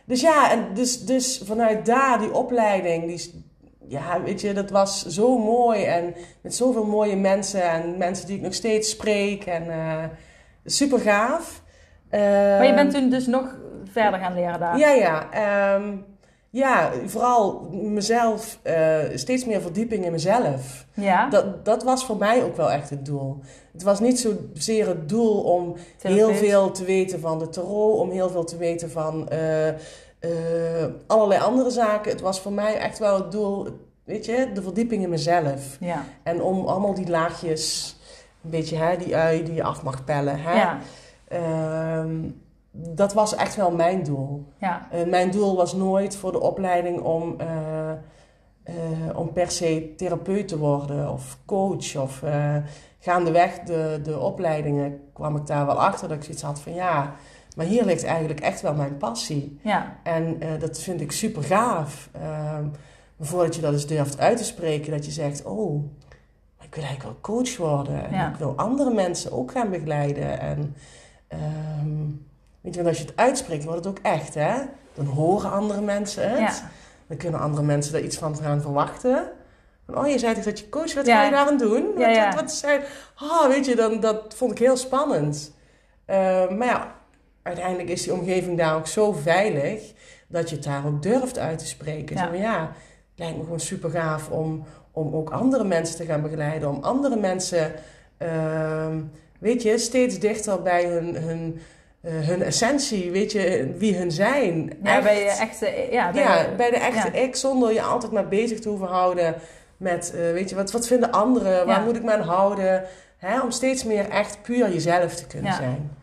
dus 0.04 0.20
ja, 0.20 0.50
en 0.52 0.74
dus, 0.74 1.04
dus 1.04 1.42
vanuit 1.44 1.86
daar, 1.86 2.18
die 2.18 2.32
opleiding, 2.34 3.06
die, 3.06 3.44
ja, 3.88 4.22
weet 4.22 4.40
je, 4.40 4.52
dat 4.52 4.70
was 4.70 5.06
zo 5.06 5.38
mooi. 5.38 5.84
En 5.84 6.14
met 6.40 6.54
zoveel 6.54 6.84
mooie 6.84 7.16
mensen 7.16 7.62
en 7.62 7.98
mensen 7.98 8.26
die 8.26 8.36
ik 8.36 8.42
nog 8.42 8.54
steeds 8.54 8.90
spreek. 8.90 9.46
En 9.46 9.70
eh, 9.70 10.04
super 10.64 10.98
gaaf. 11.00 11.62
Maar 12.10 12.66
je 12.66 12.74
bent 12.74 12.94
Ehm, 12.94 13.00
toen 13.02 13.10
dus 13.10 13.26
nog 13.26 13.56
verder 13.92 14.20
gaan 14.20 14.34
leren 14.34 14.60
daar. 14.60 14.78
ja, 14.78 14.90
ja. 14.90 15.30
ehm, 15.30 15.96
ja, 16.50 16.90
vooral 17.06 17.68
mezelf, 17.72 18.58
eh, 18.62 18.98
steeds 19.14 19.44
meer 19.44 19.60
verdieping 19.60 20.04
in 20.04 20.12
mezelf. 20.12 20.86
Ja, 20.94 21.28
Dat, 21.28 21.64
dat 21.64 21.82
was 21.82 22.04
voor 22.04 22.16
mij 22.16 22.42
ook 22.44 22.56
wel 22.56 22.70
echt 22.70 22.90
het 22.90 23.04
doel. 23.04 23.38
Het 23.72 23.82
was 23.82 24.00
niet 24.00 24.20
zozeer 24.20 24.86
het 24.88 25.08
doel 25.08 25.40
om 25.42 25.76
heel 26.02 26.34
veel 26.34 26.70
te 26.70 26.84
weten 26.84 27.20
van 27.20 27.38
de 27.38 27.48
tarot, 27.48 27.98
om 27.98 28.10
heel 28.10 28.30
veel 28.30 28.44
te 28.44 28.56
weten 28.56 28.90
van 28.90 29.28
eh, 29.28 29.68
eh, 30.18 30.30
allerlei 31.06 31.40
andere 31.40 31.70
zaken. 31.70 32.10
Het 32.12 32.20
was 32.20 32.40
voor 32.40 32.52
mij 32.52 32.76
echt 32.78 32.98
wel 32.98 33.14
het 33.14 33.32
doel, 33.32 33.68
weet 34.04 34.24
je, 34.26 34.50
de 34.54 34.62
verdieping 34.62 35.02
in 35.02 35.08
mezelf. 35.08 35.76
Ja, 35.80 36.04
En 36.22 36.42
om 36.42 36.66
allemaal 36.66 36.94
die 36.94 37.08
laagjes, 37.08 37.96
een 38.44 38.50
beetje 38.50 38.76
hè, 38.76 38.96
die 38.96 39.16
ui 39.16 39.42
die 39.44 39.54
je 39.54 39.62
af 39.62 39.82
mag 39.82 40.04
pellen. 40.04 40.40
Hè? 40.42 40.54
ja, 40.54 40.78
Ehm, 41.28 42.30
dat 42.70 43.12
was 43.12 43.34
echt 43.34 43.56
wel 43.56 43.70
mijn 43.70 44.02
doel. 44.02 44.44
ja. 44.58 44.88
Eh, 44.90 45.06
mijn 45.06 45.30
doel 45.30 45.56
was 45.56 45.72
nooit 45.74 46.16
voor 46.16 46.32
de 46.32 46.40
opleiding 46.40 47.00
om, 47.00 47.34
eh, 47.40 47.92
om 49.14 49.32
per 49.32 49.50
se 49.50 49.92
therapeut 49.96 50.48
te 50.48 50.58
worden 50.58 51.10
of 51.12 51.38
coach. 51.46 51.96
Of 51.96 52.22
gaandeweg 53.00 53.58
de, 53.58 54.00
de 54.02 54.18
opleidingen 54.18 55.00
kwam 55.12 55.36
ik 55.36 55.46
daar 55.46 55.66
wel 55.66 55.80
achter 55.82 56.08
dat 56.08 56.16
ik 56.16 56.22
zoiets 56.24 56.42
had 56.42 56.60
van 56.60 56.74
ja, 56.74 57.14
maar 57.58 57.66
hier 57.66 57.84
ligt 57.84 58.04
eigenlijk 58.04 58.40
echt 58.40 58.60
wel 58.60 58.74
mijn 58.74 58.96
passie. 58.96 59.58
ja. 59.62 59.96
En 60.02 60.40
eh, 60.40 60.48
dat 60.60 60.78
vind 60.80 61.00
ik 61.00 61.12
super 61.12 61.42
gaaf. 61.42 62.08
Maar 63.16 63.26
voordat 63.28 63.54
je 63.54 63.60
dat 63.60 63.72
eens 63.72 63.86
durft 63.86 64.18
uit 64.20 64.36
te 64.36 64.44
spreken, 64.44 64.90
dat 64.92 65.04
je 65.04 65.10
zegt, 65.10 65.42
oh, 65.44 65.84
ik 66.60 66.74
wil 66.74 66.84
eigenlijk 66.84 67.02
wel 67.02 67.18
coach 67.20 67.56
worden. 67.56 68.04
En 68.04 68.14
Ja. 68.14 68.28
ik 68.28 68.36
wil 68.36 68.52
andere 68.56 68.90
mensen 68.94 69.32
ook 69.32 69.50
gaan 69.52 69.70
begeleiden. 69.70 70.40
En 70.40 70.74
ehm, 71.28 71.96
weet 72.60 72.74
je, 72.74 72.82
want 72.82 72.86
als 72.86 72.98
je 72.98 73.04
het 73.04 73.16
uitspreekt, 73.16 73.64
wordt 73.64 73.84
het 73.84 73.88
ook 73.88 74.04
echt, 74.04 74.34
hè? 74.34 74.54
Dan 74.94 75.06
horen 75.06 75.50
andere 75.52 75.80
mensen 75.80 76.30
het. 76.30 76.38
Ja. 76.38 76.70
Dan 77.06 77.16
kunnen 77.16 77.40
andere 77.40 77.62
mensen 77.62 77.92
daar 77.92 78.02
iets 78.02 78.16
van 78.18 78.36
gaan 78.36 78.60
verwachten. 78.60 79.30
Van, 79.86 79.98
oh, 79.98 80.08
je 80.08 80.18
zei 80.18 80.34
toch 80.34 80.44
dat 80.44 80.58
je 80.58 80.68
coach, 80.68 80.94
wat 80.94 81.06
Ja. 81.06 81.16
ga 81.16 81.24
je 81.24 81.30
daar 81.30 81.46
aan 81.48 81.58
doen? 81.58 81.84
Wat, 81.96 82.34
wat 82.34 82.52
zei... 82.52 82.80
Oh, 83.22 83.46
weet 83.46 83.66
je, 83.66 83.76
dan, 83.76 84.00
dat 84.00 84.34
vond 84.36 84.50
ik 84.52 84.58
heel 84.58 84.76
spannend. 84.76 85.54
Ehm, 86.04 86.56
maar 86.56 86.66
ja, 86.66 86.94
uiteindelijk 87.48 87.88
is 87.88 88.02
die 88.02 88.12
omgeving 88.12 88.58
daar 88.58 88.74
ook 88.74 88.86
zo 88.86 89.12
veilig... 89.12 89.92
dat 90.28 90.48
je 90.50 90.54
het 90.56 90.64
daar 90.64 90.86
ook 90.86 91.02
durft 91.02 91.38
uit 91.38 91.58
te 91.58 91.66
spreken. 91.66 92.16
Ja. 92.16 92.26
Zo 92.26 92.34
ja, 92.34 92.60
het 92.62 93.18
lijkt 93.18 93.36
me 93.36 93.42
gewoon 93.42 93.60
super 93.60 93.90
gaaf 93.90 94.30
om, 94.30 94.64
om 94.92 95.14
ook 95.14 95.30
andere 95.30 95.64
mensen 95.64 95.96
te 95.96 96.04
gaan 96.04 96.22
begeleiden. 96.22 96.68
Om 96.68 96.82
andere 96.82 97.16
mensen, 97.16 97.72
ehm, 98.16 99.00
weet 99.38 99.62
je, 99.62 99.78
steeds 99.78 100.18
dichter 100.18 100.62
bij 100.62 100.84
hun... 100.84 101.16
hun 101.16 101.60
eh, 102.00 102.12
hun 102.14 102.42
essentie, 102.42 103.10
weet 103.10 103.32
je, 103.32 103.74
wie 103.78 103.96
hun 103.96 104.10
zijn. 104.12 104.72
Ja, 104.82 104.94
Echt. 104.94 105.02
bij 105.02 105.18
je 105.18 105.30
echte... 105.30 105.86
Ja, 105.90 106.10
bij 106.12 106.22
Ja, 106.22 106.42
de- 106.42 106.54
bij 106.56 106.70
de 106.70 106.76
echte 106.76 107.18
ja. 107.18 107.22
ik, 107.24 107.36
zonder 107.36 107.72
je 107.72 107.82
altijd 107.82 108.12
maar 108.12 108.28
bezig 108.28 108.60
te 108.60 108.68
hoeven 108.68 108.86
houden 108.86 109.34
met, 109.76 110.12
eh, 110.14 110.20
weet 110.32 110.50
je, 110.50 110.56
wat, 110.56 110.70
wat 110.70 110.86
vinden 110.86 111.12
anderen, 111.12 111.66
waar 111.66 111.82
moet 111.82 111.96
ik 111.96 112.02
me 112.02 112.12
aan 112.12 112.20
houden, 112.20 112.84
hè, 113.16 113.40
om 113.40 113.50
steeds 113.50 113.84
meer 113.84 114.08
echt 114.08 114.42
puur 114.42 114.72
jezelf 114.72 115.14
te 115.14 115.26
kunnen 115.26 115.52
zijn. 115.52 115.96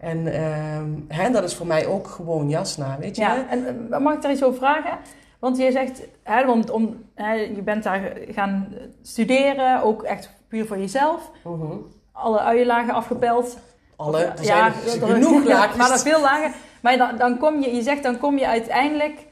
En 0.00 0.26
ehm, 0.32 0.90
hè, 1.08 1.30
dat 1.30 1.44
is 1.44 1.54
voor 1.54 1.66
mij 1.66 1.86
ook 1.86 2.06
gewoon 2.06 2.48
jasna, 2.48 2.96
weet 2.98 3.16
je. 3.16 3.22
Ja, 3.22 3.48
en 3.48 3.86
eh, 3.90 3.98
mag 3.98 4.14
ik 4.14 4.22
daar 4.22 4.32
iets 4.32 4.42
over 4.44 4.58
vragen? 4.58 4.98
Want 5.38 5.56
je 5.56 5.72
zegt, 5.72 6.02
hè, 6.22 6.46
want 6.46 6.70
om, 6.70 7.04
hè, 7.14 7.32
je 7.32 7.62
bent 7.62 7.82
daar 7.82 8.12
gaan 8.28 8.74
studeren, 9.02 9.82
ook 9.82 10.02
echt 10.02 10.30
puur 10.48 10.66
voor 10.66 10.78
jezelf. 10.78 11.30
Mhm. 11.44 11.72
Alle 12.12 12.38
uienlagen 12.40 12.94
afgepeld. 12.94 13.58
Alle, 13.96 14.24
er 14.24 14.44
Ja, 14.44 14.72
zijn 14.84 15.00
er- 15.02 15.06
genoeg 15.08 15.44
laagjes. 15.48 15.76
maar 15.76 15.88
dat 15.88 16.02
veel 16.02 16.20
lager. 16.20 16.50
Maar 16.82 16.96
dan, 16.96 17.16
dan 17.16 17.38
kom 17.38 17.60
je, 17.60 17.74
je 17.74 17.82
zegt, 17.82 18.02
dan 18.02 18.18
kom 18.18 18.38
je 18.38 18.46
uiteindelijk 18.46 19.26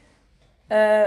eh, 0.67 1.01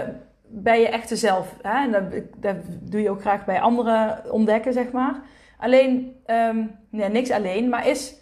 bij 0.48 0.81
je 0.81 0.88
echte 0.88 1.16
zelf. 1.16 1.55
Hè? 1.62 1.85
En 1.85 1.92
dat, 1.92 2.03
dat 2.37 2.57
doe 2.81 3.03
je 3.03 3.11
ook 3.11 3.20
graag 3.20 3.44
bij 3.44 3.61
anderen 3.61 4.33
ontdekken, 4.33 4.72
zeg 4.72 4.90
maar. 4.92 5.14
Alleen, 5.59 6.16
ehm, 6.27 6.64
nee, 6.90 7.09
niks 7.09 7.31
alleen, 7.31 7.68
maar 7.68 7.87
is 7.88 8.14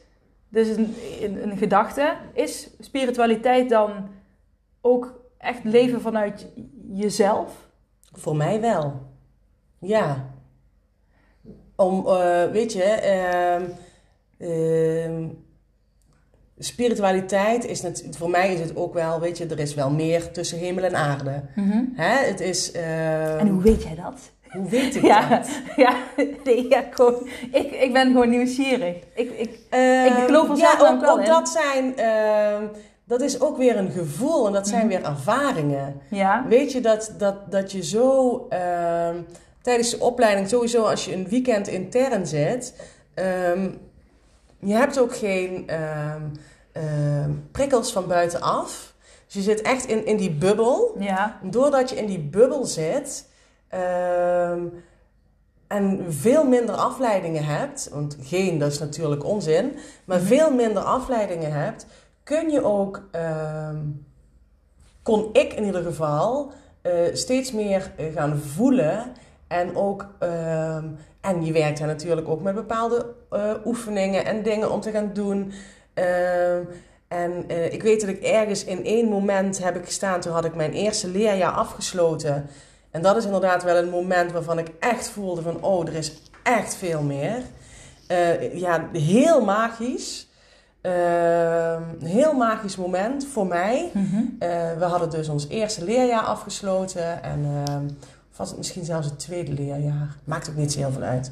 dus 0.51 0.69
een, 0.69 0.95
een, 1.21 1.43
een 1.51 1.57
gedachte, 1.59 2.17
is 2.33 2.69
spiritualiteit 2.81 3.69
dan 3.69 4.09
ook 4.81 5.21
echt 5.39 5.65
leven 5.65 6.01
vanuit 6.01 6.47
jezelf? 6.93 7.69
Voor 8.13 8.37
mij 8.37 8.61
wel. 8.61 9.01
Ja. 9.79 10.31
Om, 11.77 12.07
eh, 12.07 12.45
weet 12.51 12.73
je, 12.73 12.83
ehm, 12.83 13.65
ehm, 14.39 15.29
spiritualiteit 16.59 17.65
is 17.65 17.83
net, 17.83 18.07
voor 18.11 18.31
mij 18.31 18.53
is 18.55 18.61
het 18.61 18.77
ook 18.77 18.95
wel, 18.95 19.21
weet 19.21 19.39
je, 19.39 19.47
er 19.47 19.59
is 19.59 19.75
wel 19.75 19.91
meer 19.91 20.31
tussen 20.33 20.59
hemel 20.59 20.85
en 20.85 20.95
aarde. 20.97 21.43
Hè? 21.95 22.27
Het 22.27 22.41
is. 22.41 22.73
eh, 22.73 23.41
En 23.41 23.49
hoe 23.49 23.63
weet 23.63 23.83
jij 23.83 23.95
dat? 23.95 24.33
Hoe 24.53 24.69
weet 24.69 24.97
ik 24.97 25.03
Ja, 25.03 25.29
dat? 25.29 25.49
ja, 25.77 25.95
nee, 26.45 26.69
ja 26.69 26.85
gewoon, 26.91 27.29
ik, 27.53 27.71
ik 27.71 27.93
ben 27.93 28.07
gewoon 28.07 28.29
nieuwsgierig. 28.31 28.97
Ik, 29.15 29.31
ik, 29.31 29.59
Ehm, 29.71 30.07
Ik 30.17 30.25
geloof 30.27 30.51
er 30.51 30.57
ja, 30.57 30.73
ook, 30.81 31.01
wel 31.01 31.11
ook 31.13 31.19
in. 31.21 31.25
dat 31.27 31.49
zijn, 31.49 31.97
ehm, 31.97 32.65
dat 33.05 33.21
is 33.21 33.41
ook 33.41 33.57
weer 33.57 33.77
een 33.77 33.91
gevoel 33.91 34.47
en 34.47 34.53
dat 34.53 34.69
zijn 34.69 34.87
Mhm. 34.87 34.89
weer 34.97 35.05
ervaringen. 35.05 36.01
ja, 36.11 36.45
Weet 36.49 36.73
je 36.73 36.81
dat, 36.81 37.15
dat, 37.19 37.51
dat 37.51 37.73
je 37.73 37.83
zo 37.83 38.47
ehm, 38.49 39.17
tijdens 39.63 39.91
de 39.91 40.01
opleiding, 40.01 40.49
sowieso 40.49 40.83
als 40.83 41.05
je 41.05 41.15
een 41.15 41.29
weekend 41.29 41.69
intern 41.69 42.27
zit, 42.27 42.75
ehm, 43.15 43.69
je 44.59 44.75
hebt 44.75 44.99
ook 44.99 45.17
geen 45.17 45.65
ehm, 45.69 46.23
ehm, 46.73 47.31
prikkels 47.53 47.93
van 47.93 48.07
buitenaf. 48.07 48.93
Dus 49.27 49.35
je 49.35 49.43
zit 49.51 49.63
echt 49.63 49.87
in, 49.87 50.07
in 50.07 50.17
die 50.17 50.31
bubbel. 50.31 50.97
ja, 50.99 51.39
Doordat 51.43 51.91
je 51.91 51.97
in 51.97 52.07
die 52.07 52.19
bubbel 52.19 52.65
zit 52.65 53.29
ehm, 53.71 54.61
en 55.67 56.07
veel 56.09 56.45
minder 56.45 56.75
afleidingen 56.75 57.45
hebt, 57.45 57.89
want 57.93 58.17
geen, 58.23 58.59
dat 58.59 58.71
is 58.73 58.79
natuurlijk 58.79 59.25
onzin, 59.25 59.77
maar 60.05 60.19
Mhm. 60.19 60.27
veel 60.27 60.55
minder 60.55 60.83
afleidingen 60.83 61.53
hebt, 61.53 61.87
kun 62.23 62.51
je 62.51 62.65
ook, 62.65 63.09
ehm, 63.11 63.77
kon 65.03 65.29
ik 65.33 65.53
in 65.53 65.65
ieder 65.65 65.83
geval, 65.83 66.53
eh, 66.83 66.93
steeds 67.13 67.53
meer 67.53 67.93
eh, 67.97 68.07
gaan 68.15 68.39
voelen 68.39 69.05
en 69.49 69.77
ook, 69.77 70.07
ehm, 70.19 70.85
en 71.21 71.45
je 71.45 71.53
werkt 71.53 71.79
daar 71.79 71.89
natuurlijk 71.89 72.29
ook 72.29 72.43
met 72.43 72.55
bepaalde 72.55 73.07
eh, 73.31 73.53
oefeningen 73.65 74.25
en 74.25 74.43
dingen 74.43 74.71
om 74.73 74.81
te 74.81 74.91
gaan 74.91 75.11
doen. 75.13 75.53
En 77.09 77.49
ik 77.73 77.83
weet 77.83 78.01
dat 78.01 78.09
ik 78.11 78.23
ergens 78.23 78.65
in 78.65 78.85
één 78.85 79.09
moment 79.09 79.65
heb 79.65 79.77
ik 79.77 79.85
gestaan, 79.85 80.21
toen 80.21 80.33
had 80.33 80.45
ik 80.45 80.55
mijn 80.55 80.73
eerste 80.73 81.09
leerjaar 81.09 81.53
afgesloten. 81.53 82.47
En 82.91 83.03
dat 83.03 83.17
is 83.17 83.25
inderdaad 83.25 83.63
wel 83.63 83.77
een 83.77 83.89
moment 83.89 84.33
waarvan 84.33 84.59
ik 84.59 84.69
echt 84.81 85.09
voelde 85.09 85.43
van, 85.43 85.63
oh, 85.63 85.87
er 85.87 85.95
is 85.95 86.13
echt 86.43 86.75
veel 86.75 87.03
meer. 87.03 87.43
Eh, 88.07 88.59
ja, 88.59 88.89
heel 88.93 89.45
magisch. 89.45 90.29
Ehm, 90.81 91.83
heel 92.05 92.33
magisch 92.33 92.77
moment 92.77 93.27
voor 93.27 93.47
mij. 93.47 93.91
Mhm. 93.93 94.23
Eh, 94.39 94.49
we 94.79 94.85
hadden 94.85 95.11
dus 95.11 95.29
ons 95.29 95.49
eerste 95.49 95.85
leerjaar 95.85 96.23
afgesloten. 96.23 97.23
En 97.23 97.65
ehm, 97.67 97.85
was 98.41 98.49
het 98.49 98.59
misschien 98.59 98.85
zelfs 98.85 99.07
het 99.07 99.19
tweede 99.19 99.53
leerjaar? 99.53 100.17
Maakt 100.25 100.49
ook 100.49 100.57
niet 100.57 100.73
zo 100.73 100.79
heel 100.79 100.93
veel 100.93 101.03
uit. 101.03 101.31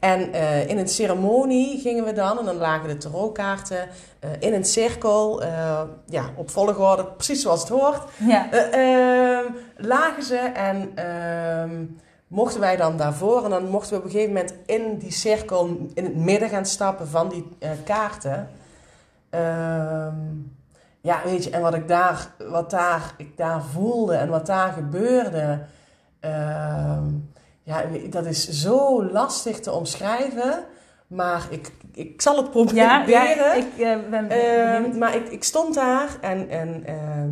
En 0.00 0.32
eh, 0.32 0.68
in 0.68 0.78
een 0.78 0.88
ceremonie 0.88 1.80
gingen 1.80 2.04
we 2.04 2.12
dan, 2.12 2.38
en 2.38 2.44
dan 2.44 2.56
lagen 2.56 2.88
de 2.88 2.96
tarotkaarten 2.96 3.88
eh, 4.18 4.30
in 4.38 4.52
een 4.52 4.64
cirkel, 4.64 5.42
eh, 5.42 5.82
ja, 6.06 6.30
op 6.36 6.50
volgorde, 6.50 7.04
precies 7.04 7.42
zoals 7.42 7.60
het 7.60 7.68
hoort. 7.68 8.02
ja, 8.26 8.52
Eh, 8.52 9.38
ehm, 9.38 9.44
lagen 9.76 10.22
ze 10.22 10.36
en 10.38 10.90
ehm, 10.94 11.84
mochten 12.26 12.60
wij 12.60 12.76
dan 12.76 12.96
daarvoor. 12.96 13.44
En 13.44 13.50
dan 13.50 13.68
mochten 13.68 13.92
we 13.92 13.98
op 13.98 14.04
een 14.04 14.10
gegeven 14.10 14.32
moment 14.34 14.54
in 14.66 14.98
die 14.98 15.12
cirkel 15.12 15.88
in 15.94 16.04
het 16.04 16.16
midden 16.16 16.48
gaan 16.48 16.66
stappen 16.66 17.08
van 17.08 17.28
die 17.28 17.48
kaarten. 17.84 18.48
Ehm, 19.30 20.16
ja, 21.00 21.20
weet 21.24 21.44
je, 21.44 21.50
en 21.50 21.60
wat 21.60 21.74
ik 21.74 21.88
daar, 21.88 22.30
wat 22.48 22.70
daar, 22.70 23.14
ik 23.16 23.36
daar 23.36 23.62
voelde 23.62 24.14
en 24.14 24.28
wat 24.28 24.46
daar 24.46 24.72
gebeurde. 24.72 25.60
Ehm, 26.20 27.04
ja, 27.62 27.84
dat 28.10 28.26
is 28.26 28.48
zo 28.48 29.04
lastig 29.04 29.60
te 29.60 29.72
omschrijven. 29.72 30.64
Maar 31.06 31.46
ik, 31.50 31.70
ik 31.94 32.22
zal 32.22 32.36
het 32.36 32.50
proberen. 32.50 32.82
ja, 32.82 33.04
ja, 33.06 33.52
ik 33.52 33.78
eh, 33.78 33.96
ben 34.10 34.30
Ehm, 34.30 34.98
maar 34.98 35.16
ik, 35.16 35.28
ik 35.28 35.44
stond 35.44 35.74
daar 35.74 36.18
en, 36.20 36.48
en 36.48 36.82
ehm, 36.86 37.30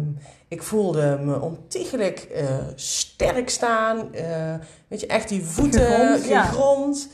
ik 0.49 0.63
voelde 0.63 1.19
me 1.25 1.41
ontiegelijk 1.41 2.19
eh, 2.19 2.45
sterk 2.75 3.51
staan. 3.51 4.15
Eh, 4.15 4.55
weet 4.89 5.01
je, 5.01 5.07
echt 5.07 5.29
die 5.29 5.45
voeten 5.45 5.81
Gegrond, 5.81 6.29
ja. 6.29 6.43
gegrond. 6.43 7.09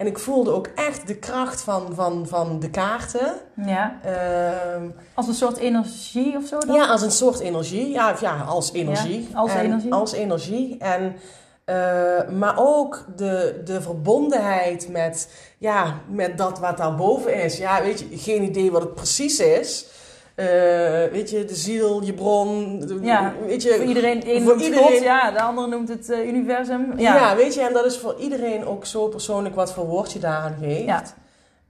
En 0.00 0.06
ik 0.06 0.18
voelde 0.18 0.50
ook 0.52 0.66
echt 0.74 1.06
de 1.06 1.14
kracht 1.16 1.60
van, 1.60 1.88
van, 1.94 2.26
van 2.28 2.60
de 2.60 2.70
kaarten. 2.70 3.32
Ja, 3.66 3.98
Ehm, 4.04 4.88
als 5.14 5.28
een 5.28 5.34
soort 5.34 5.56
energie 5.56 6.36
of 6.36 6.46
zo 6.46 6.58
dan? 6.58 6.74
ja, 6.74 6.86
als 6.86 7.02
een 7.02 7.10
soort 7.10 7.40
energie. 7.40 7.90
Ja, 7.90 8.14
ja 8.20 8.40
als 8.40 8.72
energie. 8.72 9.28
Ja, 9.32 9.38
als 9.38 9.52
En- 9.54 9.60
energie. 9.64 9.92
Als 9.94 10.12
energie. 10.12 10.78
En, 10.78 11.16
eh, 11.64 12.28
maar 12.28 12.54
ook 12.56 13.04
de, 13.16 13.60
de 13.64 13.80
verbondenheid 13.82 14.88
met, 14.88 15.28
ja, 15.58 15.94
met 16.08 16.38
dat 16.38 16.58
wat 16.58 16.76
daarboven 16.76 17.34
is. 17.42 17.56
Ja, 17.58 17.82
weet 17.82 17.98
je, 18.00 18.06
geen 18.18 18.42
idee 18.42 18.70
wat 18.70 18.82
het 18.82 18.94
precies 18.94 19.40
is. 19.40 19.86
Eh, 20.40 21.12
weet 21.12 21.30
je, 21.30 21.44
de 21.44 21.54
ziel, 21.54 22.02
je 22.02 22.12
bron. 22.14 22.78
de- 22.80 22.98
Ja, 23.02 23.32
weet 23.46 23.62
je, 23.62 23.74
Voor 23.74 23.84
iedereen, 23.84 24.20
de 24.20 24.34
een 24.34 24.42
voor 24.42 24.56
iedereen- 24.60 24.84
God, 24.84 25.02
ja, 25.02 25.30
de 25.30 25.40
ander 25.42 25.68
noemt 25.68 25.88
het 25.88 26.10
eh, 26.10 26.26
universum. 26.26 26.92
ja. 26.98 27.14
Ja, 27.16 27.36
weet 27.36 27.54
je, 27.54 27.60
en 27.60 27.72
dat 27.72 27.84
is 27.84 27.98
voor 27.98 28.14
iedereen 28.18 28.66
ook 28.66 28.86
zo 28.86 29.06
persoonlijk 29.08 29.54
wat 29.54 29.72
voor 29.72 29.86
woord 29.86 30.12
je 30.12 30.18
daaraan 30.18 30.56
geeft. 30.60 30.84
Ja. 30.84 31.02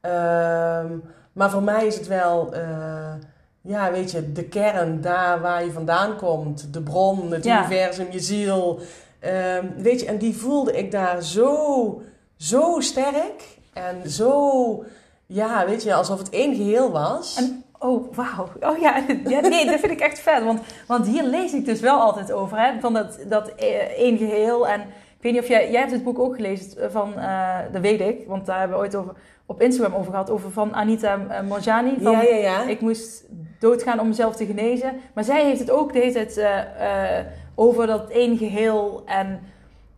Ehm, 0.00 0.92
maar 1.32 1.50
voor 1.50 1.62
mij 1.62 1.86
is 1.86 1.96
het 1.96 2.06
wel, 2.06 2.52
eh, 2.52 3.12
ja, 3.60 3.90
weet 3.92 4.10
je, 4.10 4.32
de 4.32 4.44
kern, 4.44 5.00
daar 5.00 5.40
waar 5.40 5.64
je 5.64 5.72
vandaan 5.72 6.16
komt, 6.16 6.72
de 6.72 6.82
bron, 6.82 7.30
het 7.32 7.44
universum, 7.46 8.06
je 8.10 8.20
ziel. 8.20 8.78
Ehm, 9.18 9.66
weet 9.76 10.00
je, 10.00 10.06
en 10.06 10.18
die 10.18 10.36
voelde 10.36 10.72
ik 10.78 10.90
daar 10.90 11.22
zo, 11.22 12.02
zo 12.36 12.76
sterk 12.80 13.58
en 13.72 14.10
zo, 14.10 14.84
ja, 15.26 15.66
weet 15.66 15.82
je, 15.82 15.94
alsof 15.94 16.18
het 16.18 16.30
één 16.30 16.54
geheel 16.54 16.90
was. 16.90 17.36
En, 17.36 17.64
oh, 17.88 18.14
wauw. 18.14 18.48
Oh 18.60 18.78
ja, 18.78 18.96
ja, 19.24 19.40
nee, 19.40 19.66
dat 19.66 19.80
vind 19.80 19.92
ik 19.92 20.00
echt 20.00 20.18
vet. 20.18 20.44
Want, 20.44 20.60
want 20.86 21.06
hier 21.06 21.22
lees 21.22 21.52
ik 21.52 21.64
dus 21.64 21.80
wel 21.80 22.00
altijd 22.00 22.32
over, 22.32 22.58
hè, 22.58 22.80
van 22.80 22.92
dat, 22.92 23.18
dat 23.28 23.54
eh, 23.54 23.98
één 23.98 24.18
geheel. 24.18 24.68
En 24.68 24.80
ik 24.80 25.20
weet 25.20 25.32
niet 25.32 25.42
of 25.42 25.48
jij, 25.48 25.70
jij 25.70 25.80
hebt 25.80 25.92
het 25.92 26.04
boek 26.04 26.18
ook 26.18 26.34
gelezen 26.34 26.92
van, 26.92 27.18
eh 27.18 27.58
dat 27.72 27.82
weet 27.82 28.00
ik, 28.00 28.26
want 28.26 28.46
daar 28.46 28.58
hebben 28.58 28.76
we 28.76 28.82
ooit 28.82 28.96
over, 28.96 29.14
op 29.46 29.62
Instagram 29.62 29.94
over 29.94 30.10
gehad, 30.10 30.30
over 30.30 30.50
van 30.50 30.74
Anita 30.74 31.18
eh, 31.28 31.42
Morjani. 31.42 31.96
Van, 32.00 32.12
ja, 32.12 32.22
ja, 32.22 32.36
ja. 32.36 32.62
Ik 32.62 32.80
moest 32.80 33.24
doodgaan 33.60 34.00
om 34.00 34.08
mezelf 34.08 34.36
te 34.36 34.46
genezen. 34.46 35.00
Maar 35.14 35.24
zij 35.24 35.44
heeft 35.44 35.60
het 35.60 35.70
ook 35.70 35.92
de 35.92 35.98
hele 35.98 36.12
tijd 36.12 36.36
eh, 36.36 37.18
eh, 37.18 37.26
over 37.54 37.86
dat 37.86 38.10
één 38.10 38.38
geheel 38.38 39.02
en 39.06 39.40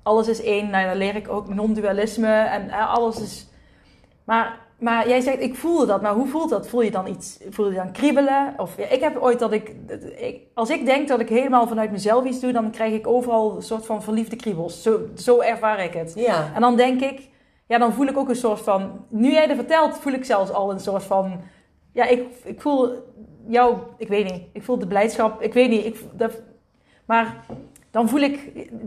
alles 0.02 0.28
is 0.28 0.42
één. 0.42 0.70
Nou, 0.70 0.86
dan 0.86 0.96
leer 0.96 1.16
ik 1.16 1.28
ook 1.28 1.54
non-dualisme 1.54 2.32
en 2.32 2.70
eh, 2.70 2.94
alles 2.94 3.20
is... 3.20 3.48
Maar, 4.24 4.58
maar 4.82 5.08
jij 5.08 5.20
zegt, 5.20 5.40
ik 5.40 5.54
voelde 5.54 5.86
dat. 5.86 6.02
Maar 6.02 6.14
hoe 6.14 6.26
voelt 6.26 6.50
dat? 6.50 6.68
Voel 6.68 6.82
je 6.82 6.90
dan 6.90 7.06
iets? 7.06 7.38
Voel 7.50 7.70
je 7.70 7.76
dan 7.76 7.92
kriebelen? 7.92 8.54
Of, 8.56 8.76
ja, 8.76 8.86
ik 8.86 9.00
heb 9.00 9.16
ooit 9.16 9.38
dat 9.38 9.52
ik. 9.52 9.74
Als 10.54 10.70
ik 10.70 10.84
denk 10.84 11.08
dat 11.08 11.20
ik 11.20 11.28
helemaal 11.28 11.66
vanuit 11.66 11.90
mezelf 11.90 12.24
iets 12.24 12.40
doe... 12.40 12.52
dan 12.52 12.70
krijg 12.70 12.92
ik 12.92 13.06
overal 13.06 13.56
een 13.56 13.62
soort 13.62 13.86
van 13.86 14.02
verliefde 14.02 14.36
kriebels. 14.36 14.82
Zo, 14.82 15.00
zo 15.16 15.40
ervaar 15.40 15.84
ik 15.84 15.92
het. 15.92 16.12
Ja. 16.14 16.50
En 16.54 16.60
dan 16.60 16.76
denk 16.76 17.00
ik... 17.00 17.28
Ja, 17.66 17.78
dan 17.78 17.92
voel 17.92 18.06
ik 18.06 18.16
ook 18.16 18.28
een 18.28 18.36
soort 18.36 18.60
van... 18.60 19.06
Nu 19.08 19.30
jij 19.30 19.46
dat 19.46 19.56
vertelt, 19.56 19.96
voel 19.96 20.12
ik 20.12 20.24
zelfs 20.24 20.52
al 20.52 20.70
een 20.70 20.80
soort 20.80 21.02
van... 21.02 21.40
Ja, 21.92 22.04
ik, 22.04 22.26
ik 22.44 22.60
voel 22.60 22.90
jou... 23.46 23.76
Ik 23.96 24.08
weet 24.08 24.32
niet. 24.32 24.42
Ik 24.52 24.62
voel 24.62 24.78
de 24.78 24.86
blijdschap. 24.86 25.42
Ik 25.42 25.52
weet 25.52 25.70
niet. 25.70 25.84
Ik, 25.84 25.98
dat, 26.12 26.42
maar 27.04 27.44
dan 27.92 28.08
voel 28.08 28.20
ik 28.20 28.38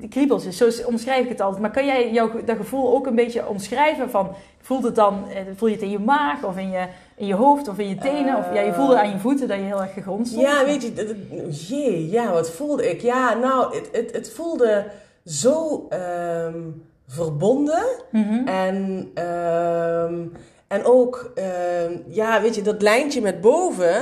de 0.02 0.08
kriebels. 0.08 0.44
Dus 0.44 0.58
zo 0.58 0.70
omschrijf 0.88 1.24
ik 1.24 1.30
het 1.30 1.42
altijd. 1.42 1.62
Maar 1.62 1.72
kan 1.72 1.86
jij 1.86 2.12
jouw, 2.12 2.44
dat 2.46 2.58
gevoel 2.58 2.96
ook 2.96 3.06
een 3.08 3.16
beetje 3.16 3.48
omschrijven? 3.48 4.10
Van, 4.10 4.30
voelt 4.62 4.84
het 4.84 4.96
dan... 4.96 5.24
eh, 5.30 5.42
Voel 5.56 5.70
je 5.70 5.76
het 5.76 5.84
in 5.84 5.90
je 5.90 6.00
maag? 6.00 6.44
Of 6.44 6.58
in 6.58 6.72
je, 6.72 6.86
in 7.16 7.28
je 7.28 7.34
hoofd? 7.34 7.68
Of 7.68 7.78
in 7.80 7.90
je 7.90 7.96
tenen? 7.96 8.38
Of 8.38 8.54
ja, 8.54 8.62
je 8.62 8.74
voelde 8.74 9.00
aan 9.00 9.10
je 9.10 9.18
voeten 9.18 9.48
dat 9.48 9.58
je 9.58 9.64
heel 9.64 9.82
erg 9.82 9.94
gegrond 9.94 10.28
stond? 10.28 10.42
Ja, 10.42 10.66
weet 10.66 10.82
je, 10.84 10.94
dat- 10.94 11.08
dat- 11.08 11.68
jee, 11.68 12.10
ja, 12.10 12.32
wat 12.32 12.52
voelde 12.52 12.90
ik? 12.90 13.02
Ja, 13.02 13.34
nou, 13.34 13.76
het, 13.76 13.90
het, 13.92 14.12
het 14.12 14.30
voelde 14.32 14.86
zo 15.26 15.86
ehm, 15.90 16.60
verbonden. 17.08 17.84
Mhm. 18.12 18.48
En, 18.48 19.10
ehm, 19.14 20.20
en 20.68 20.84
ook, 20.86 21.32
ehm, 21.36 21.98
ja, 22.08 22.42
weet 22.42 22.56
je, 22.56 22.62
dat 22.62 22.82
lijntje 22.82 23.22
met 23.22 23.42
boven, 23.42 24.02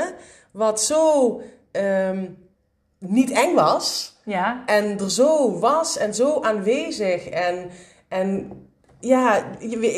wat 0.51 0.81
zo 0.81 1.41
niet 3.07 3.31
eng 3.31 3.53
was. 3.55 4.15
Ja. 4.23 4.63
En 4.65 4.99
er 4.99 5.11
zo 5.11 5.59
was 5.59 5.97
en 5.97 6.13
zo 6.15 6.41
aanwezig. 6.41 7.25
En, 7.29 7.69
en 8.07 8.51
ja, 8.99 9.43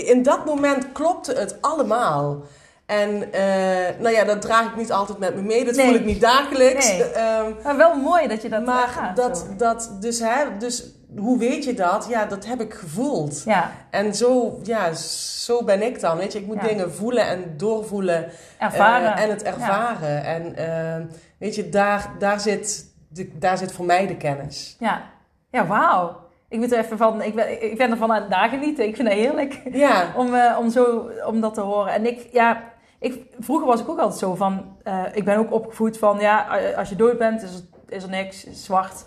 in 0.06 0.24
dat 0.24 0.46
moment 0.46 0.92
klopte 0.92 1.34
het 1.34 1.58
allemaal. 1.62 2.42
En 2.86 3.34
eh, 3.34 4.00
nou 4.00 4.16
ja, 4.16 4.24
dat 4.24 4.42
draag 4.42 4.66
ik 4.66 4.76
niet 4.76 4.92
altijd 4.92 5.18
met 5.18 5.36
me 5.36 5.42
mee. 5.42 5.66
Dat 5.66 5.76
Nee. 5.76 5.86
voel 5.86 5.96
ik 5.96 6.06
niet 6.06 6.22
dagelijks. 6.22 6.88
Nee. 6.92 7.04
Ehm, 7.04 7.52
Maar 7.64 7.78
wel 7.78 7.96
mooi 7.96 8.28
dat 8.28 8.42
je 8.42 8.50
dat 8.50 8.66
maar 8.66 8.84
ervaart, 8.84 9.16
dat, 9.16 9.38
zo. 9.38 9.56
dat 9.58 9.92
dus, 10.00 10.20
hè, 10.20 10.58
dus 10.60 10.84
hoe 11.18 11.38
weet 11.38 11.64
je 11.64 11.74
dat? 11.74 12.06
Ja, 12.10 12.26
dat 12.26 12.46
heb 12.46 12.62
ik 12.62 12.74
gevoeld. 12.74 13.42
Ja, 13.46 13.72
En 13.92 14.16
zo, 14.16 14.60
ja, 14.64 14.94
zo 14.94 15.64
ben 15.64 15.82
ik 15.82 16.00
dan. 16.00 16.18
Weet 16.18 16.34
je, 16.34 16.40
ik 16.40 16.46
moet 16.46 16.62
Ja. 16.62 16.68
dingen 16.68 16.94
voelen 16.94 17.28
en 17.28 17.54
doorvoelen. 17.58 18.30
ervaren. 18.60 19.16
eh, 19.16 19.24
en 19.24 19.30
het 19.30 19.44
ervaren. 19.44 20.24
En 20.24 20.56
eh, 20.56 21.06
weet 21.40 21.56
je, 21.56 21.70
daar, 21.70 22.12
daar, 22.20 22.40
zit 22.40 22.86
de, 23.16 23.38
daar 23.38 23.58
zit 23.58 23.72
voor 23.72 23.86
mij 23.86 24.08
de 24.08 24.18
kennis. 24.18 24.76
Ja, 24.80 25.04
ja 25.50 25.66
wauw. 25.66 26.24
Ik, 26.50 26.60
moet 26.60 26.72
er 26.72 26.80
even 26.80 26.98
van, 26.98 27.22
ik, 27.22 27.36
ben, 27.36 27.64
ik 27.72 27.78
ben 27.78 27.92
ervan 27.92 28.12
aan 28.12 28.22
het 28.22 28.30
nagenieten. 28.30 28.88
Ik 28.88 28.96
vind 28.96 29.08
het 29.08 29.18
heerlijk 29.18 29.62
Ja, 29.72 30.08
om, 30.18 30.34
eh, 30.34 30.58
om, 30.60 30.70
zo, 30.70 31.10
om 31.28 31.42
dat 31.42 31.54
te 31.54 31.62
horen. 31.62 31.94
En 31.94 32.06
ik, 32.06 32.30
ja, 32.32 32.64
ik, 33.00 33.22
vroeger 33.40 33.68
was 33.68 33.82
ik 33.82 33.90
ook 33.90 34.00
altijd 34.00 34.20
zo 34.20 34.36
van, 34.36 34.78
eh, 34.84 35.04
ik 35.14 35.26
ben 35.26 35.38
ook 35.38 35.52
opgevoed 35.52 35.98
van, 35.98 36.20
ja, 36.20 36.60
als 36.76 36.90
je 36.90 36.96
dood 36.96 37.18
bent 37.18 37.42
is 37.42 37.54
er, 37.54 37.62
is 37.88 38.04
er 38.04 38.10
niks, 38.10 38.46
is 38.46 38.64
zwart. 38.64 39.06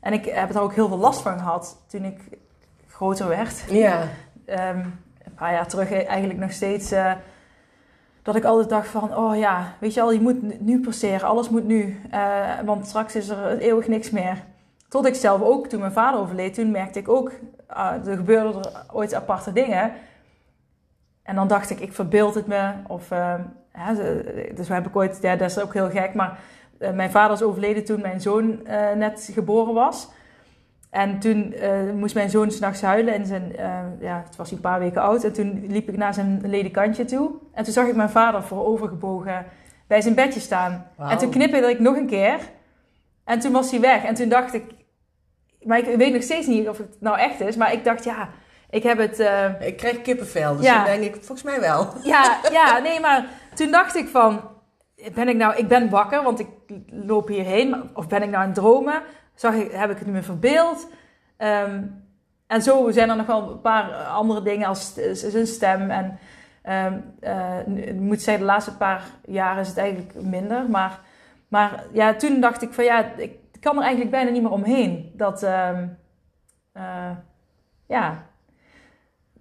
En 0.00 0.12
ik 0.12 0.24
heb 0.24 0.54
er 0.54 0.60
ook 0.60 0.74
heel 0.74 0.88
veel 0.88 0.98
last 0.98 1.20
van 1.20 1.38
gehad 1.38 1.84
toen 1.88 2.04
ik 2.04 2.20
groter 2.88 3.28
werd. 3.28 3.64
Ja. 3.68 4.08
Ehm, 4.46 4.78
een 5.24 5.34
paar 5.34 5.52
jaar 5.52 5.66
terug 5.66 5.92
eigenlijk 5.92 6.38
nog 6.38 6.52
steeds, 6.52 6.92
eh, 6.92 7.12
dat 8.22 8.36
ik 8.36 8.44
altijd 8.44 8.68
dacht 8.68 8.88
van, 8.88 9.16
oh 9.16 9.36
ja, 9.36 9.74
weet 9.78 9.94
je 9.94 10.00
al, 10.02 10.12
je 10.12 10.20
moet 10.20 10.60
nu 10.60 10.80
presteren, 10.80 11.28
alles 11.28 11.48
moet 11.48 11.66
nu. 11.66 12.00
Eh, 12.10 12.48
want 12.64 12.86
straks 12.86 13.16
is 13.16 13.28
er 13.28 13.58
eeuwig 13.58 13.88
niks 13.88 14.10
meer. 14.10 14.44
Tot 14.88 15.06
ik 15.06 15.14
zelf 15.14 15.42
ook, 15.42 15.66
toen 15.66 15.80
mijn 15.80 15.92
vader 15.92 16.20
overleed, 16.20 16.54
toen 16.54 16.70
merkte 16.70 16.98
ik 16.98 17.08
ook, 17.08 17.32
ah, 17.66 18.06
er 18.06 18.16
gebeurden 18.16 18.62
er 18.62 18.84
ooit 18.92 19.14
aparte 19.14 19.52
dingen. 19.52 19.92
En 21.22 21.34
dan 21.34 21.48
dacht 21.48 21.70
ik, 21.70 21.80
ik 21.80 21.92
verbeeld 21.92 22.34
het 22.34 22.46
me. 22.46 22.70
Of, 22.86 23.04
ze- 23.76 24.52
dus 24.54 24.68
heb 24.68 24.86
ik 24.86 24.96
ooit, 24.96 25.18
ja, 25.20 25.36
dat 25.36 25.50
is 25.50 25.60
ook 25.60 25.72
heel 25.72 25.90
gek, 25.90 26.14
maar 26.14 26.38
eh, 26.78 26.92
mijn 26.92 27.10
vader 27.10 27.36
is 27.36 27.42
overleden 27.42 27.84
toen 27.84 28.00
mijn 28.00 28.20
zoon 28.20 28.62
net 28.96 29.28
geboren 29.32 29.74
was. 29.74 30.08
En 30.90 31.18
toen 31.18 31.54
moest 31.94 32.14
mijn 32.14 32.30
zoon 32.30 32.50
s'nachts 32.50 32.82
huilen. 32.82 33.14
En 33.14 33.26
zijn, 33.26 33.56
eh, 33.56 33.78
ja, 34.00 34.22
het 34.26 34.36
was 34.36 34.50
een 34.50 34.60
paar 34.60 34.78
weken 34.78 35.02
oud. 35.02 35.24
En 35.24 35.32
toen 35.32 35.64
liep 35.68 35.88
ik 35.88 35.96
naar 35.96 36.14
zijn 36.14 36.40
ledikantje 36.44 37.04
toe. 37.04 37.30
En 37.54 37.64
toen 37.64 37.72
zag 37.72 37.86
ik 37.86 37.94
mijn 37.96 38.10
vader 38.10 38.42
voorovergebogen 38.42 39.46
bij 39.86 40.00
zijn 40.00 40.14
bedje 40.14 40.40
staan. 40.40 40.86
En 40.98 41.18
toen 41.18 41.30
knipperde 41.30 41.70
ik 41.70 41.78
nog 41.78 41.96
een 41.96 42.06
keer. 42.06 42.38
En 43.24 43.38
toen 43.38 43.52
was 43.52 43.70
hij 43.70 43.80
weg. 43.80 44.04
En 44.04 44.14
toen 44.14 44.28
dacht 44.28 44.54
ik... 44.54 44.64
Maar 45.62 45.78
ik 45.78 45.96
weet 45.96 46.12
nog 46.12 46.22
steeds 46.22 46.46
niet 46.46 46.68
of 46.68 46.78
het 46.78 46.96
nou 47.00 47.18
echt 47.18 47.40
is. 47.40 47.56
Maar 47.56 47.72
ik 47.72 47.84
dacht, 47.84 48.04
ja, 48.04 48.28
ik 48.70 48.82
heb 48.82 48.98
het... 48.98 49.18
eh, 49.20 49.60
Ik 49.66 49.76
krijg 49.76 50.02
kippenvel, 50.02 50.56
dus 50.56 50.64
Ja. 50.64 50.84
dan 50.84 50.84
denk 51.00 51.14
ik, 51.14 51.14
volgens 51.14 51.42
mij 51.42 51.60
wel. 51.60 51.88
ja, 52.14 52.38
ja, 52.50 52.78
nee, 52.78 53.00
maar 53.00 53.26
toen 53.54 53.70
dacht 53.70 53.96
ik 53.96 54.08
van, 54.08 54.40
ben 55.14 55.28
ik 55.28 55.36
nou, 55.36 55.56
ik 55.56 55.68
ben 55.68 55.90
wakker, 55.90 56.22
want 56.22 56.38
ik 56.40 56.48
loop 56.86 57.28
hierheen, 57.28 57.90
of 57.94 58.08
ben 58.08 58.22
ik 58.22 58.28
nou 58.28 58.40
aan 58.42 58.46
het 58.46 58.54
dromen? 58.54 59.02
Zag 59.34 59.54
ik, 59.54 59.72
heb 59.72 59.90
ik 59.90 59.98
het 59.98 60.06
me 60.08 60.22
verbeeld? 60.22 60.88
Ehm, 61.36 61.82
en 62.46 62.62
zo 62.62 62.90
zijn 62.90 63.10
er 63.10 63.16
nog 63.16 63.26
wel 63.26 63.50
een 63.50 63.60
paar 63.60 63.92
andere 63.94 64.42
dingen 64.42 64.68
als 64.68 64.94
zijn 65.12 65.46
stem. 65.46 65.90
En 65.90 66.18
ehm, 66.62 66.98
eh, 67.20 67.66
ik 67.66 67.94
moet 68.00 68.22
zeggen, 68.22 68.44
de 68.46 68.50
laatste 68.52 68.76
paar 68.76 69.02
jaar 69.26 69.58
is 69.60 69.68
het 69.68 69.76
eigenlijk 69.78 70.14
minder. 70.22 70.70
Maar, 70.70 71.00
maar 71.48 71.84
ja, 71.92 72.14
toen 72.14 72.40
dacht 72.40 72.62
ik 72.62 72.72
van 72.72 72.84
ja, 72.84 73.04
ik 73.16 73.32
kan 73.60 73.76
er 73.76 73.82
eigenlijk 73.82 74.10
bijna 74.10 74.30
niet 74.30 74.42
meer 74.42 74.50
omheen. 74.50 75.12
Dat, 75.14 75.42
eh, 75.42 77.10
ja, 77.86 78.22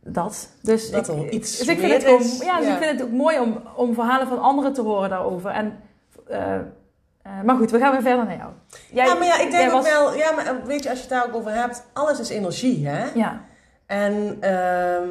dat. 0.04 0.50
Dus 0.62 0.92
Dat 0.92 1.10
ik, 1.10 1.32
iets 1.32 1.58
dus 1.58 1.68
ik 1.68 1.80
vind 1.80 1.92
het 1.94 2.04
is. 2.04 2.42
ja, 2.44 2.58
dus 2.58 2.68
Ja. 2.68 2.74
ik 2.78 2.84
vind 2.84 3.00
het 3.00 3.02
ook 3.08 3.14
mooi 3.16 3.40
om, 3.40 3.62
om 3.76 3.94
verhalen 3.94 4.28
van 4.28 4.42
anderen 4.42 4.74
te 4.74 4.82
horen 4.82 5.10
daarover. 5.10 5.52
En, 5.52 5.80
eh, 6.28 6.60
maar 7.44 7.56
goed, 7.56 7.72
we 7.72 7.80
gaan 7.80 7.92
weer 7.92 8.02
verder 8.02 8.26
naar 8.26 8.38
jou. 8.38 8.52
Jij- 8.92 9.06
ja, 9.06 9.14
maar 9.14 9.26
ja, 9.28 9.40
ik 9.40 9.52
denk 9.52 9.66
ook 9.68 9.72
was- 9.82 9.90
wel, 9.92 10.16
ja, 10.16 10.32
maar 10.32 10.66
weet 10.66 10.84
je, 10.84 10.90
als 10.90 10.98
je 10.98 11.04
het 11.04 11.14
daar 11.14 11.26
ook 11.28 11.36
over 11.36 11.52
hebt, 11.54 11.86
alles 11.94 12.20
is 12.20 12.30
energie, 12.30 12.88
hè? 12.88 13.06
Ja, 13.14 13.42
En, 13.86 14.38
ehm, 14.40 15.08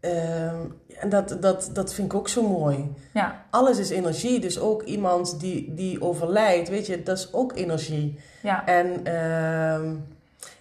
ehm, 0.00 0.56
en 0.98 1.08
dat, 1.08 1.36
dat, 1.40 1.70
dat 1.72 1.94
vind 1.94 2.12
ik 2.12 2.18
ook 2.18 2.28
zo 2.28 2.42
mooi. 2.48 2.92
ja, 3.12 3.44
Alles 3.50 3.78
is 3.78 3.90
energie, 3.90 4.40
dus 4.40 4.58
ook 4.58 4.82
iemand 4.82 5.40
die, 5.40 5.74
die 5.74 6.02
overlijdt, 6.02 6.68
weet 6.68 6.86
je, 6.86 7.02
dat 7.02 7.18
is 7.18 7.32
ook 7.32 7.56
energie. 7.56 8.18
ja, 8.42 8.66
En 8.66 9.00
ehm, 9.04 9.94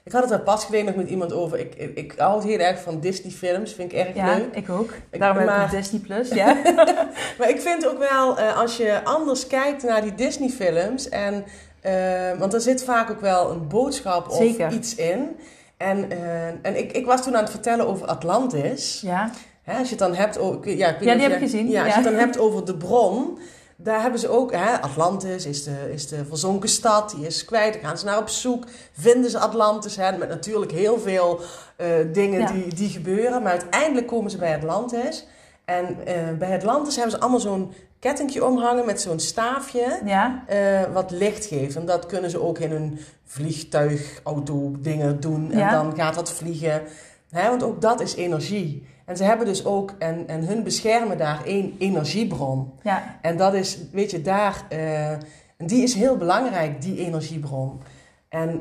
ik 0.04 0.12
had 0.12 0.22
het 0.24 0.32
er 0.32 0.40
pas 0.40 0.66
geleden 0.66 0.86
nog 0.86 0.96
met 0.96 1.10
iemand 1.10 1.34
over. 1.34 1.60
Ik, 1.60 1.76
ik, 1.76 1.98
ik 1.98 2.14
hou 2.18 2.44
heel 2.48 2.60
erg 2.60 2.82
van 2.82 3.00
Disney-films, 3.00 3.74
vind 3.74 3.92
ik 3.92 3.98
erg 3.98 4.16
ja, 4.16 4.36
leuk. 4.36 4.56
ik 4.56 4.70
ook. 4.70 4.92
Ik- 5.10 5.20
Daarom 5.20 5.38
heb 5.38 5.48
ik 5.50 5.56
maar- 5.56 5.70
Disney 5.70 6.00
Plus, 6.02 6.30
ja. 6.30 6.54
Maar 7.38 7.50
ik 7.50 7.62
vind 7.62 7.88
ook 7.88 7.98
wel, 8.10 8.38
eh, 8.38 8.58
als 8.58 8.78
je 8.78 9.04
anders 9.04 9.48
kijkt 9.48 9.84
naar 9.84 10.02
die 10.02 10.16
Disney-films, 10.16 11.10
en, 11.10 11.44
eh, 11.82 12.38
want 12.40 12.54
er 12.54 12.62
zit 12.62 12.84
vaak 12.84 13.10
ook 13.12 13.22
wel 13.22 13.52
een 13.52 13.68
boodschap 13.68 14.28
of 14.30 14.36
Zeker. 14.38 14.72
iets 14.72 14.96
in. 14.96 15.36
En, 15.80 16.12
eh, 16.12 16.48
en 16.48 16.78
ik, 16.78 16.92
ik 16.92 17.06
was 17.06 17.24
toen 17.24 17.36
aan 17.36 17.42
het 17.44 17.52
vertellen 17.52 17.88
over 17.88 18.08
Atlantis. 18.08 19.02
ja, 19.02 19.32
Hè, 19.64 19.78
als 19.78 19.84
je 19.90 19.96
het 19.96 20.00
dan 20.00 20.16
hebt 20.16 20.38
over. 20.40 20.70
Ja, 20.78 20.92
die 21.00 21.10
heb 21.10 21.20
ik 21.20 21.30
je- 21.32 21.38
gezien, 21.40 21.70
Ja, 21.70 21.80
als 21.84 21.90
je 21.90 22.00
het 22.00 22.04
dan 22.10 22.14
hebt 22.20 22.40
over 22.40 22.66
de 22.66 22.78
bron. 22.78 23.38
Daar 23.76 24.02
hebben 24.02 24.20
ze 24.20 24.30
ook, 24.30 24.52
hè, 24.52 24.82
Atlantis 24.82 25.46
is 25.46 25.64
de, 25.64 25.90
is 25.94 26.08
de 26.08 26.26
verzonken 26.26 26.70
stad, 26.70 27.14
die 27.18 27.26
is 27.26 27.46
kwijt. 27.46 27.74
Dan 27.74 27.84
gaan 27.84 27.98
ze 27.98 28.06
naar 28.06 28.18
op 28.18 28.30
zoek, 28.30 28.64
vinden 29.00 29.32
ze 29.32 29.40
Atlantis. 29.40 29.96
Hè, 29.96 30.18
met 30.18 30.30
natuurlijk 30.30 30.72
heel 30.72 31.00
veel 31.00 31.40
eh, 31.76 31.88
dingen 32.14 32.54
die, 32.54 32.74
die 32.76 32.90
gebeuren. 32.90 33.42
Maar 33.42 33.52
uiteindelijk 33.52 34.08
komen 34.08 34.32
ze 34.32 34.38
bij 34.38 34.56
Atlantis. 34.56 35.26
En 35.70 36.06
eh, 36.06 36.38
bij 36.38 36.56
Atlantis 36.56 36.96
hebben 36.96 37.12
ze 37.14 37.20
allemaal 37.20 37.40
zo'n 37.40 37.74
kettingje 38.00 38.46
omhangen 38.46 38.86
met 38.86 39.02
zo'n 39.02 39.20
staafje. 39.20 40.00
ja, 40.06 40.44
eh, 40.48 40.82
wat 40.94 41.12
licht 41.12 41.46
geeft. 41.46 41.76
En 41.76 41.86
dat 41.86 42.06
kunnen 42.06 42.30
ze 42.30 42.42
ook 42.42 42.60
in 42.60 42.72
een 42.72 43.00
vliegtuig, 43.26 44.20
auto, 44.24 44.72
dingen 44.80 45.20
doen. 45.20 45.52
En 45.52 45.58
Ja. 45.58 45.72
dan 45.72 45.96
gaat 45.96 46.16
dat 46.16 46.32
vliegen. 46.32 46.82
Hè, 47.30 47.50
want 47.50 47.64
ook 47.64 47.82
dat 47.82 48.02
is 48.02 48.16
energie. 48.16 48.88
En 49.06 49.18
ze 49.18 49.24
hebben 49.24 49.46
dus 49.46 49.66
ook, 49.66 49.94
en, 50.00 50.28
en 50.28 50.44
hun 50.46 50.64
beschermen 50.64 51.18
daar 51.18 51.42
één 51.46 51.76
energiebron. 51.80 52.72
ja, 52.84 53.18
En 53.22 53.38
dat 53.38 53.54
is, 53.54 53.78
weet 53.92 54.12
je, 54.12 54.22
daar, 54.22 54.64
eh, 54.70 55.12
die 55.58 55.84
is 55.84 55.94
heel 55.94 56.18
belangrijk, 56.18 56.82
die 56.82 56.98
energiebron. 56.98 57.82
En 58.30 58.60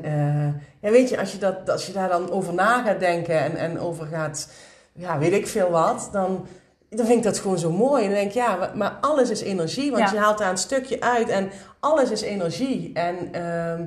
ja, 0.81 0.89
weet 0.91 1.09
je, 1.09 1.19
als 1.19 1.31
je, 1.31 1.37
dat, 1.37 1.69
als 1.69 1.85
je 1.85 1.93
daar 1.93 2.09
dan 2.09 2.31
over 2.31 2.53
na 2.53 2.83
gaat 2.83 2.99
denken 2.99 3.39
en, 3.39 3.55
en 3.55 3.79
over 3.79 4.05
gaat, 4.07 4.49
ja, 4.93 5.17
weet 5.17 5.33
ik 5.33 5.47
veel 5.47 5.69
wat, 5.69 6.09
dan, 6.11 6.45
dan 6.89 7.05
vind 7.05 7.17
ik 7.17 7.23
dat 7.23 7.39
gewoon 7.39 7.57
zo 7.57 7.71
mooi. 7.71 8.01
En 8.03 8.09
dan 8.09 8.17
denk 8.17 8.29
ik, 8.29 8.35
ja, 8.35 8.71
maar- 8.75 8.97
alles 9.01 9.29
is 9.29 9.41
energie, 9.41 9.91
want 9.91 10.03
Ja. 10.03 10.11
je 10.13 10.19
haalt 10.19 10.37
daar 10.37 10.49
een 10.49 10.57
stukje 10.57 11.01
uit 11.01 11.29
en 11.29 11.49
alles 11.79 12.11
is 12.11 12.21
energie. 12.21 12.93
En 12.93 13.15
ehm, 13.33 13.85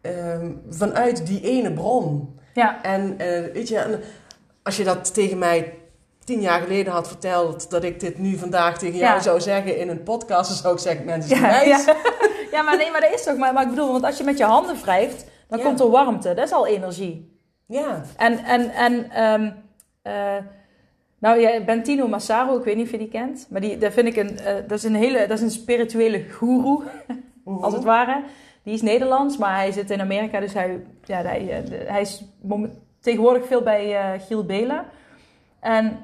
ehm, 0.00 0.50
vanuit 0.70 1.26
die 1.26 1.40
ene 1.40 1.72
bron. 1.72 2.36
ja, 2.54 2.82
En 2.82 3.14
eh, 3.18 3.52
weet 3.52 3.68
je, 3.68 3.98
als 4.62 4.76
je 4.76 4.84
dat 4.84 5.14
tegen 5.14 5.38
mij 5.38 5.74
tien 6.24 6.40
jaar 6.40 6.60
geleden 6.60 6.92
had 6.92 7.08
verteld, 7.08 7.70
dat 7.70 7.84
ik 7.84 8.00
dit 8.00 8.18
nu 8.18 8.36
vandaag 8.36 8.78
tegen 8.78 8.98
jou 8.98 9.14
Ja. 9.14 9.20
zou 9.20 9.40
zeggen 9.40 9.76
in 9.78 9.88
een 9.88 10.02
podcast, 10.02 10.48
dan 10.48 10.58
zou 10.58 10.74
ik 10.74 10.80
zeggen, 10.80 11.04
mensen, 11.04 11.36
ja, 11.36 11.42
wijs. 11.42 11.84
ja. 11.84 11.96
Ja, 12.50 12.62
maar 12.62 12.76
nee, 12.76 12.90
maar 12.90 13.00
dat 13.00 13.12
is 13.14 13.22
toch, 13.24 13.36
maar, 13.36 13.52
maar 13.52 13.62
ik 13.62 13.68
bedoel, 13.68 13.92
want 13.92 14.04
als 14.04 14.18
je 14.18 14.24
met 14.24 14.38
je 14.38 14.44
handen 14.44 14.76
wrijft, 14.82 15.24
dan 15.48 15.60
komt 15.60 15.80
er 15.80 15.90
warmte, 15.90 16.34
dat 16.34 16.44
is 16.46 16.52
al 16.52 16.66
energie. 16.66 17.38
Ja. 17.66 18.02
En, 18.16 18.38
en, 18.44 18.70
en 18.70 19.10
ehm, 19.10 19.50
eh, 20.02 20.44
nou, 21.18 21.40
ja, 21.40 21.60
Bentino 21.64 22.08
Massaro, 22.08 22.58
ik 22.58 22.64
weet 22.64 22.76
niet 22.76 22.84
of 22.84 22.90
je 22.90 22.98
die 22.98 23.08
kent, 23.08 23.46
maar 23.50 23.60
die, 23.60 23.78
dat 23.78 23.92
vind 23.92 24.06
ik 24.08 24.16
een, 24.16 24.38
eh, 24.38 24.54
dat 24.66 24.78
is 24.78 24.84
een 24.84 24.94
hele, 24.94 25.18
dat 25.26 25.30
is 25.38 25.40
een 25.42 25.50
spirituele 25.50 26.18
guru, 26.18 26.78
Mhm. 27.44 27.62
als 27.64 27.74
het 27.74 27.84
ware. 27.84 28.22
Die 28.62 28.74
is 28.74 28.82
Nederlands, 28.82 29.36
maar 29.36 29.54
hij 29.56 29.72
zit 29.72 29.90
in 29.90 30.00
Amerika, 30.00 30.40
dus 30.40 30.52
hij, 30.54 30.80
ja, 31.04 31.22
hij, 31.22 31.50
eh, 31.50 31.70
de- 31.70 31.84
hij 31.86 32.00
is 32.00 32.24
tegenwoordig 33.00 33.46
veel 33.46 33.62
bij 33.62 33.96
eh 33.96 34.20
Giel 34.26 34.44
Belen. 34.44 34.84
En 35.60 35.96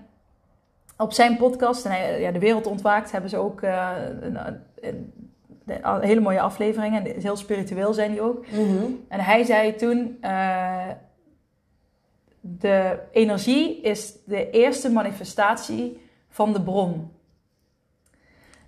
op 0.99 1.13
zijn 1.13 1.37
podcast, 1.37 1.85
en 1.85 1.91
hij, 1.91 2.21
ja, 2.21 2.31
De 2.31 2.39
Wereld 2.39 2.67
Ontwaakt, 2.67 3.13
hebben 3.13 3.31
ze 3.31 3.37
ook 3.37 3.63
een, 3.63 4.39
een, 4.81 5.13
een 5.67 6.01
hele 6.03 6.21
mooie 6.21 6.41
afleveringen. 6.41 7.05
En 7.07 7.21
heel 7.21 7.37
spiritueel 7.37 7.93
zijn 7.93 8.11
die 8.11 8.21
ook. 8.21 8.45
Mhm. 8.51 8.85
En 9.09 9.21
hij 9.21 9.45
zei 9.45 9.75
toen: 9.75 10.19
de 12.47 12.99
energie 13.13 13.81
is 13.81 14.15
de 14.25 14.51
eerste 14.51 14.91
manifestatie 14.91 16.01
van 16.29 16.53
de 16.53 16.63
bron. 16.63 17.13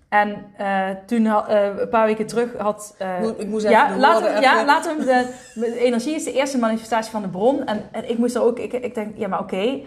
En 0.09 0.45
eh, 0.57 0.89
toen, 1.05 1.25
eh, 1.25 1.69
een 1.77 1.89
paar 1.89 2.05
weken 2.05 2.25
terug, 2.27 2.57
had. 2.57 2.95
eh, 2.97 3.19
Moet- 3.19 3.39
ik 3.39 3.47
moest 3.47 3.65
even 3.65 3.77
ja, 3.77 3.97
laat 3.97 4.41
ja, 4.41 4.65
laat 4.65 4.85
hem. 4.85 4.97
De, 4.99 5.33
de 5.55 5.79
energie 5.79 6.15
is 6.15 6.23
de 6.23 6.31
eerste 6.33 6.57
manifestatie 6.57 7.11
van 7.11 7.21
de 7.21 7.27
bron. 7.29 7.65
En, 7.65 7.83
en 7.91 8.09
ik 8.09 8.17
moest 8.17 8.35
er 8.35 8.41
ook. 8.41 8.59
Ik, 8.59 8.73
ik 8.73 8.95
denk, 8.95 9.17
ja, 9.17 9.27
maar 9.27 9.39
oké, 9.39 9.79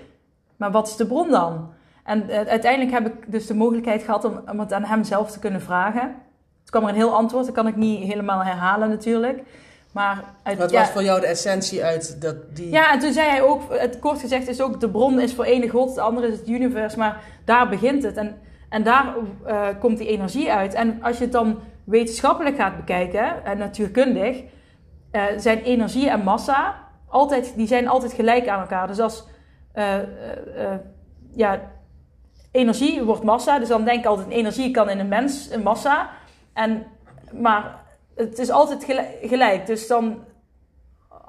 maar 0.56 0.70
wat 0.70 0.88
is 0.88 0.96
de 0.96 1.06
bron 1.06 1.30
dan? 1.30 1.72
En 2.04 2.30
uiteindelijk 2.30 2.92
heb 2.92 3.06
ik 3.06 3.32
dus 3.32 3.46
de 3.46 3.54
mogelijkheid 3.54 4.02
gehad 4.02 4.24
om, 4.24 4.40
om 4.50 4.60
het 4.60 4.72
aan 4.72 4.84
hem 4.84 5.04
zelf 5.04 5.30
te 5.30 5.38
kunnen 5.38 5.60
vragen. 5.60 6.14
Het 6.60 6.70
kwam 6.70 6.82
er 6.82 6.88
een 6.88 6.94
heel 6.94 7.14
antwoord, 7.14 7.44
dat 7.46 7.54
kan 7.54 7.66
ik 7.66 7.76
niet 7.76 8.06
helemaal 8.08 8.44
herhalen 8.44 8.88
natuurlijk. 8.88 9.42
Maar 9.92 10.24
uit, 10.42 10.58
Wat 10.58 10.70
ja, 10.70 10.80
was 10.80 10.90
voor 10.90 11.02
jou 11.02 11.20
de 11.20 11.26
essentie 11.26 11.84
uit 11.84 12.22
dat 12.22 12.36
die... 12.56 12.70
ja, 12.70 12.92
en 12.92 12.98
toen 12.98 13.12
zei 13.12 13.28
hij 13.28 13.42
ook, 13.42 13.62
het 13.68 13.98
kort 13.98 14.20
gezegd 14.20 14.48
is 14.48 14.60
ook, 14.60 14.80
de 14.80 14.88
bron 14.88 15.20
is 15.20 15.34
voor 15.34 15.44
ene 15.44 15.68
God, 15.68 15.94
de 15.94 16.00
andere 16.00 16.26
is 16.26 16.38
het 16.38 16.48
universum, 16.48 16.98
maar 16.98 17.20
daar 17.44 17.68
begint 17.68 18.02
het. 18.02 18.16
En, 18.16 18.38
en 18.68 18.82
daar 18.82 19.14
eh, 19.44 19.66
komt 19.80 19.98
die 19.98 20.08
energie 20.08 20.52
uit. 20.52 20.74
En 20.74 21.02
als 21.02 21.18
je 21.18 21.24
het 21.24 21.32
dan 21.32 21.58
wetenschappelijk 21.84 22.56
gaat 22.56 22.76
bekijken, 22.76 23.44
en 23.44 23.58
natuurkundig, 23.58 24.42
eh, 25.10 25.24
zijn 25.36 25.62
energie 25.62 26.10
en 26.10 26.22
massa 26.22 26.74
altijd, 27.08 27.52
die 27.56 27.66
zijn 27.66 27.88
altijd 27.88 28.12
gelijk 28.12 28.48
aan 28.48 28.60
elkaar. 28.60 28.86
Dus 28.86 29.00
als 29.00 29.24
eh, 29.72 29.96
ja, 31.34 31.60
energie 32.50 33.02
wordt 33.02 33.22
massa, 33.22 33.58
dus 33.58 33.68
dan 33.68 33.84
denk 33.84 33.98
ik 33.98 34.06
altijd, 34.06 34.28
energie 34.28 34.70
kan 34.70 34.90
in 34.90 34.98
een 34.98 35.08
mens 35.08 35.50
een 35.50 35.62
massa. 35.62 36.10
En, 36.52 36.86
maar 37.32 37.88
het 38.14 38.38
is 38.38 38.50
altijd 38.50 38.86
gelijk. 39.22 39.66
Dus 39.66 39.86
dan 39.86 40.24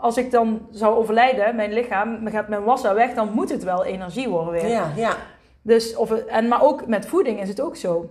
als 0.01 0.17
ik 0.17 0.31
dan 0.31 0.67
zou 0.71 0.95
overlijden, 0.95 1.55
mijn 1.55 1.73
lichaam, 1.73 2.27
gaat 2.27 2.47
mijn 2.47 2.63
massa 2.63 2.93
weg, 2.93 3.13
dan 3.13 3.31
moet 3.33 3.49
het 3.49 3.63
wel 3.63 3.83
energie 3.85 4.29
worden 4.29 4.53
weer. 4.53 4.67
Ja, 4.67 4.91
ja. 4.95 5.15
Dus, 5.61 5.95
of, 5.95 6.11
en, 6.11 6.47
maar 6.47 6.63
ook 6.63 6.87
met 6.87 7.05
voeding 7.05 7.41
is 7.41 7.47
het 7.47 7.61
ook 7.61 7.75
zo. 7.75 8.09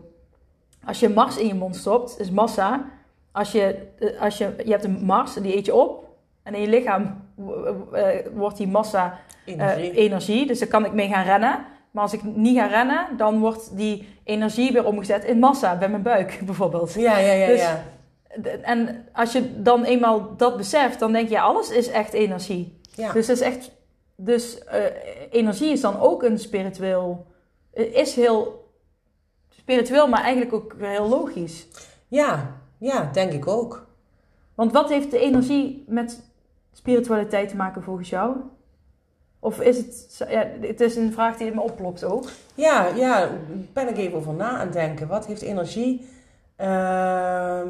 Als 0.84 1.00
je 1.00 1.08
Mars 1.08 1.36
in 1.36 1.46
je 1.46 1.54
mond 1.54 1.76
stopt, 1.76 2.20
is 2.20 2.30
massa. 2.30 2.84
Als 3.32 3.52
je, 3.52 3.86
eh, 3.98 4.20
als 4.20 4.38
je, 4.38 4.54
je 4.64 4.70
hebt 4.70 4.84
een 4.84 5.04
Mars, 5.04 5.34
die 5.34 5.56
eet 5.56 5.66
je 5.66 5.74
op. 5.74 6.08
En 6.42 6.54
in 6.54 6.60
je 6.60 6.68
lichaam 6.68 7.24
uh, 7.38 8.08
wordt 8.34 8.56
die 8.56 8.68
massa 8.68 9.18
energie. 9.44 9.92
energie. 9.92 10.46
Dus 10.46 10.58
daar 10.58 10.68
kan 10.68 10.84
ik 10.84 10.92
mee 10.92 11.08
gaan 11.08 11.24
rennen. 11.24 11.64
Maar 11.90 12.02
als 12.02 12.12
ik 12.12 12.22
niet 12.22 12.56
ga 12.58 12.66
rennen, 12.66 13.06
dan 13.16 13.38
wordt 13.38 13.76
die 13.76 14.08
energie 14.24 14.72
weer 14.72 14.84
omgezet 14.84 15.24
in 15.24 15.38
massa 15.38 15.76
bij 15.76 15.88
mijn 15.88 16.02
buik 16.02 16.40
bijvoorbeeld. 16.46 16.94
Ja, 16.94 17.18
ja, 17.18 17.32
ja. 17.32 17.46
Dus, 17.46 17.60
ja. 17.60 17.82
En 18.62 19.08
als 19.12 19.32
je 19.32 19.62
dan 19.62 19.84
eenmaal 19.84 20.36
dat 20.36 20.56
beseft, 20.56 20.98
dan 20.98 21.12
denk 21.12 21.28
je, 21.28 21.40
alles 21.40 21.70
is 21.70 21.88
echt 21.88 22.12
energie. 22.12 22.80
Ja. 22.94 23.12
Dus, 23.12 23.28
is 23.28 23.40
echt, 23.40 23.70
dus 24.16 24.58
uh, 24.72 24.84
energie 25.30 25.72
is 25.72 25.80
dan 25.80 26.00
ook 26.00 26.22
een 26.22 26.38
spiritueel, 26.38 27.26
is 27.72 28.14
heel 28.14 28.68
spiritueel, 29.48 30.08
maar 30.08 30.22
eigenlijk 30.22 30.52
ook 30.52 30.74
heel 30.78 31.08
logisch. 31.08 31.66
Ja, 32.08 32.56
ja, 32.78 33.10
denk 33.12 33.32
ik 33.32 33.46
ook. 33.46 33.86
Want 34.54 34.72
wat 34.72 34.88
heeft 34.88 35.10
de 35.10 35.18
energie 35.18 35.84
met 35.86 36.22
spiritualiteit 36.72 37.48
te 37.48 37.56
maken 37.56 37.82
volgens 37.82 38.08
jou? 38.08 38.36
Of 39.38 39.60
is 39.60 39.76
het, 39.76 40.24
ja, 40.30 40.46
het 40.60 40.80
is 40.80 40.96
een 40.96 41.12
vraag 41.12 41.36
die 41.36 41.54
me 41.54 41.60
oplopt 41.60 42.04
ook. 42.04 42.30
Ja, 42.54 42.86
ja, 42.86 43.30
ben 43.72 43.88
ik 43.88 43.96
even 43.96 44.16
over 44.16 44.34
na 44.34 44.58
aan 44.58 44.70
denken. 44.70 45.08
Wat 45.08 45.26
heeft 45.26 45.42
energie? 45.42 46.08
Uh, 46.60 47.62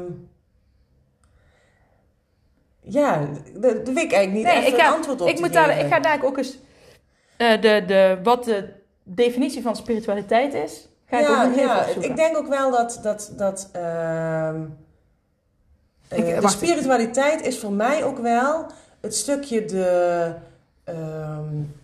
ja, 2.81 3.27
daar 3.53 3.73
weet 3.73 3.87
ik 3.87 4.11
eigenlijk 4.11 4.31
niet 4.31 4.43
nee, 4.43 4.53
echt 4.53 4.67
ik 4.67 4.75
ga, 4.75 4.87
een 4.87 4.93
antwoord 4.93 5.21
op 5.21 5.27
ik 5.27 5.39
moet 5.39 5.53
daar, 5.53 5.79
Ik 5.79 5.87
ga 5.87 5.99
daar 5.99 6.23
ook 6.23 6.37
eens 6.37 6.57
uh, 7.37 7.61
de, 7.61 7.83
de, 7.87 8.17
wat 8.23 8.43
de 8.43 8.69
definitie 9.03 9.61
van 9.61 9.75
spiritualiteit 9.75 10.53
is. 10.53 10.87
Ga 11.05 11.19
ik 11.19 11.27
ja, 11.27 11.43
ook 11.43 11.49
nog 11.49 11.59
ja, 11.59 11.85
ik 11.85 12.15
denk 12.15 12.37
ook 12.37 12.47
wel 12.47 12.71
dat, 12.71 12.99
dat, 13.01 13.33
dat 13.37 13.69
uh, 13.75 14.49
ik, 16.09 16.27
uh, 16.27 16.41
de 16.41 16.49
spiritualiteit 16.49 17.41
is 17.45 17.59
voor 17.59 17.71
mij 17.71 18.03
ook 18.03 18.17
wel 18.17 18.65
het 19.01 19.15
stukje 19.15 19.65
de 19.65 20.33
um, 20.89 21.75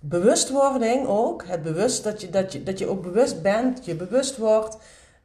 bewustwording 0.00 1.06
ook. 1.06 1.44
Het 1.46 1.62
bewust, 1.62 2.04
dat, 2.04 2.20
je, 2.20 2.30
dat, 2.30 2.52
je, 2.52 2.62
dat 2.62 2.78
je 2.78 2.86
ook 2.86 3.02
bewust 3.02 3.42
bent, 3.42 3.84
je 3.84 3.94
bewust 3.94 4.36
wordt 4.36 4.76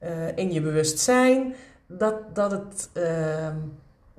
uh, 0.03 0.37
in 0.37 0.51
je 0.51 0.61
bewustzijn. 0.61 1.55
Dat, 1.87 2.35
dat, 2.35 2.51
het, 2.51 2.89
uh, 2.93 3.47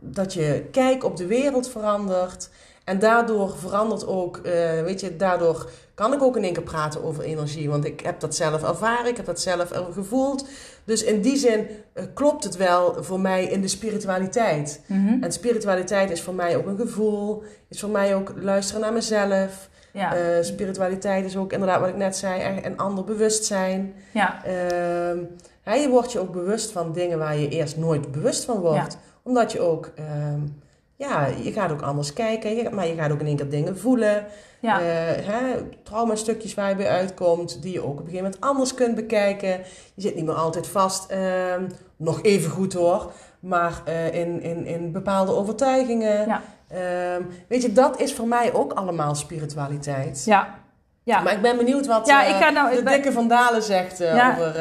dat 0.07 0.33
je 0.33 0.65
kijk 0.71 1.05
op 1.05 1.17
de 1.17 1.27
wereld 1.27 1.69
verandert. 1.69 2.49
En 2.85 2.99
daardoor 2.99 3.57
verandert 3.57 4.07
ook, 4.07 4.37
uh, 4.37 4.43
weet 4.83 5.01
je, 5.01 5.17
daardoor 5.17 5.71
kan 5.95 6.13
ik 6.13 6.23
ook 6.23 6.37
in 6.37 6.43
één 6.43 6.53
keer 6.53 6.63
praten 6.63 7.05
over 7.05 7.25
energie. 7.25 7.69
Want 7.69 7.85
ik 7.85 8.01
heb 8.01 8.21
dat 8.21 8.35
zelf 8.35 8.63
ervaren, 8.63 9.07
ik 9.07 9.17
heb 9.17 9.27
dat 9.27 9.41
zelf 9.41 9.71
gevoeld. 9.93 10.49
Dus 10.85 11.05
in 11.05 11.21
die 11.21 11.37
zin 11.37 11.67
uh, 11.95 12.05
klopt 12.15 12.45
het 12.45 12.57
wel 12.57 13.05
voor 13.05 13.21
mij 13.21 13.45
in 13.45 13.61
de 13.61 13.69
spiritualiteit. 13.69 14.81
Mm 14.87 15.07
-hmm. 15.07 15.23
En 15.23 15.33
spiritualiteit 15.33 16.11
is 16.11 16.23
voor 16.23 16.35
mij 16.35 16.57
ook 16.57 16.67
een 16.67 16.79
gevoel, 16.79 17.43
is 17.69 17.81
voor 17.81 17.91
mij 17.91 18.15
ook 18.15 18.33
luisteren 18.41 18.81
naar 18.81 18.93
mezelf. 18.93 19.69
Ja. 19.93 20.17
Uh, 20.17 20.43
spiritualiteit 20.43 21.25
is 21.25 21.37
ook 21.37 21.53
inderdaad 21.53 21.81
wat 21.81 21.89
ik 21.89 21.97
net 21.97 22.17
zei, 22.17 22.61
een 22.65 22.79
ander 22.79 23.05
bewustzijn. 23.05 23.95
Ja. 24.13 24.43
Uh, 24.47 25.83
je 25.83 25.89
wordt 25.91 26.13
je 26.13 26.19
ook 26.19 26.33
bewust 26.33 26.71
van 26.71 26.93
dingen 26.93 27.19
waar 27.19 27.37
je 27.37 27.49
eerst 27.49 27.77
nooit 27.77 28.11
bewust 28.11 28.45
van 28.45 28.61
wordt. 28.61 28.93
Ja. 28.93 28.99
Omdat 29.27 29.53
je 29.53 29.61
ook 29.61 29.91
ehm, 29.95 30.41
ja, 30.97 31.27
je 31.43 31.53
gaat 31.53 31.73
ook 31.73 31.83
anders 31.83 32.13
kijken, 32.13 32.75
maar 32.75 32.87
je 32.87 32.95
gaat 32.95 33.11
ook 33.11 33.21
in 33.21 33.27
één 33.27 33.37
keer 33.37 33.49
dingen 33.49 33.79
voelen. 33.79 34.27
Ja. 34.61 34.81
Uh, 34.81 34.87
hè, 35.27 35.63
trauma-stukjes 35.83 36.55
waar 36.55 36.69
je 36.69 36.77
bij 36.77 36.89
uitkomt, 36.89 37.63
die 37.63 37.73
je 37.73 37.81
ook 37.81 37.91
op 37.91 37.99
een 37.99 38.05
gegeven 38.05 38.25
moment 38.25 38.41
anders 38.41 38.75
kunt 38.75 38.95
bekijken. 38.95 39.49
Je 39.95 40.03
zit 40.03 40.15
niet 40.15 40.25
meer 40.25 40.35
altijd 40.35 40.67
vast, 40.67 41.13
uh, 41.13 41.19
nog 41.97 42.23
even 42.23 42.51
goed 42.51 42.73
hoor, 42.73 43.13
maar 43.41 43.83
uh, 43.89 44.15
in, 44.15 44.43
in, 44.43 44.67
in 44.67 44.93
bepaalde 44.93 45.33
overtuigingen. 45.33 46.27
Ja. 46.27 46.43
Uh, 46.73 47.25
weet 47.49 47.63
je, 47.63 47.73
dat 47.73 48.01
is 48.01 48.15
voor 48.15 48.29
mij 48.29 48.55
ook 48.55 48.73
allemaal 48.73 49.15
spiritualiteit. 49.15 50.25
Ja. 50.25 50.55
ja. 51.03 51.21
Maar 51.21 51.33
ik 51.33 51.43
ben 51.43 51.57
benieuwd 51.57 51.87
wat 51.87 52.07
ja, 52.07 52.25
ik 52.25 52.35
ga 52.35 52.51
nou, 52.51 52.77
de 52.77 52.83
ben... 52.83 52.93
dikke 52.93 53.13
Van 53.13 53.29
Dalen 53.29 53.63
zegt 53.63 53.99
ja, 53.99 54.31
over... 54.31 54.55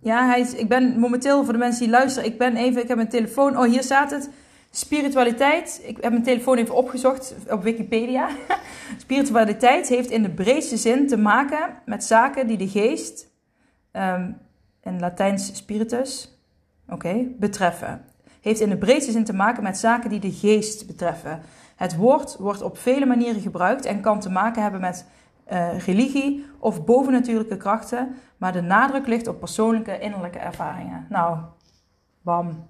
ja, 0.00 0.26
hij 0.26 0.40
is, 0.40 0.54
ik 0.54 0.68
ben 0.68 0.98
momenteel, 0.98 1.44
voor 1.44 1.52
de 1.52 1.58
mensen 1.58 1.82
die 1.82 1.90
luisteren, 1.90 2.28
ik 2.28 2.38
ben 2.38 2.56
even, 2.56 2.82
ik 2.82 2.88
heb 2.88 2.96
mijn 2.96 3.08
telefoon, 3.08 3.58
oh 3.58 3.64
hier 3.64 3.82
staat 3.82 4.10
het... 4.10 4.30
Spiritualiteit, 4.72 5.80
ik 5.84 5.98
heb 6.00 6.10
mijn 6.10 6.22
telefoon 6.22 6.56
even 6.56 6.74
opgezocht 6.74 7.34
op 7.48 7.62
Wikipedia. 7.62 8.28
Spiritualiteit 8.96 9.88
heeft 9.88 10.10
in 10.10 10.22
de 10.22 10.30
breedste 10.30 10.76
zin 10.76 11.06
te 11.06 11.16
maken 11.16 11.74
met 11.84 12.04
zaken 12.04 12.46
die 12.46 12.56
de 12.56 12.68
geest, 12.68 13.28
um, 13.92 14.38
in 14.82 15.00
Latijns 15.00 15.56
spiritus, 15.56 16.38
oké, 16.88 17.26
betreffen. 17.38 18.04
Heeft 18.40 18.60
in 18.60 18.68
de 18.68 18.76
breedste 18.76 19.12
zin 19.12 19.24
te 19.24 19.32
maken 19.32 19.62
met 19.62 19.78
zaken 19.78 20.10
die 20.10 20.20
de 20.20 20.32
geest 20.32 20.86
betreffen. 20.86 21.42
Het 21.76 21.96
woord 21.96 22.36
wordt 22.36 22.62
op 22.62 22.78
vele 22.78 23.06
manieren 23.06 23.40
gebruikt 23.40 23.84
en 23.84 24.00
kan 24.00 24.20
te 24.20 24.30
maken 24.30 24.62
hebben 24.62 24.80
met 24.80 25.06
uh, 25.52 25.78
religie 25.78 26.46
of 26.58 26.84
bovennatuurlijke 26.84 27.56
krachten, 27.56 28.16
maar 28.36 28.52
de 28.52 28.60
nadruk 28.60 29.06
ligt 29.06 29.26
op 29.26 29.38
persoonlijke 29.38 29.98
innerlijke 29.98 30.38
ervaringen. 30.38 31.06
Nou, 31.08 31.38
bam. 32.22 32.68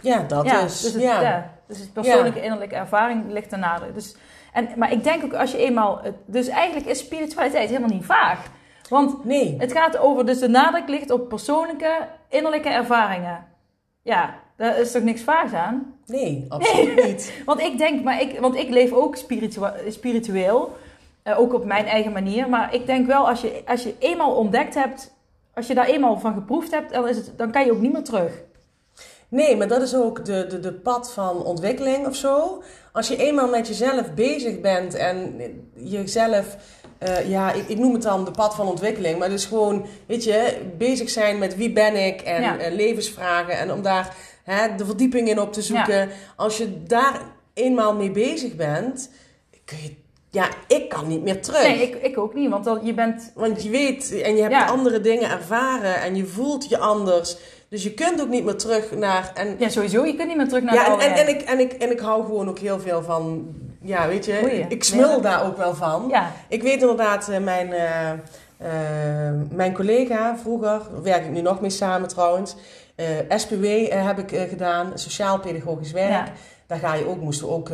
Ja, 0.00 0.22
dat 0.22 0.44
is. 0.44 0.80
Dus 0.80 0.92
het, 0.92 1.02
ja. 1.02 1.20
ja. 1.20 1.50
dus 1.66 1.78
het 1.78 1.92
persoonlijke 1.92 2.42
innerlijke 2.42 2.74
ervaring 2.74 3.30
ligt 3.30 3.52
er 3.52 3.58
nadruk. 3.58 3.94
Dus, 3.94 4.16
en, 4.52 4.68
maar 4.76 4.92
ik 4.92 5.04
denk 5.04 5.24
ook 5.24 5.34
als 5.34 5.50
je 5.50 5.58
eenmaal... 5.58 6.00
Dus 6.26 6.48
eigenlijk 6.48 6.86
is 6.86 6.98
spiritualiteit 6.98 7.68
helemaal 7.68 7.88
niet 7.88 8.04
vaag. 8.04 8.46
Want 8.88 9.24
nee. 9.24 9.56
het 9.58 9.72
gaat 9.72 9.98
over... 9.98 10.26
Dus 10.26 10.38
de 10.38 10.48
nadruk 10.48 10.88
ligt 10.88 11.10
op 11.10 11.28
persoonlijke 11.28 12.08
innerlijke 12.28 12.68
ervaringen. 12.68 13.46
Ja, 14.02 14.34
daar 14.56 14.78
is 14.78 14.92
toch 14.92 15.02
niks 15.02 15.22
vaags 15.22 15.52
aan? 15.52 15.94
Nee, 16.06 16.46
absoluut 16.48 17.04
niet. 17.04 17.32
want 17.46 17.60
ik 17.60 17.78
denk... 17.78 18.04
Maar 18.04 18.20
ik, 18.20 18.40
want 18.40 18.56
ik 18.56 18.68
leef 18.68 18.92
ook 18.92 19.16
spiritueel. 19.88 20.76
Uh, 21.28 21.38
ook 21.40 21.54
op 21.54 21.64
mijn 21.64 21.86
eigen 21.86 22.12
manier. 22.12 22.48
Maar 22.48 22.74
ik 22.74 22.86
denk 22.86 23.06
wel, 23.06 23.28
als 23.28 23.40
je, 23.40 23.62
als 23.66 23.82
je 23.82 23.94
eenmaal 23.98 24.34
ontdekt 24.34 24.74
hebt... 24.74 25.16
Als 25.54 25.66
je 25.66 25.74
daar 25.74 25.86
eenmaal 25.86 26.18
van 26.18 26.34
geproefd 26.34 26.70
hebt, 26.70 26.92
dan, 26.92 27.08
is 27.08 27.16
het, 27.16 27.32
dan 27.36 27.50
kan 27.50 27.64
je 27.64 27.72
ook 27.72 27.80
niet 27.80 27.92
meer 27.92 28.04
terug. 28.04 28.32
Nee, 29.28 29.56
maar 29.56 29.68
dat 29.68 29.82
is 29.82 29.94
ook 29.94 30.24
de, 30.24 30.46
de, 30.46 30.60
de 30.60 30.72
pad 30.72 31.12
van 31.12 31.44
ontwikkeling 31.44 32.06
of 32.06 32.16
zo. 32.16 32.62
Als 32.92 33.08
je 33.08 33.16
eenmaal 33.16 33.48
met 33.48 33.68
jezelf 33.68 34.14
bezig 34.14 34.60
bent 34.60 34.94
en 34.94 35.40
jezelf, 35.74 36.56
uh, 37.02 37.28
ja, 37.28 37.52
ik, 37.52 37.68
ik, 37.68 37.78
noem 37.78 37.92
het 37.92 38.02
dan 38.02 38.24
de 38.24 38.30
pad 38.30 38.54
van 38.54 38.68
ontwikkeling, 38.68 39.18
maar 39.18 39.28
dus 39.28 39.44
gewoon, 39.44 39.86
weet 40.06 40.24
je, 40.24 40.60
bezig 40.78 41.10
zijn 41.10 41.38
met 41.38 41.56
wie 41.56 41.72
ben 41.72 42.06
ik 42.06 42.20
en 42.20 42.42
ja. 42.42 42.56
levensvragen 42.70 43.58
en 43.58 43.72
om 43.72 43.82
daar 43.82 44.16
hè, 44.44 44.74
de 44.76 44.86
verdieping 44.86 45.28
in 45.28 45.40
op 45.40 45.52
te 45.52 45.62
zoeken. 45.62 46.08
Als 46.36 46.58
je 46.58 46.82
daar 46.82 47.20
eenmaal 47.54 47.94
mee 47.94 48.10
bezig 48.10 48.56
bent, 48.56 49.10
kun 49.64 49.78
je 49.82 49.96
ja, 50.30 50.48
ik 50.66 50.88
kan 50.88 51.08
niet 51.08 51.22
meer 51.22 51.42
terug. 51.42 51.62
Nee, 51.62 51.82
ik, 51.82 51.94
ik 51.94 52.18
ook 52.18 52.34
niet, 52.34 52.50
want 52.50 52.64
dan, 52.64 52.80
je 52.82 52.94
bent... 52.94 53.32
Want 53.34 53.62
je 53.62 53.70
weet 53.70 54.20
en 54.22 54.36
je 54.36 54.42
hebt 54.42 54.70
andere 54.70 55.00
dingen 55.00 55.30
ervaren 55.30 56.00
en 56.00 56.16
je 56.16 56.26
voelt 56.26 56.68
je 56.68 56.78
anders. 56.78 57.36
Dus 57.68 57.82
je 57.82 57.94
kunt 57.94 58.20
ook 58.20 58.28
niet 58.28 58.44
meer 58.44 58.56
terug 58.56 58.92
naar... 58.92 59.30
En, 59.34 59.56
ja, 59.58 59.68
sowieso. 59.68 60.04
Je 60.04 60.14
kunt 60.14 60.28
niet 60.28 60.36
meer 60.36 60.48
terug 60.48 60.62
naar 60.62 60.74
ja, 60.74 60.98
en, 60.98 61.12
en, 61.12 61.28
ik, 61.28 61.40
en, 61.40 61.60
ik, 61.60 61.72
en 61.72 61.90
ik 61.90 62.00
hou 62.00 62.24
gewoon 62.24 62.48
ook 62.48 62.58
heel 62.58 62.80
veel 62.80 63.02
van... 63.02 63.46
Ja, 63.82 64.08
weet 64.08 64.24
je, 64.24 64.66
ik 64.68 64.84
smul 64.84 65.20
daar 65.20 65.46
ook 65.46 65.56
wel 65.56 65.74
van. 65.74 66.06
Ja. 66.08 66.32
Ik 66.48 66.62
weet 66.62 66.80
inderdaad, 66.80 67.28
eh, 67.28 67.38
mijn, 67.38 67.68
uh, 67.68 68.10
uh, 68.62 69.40
mijn 69.50 69.74
collega 69.74 70.36
vroeger, 70.42 70.80
werk 71.02 71.24
ik 71.24 71.30
nu 71.30 71.40
nog 71.40 71.60
mee 71.60 71.70
samen 71.70 72.08
trouwens... 72.08 72.56
SPW 73.28 73.64
heb 73.88 74.18
ik 74.18 74.48
gedaan, 74.48 74.92
sociaal-pedagogisch 74.94 75.92
werk... 75.92 76.10
Ja. 76.10 76.32
Daar 76.68 76.78
ga 76.78 76.94
je 76.94 77.06
ook, 77.06 77.20
moesten 77.20 77.46
we 77.46 77.52
ook 77.52 77.68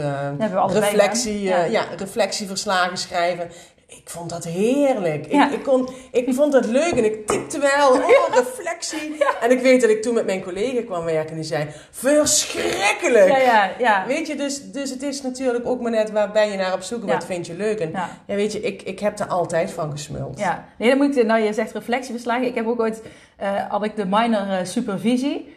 reflectie, 0.73 1.43
ja. 1.43 1.65
ja. 1.65 1.85
reflectieverslagen 1.97 2.97
schrijven. 2.97 3.51
Ik 3.87 4.11
vond 4.11 4.31
dat 4.31 4.45
heerlijk. 4.45 5.27
Ik, 5.27 5.51
ik, 5.51 5.63
kon, 5.63 5.89
ik 6.13 6.35
vond 6.35 6.53
dat 6.53 6.67
leuk 6.67 6.93
en 6.93 7.05
ik 7.05 7.27
tipte 7.27 7.59
wel. 7.59 7.93
Oh, 8.15 8.35
reflectie. 8.35 9.17
En 9.41 9.51
ik 9.51 9.61
weet 9.61 9.81
dat 9.81 9.91
ik 9.91 10.03
toen 10.03 10.15
met 10.15 10.27
mijn 10.27 10.43
collega 10.43 10.83
kwam 10.83 11.05
werken 11.05 11.31
en 11.31 11.35
die 11.35 11.45
zei: 11.45 11.67
Verschrikkelijk! 11.91 13.29
Ja, 13.29 13.39
ja, 13.39 13.71
ja. 13.79 14.07
Weet 14.07 14.27
je, 14.27 14.37
dus, 14.37 14.71
dus 14.71 14.91
het 14.91 15.03
is 15.03 15.23
natuurlijk 15.23 15.67
ook 15.67 15.81
maar 15.81 15.91
net 15.91 16.11
waar 16.11 16.33
ben 16.33 16.51
je 16.51 16.57
naar 16.57 16.73
op 16.73 16.83
zoek 16.83 17.01
en 17.01 17.07
wat 17.07 17.25
vind 17.25 17.47
je 17.47 17.55
leuk. 17.55 17.81
En 17.81 17.91
ja, 18.27 18.35
weet 18.35 18.53
je, 18.53 18.61
ik, 18.61 18.83
ik 18.83 19.01
heb 19.01 19.19
er 19.19 19.27
altijd 19.27 19.71
van 19.71 19.91
gesmuld. 19.91 20.39
Ja, 20.39 20.65
nee, 20.79 20.89
dan 20.89 20.99
moet 20.99 21.17
ik, 21.17 21.27
nou 21.27 21.41
je 21.41 21.53
zegt 21.53 21.73
reflectieverslagen. 21.73 22.47
Ik 22.47 22.55
heb 22.55 22.67
ook 22.67 22.81
ooit, 22.81 23.03
uh, 23.43 23.53
had 23.69 23.85
ik 23.85 23.97
de 23.97 24.07
minor 24.07 24.47
uh, 24.47 24.57
supervisie. 24.63 25.55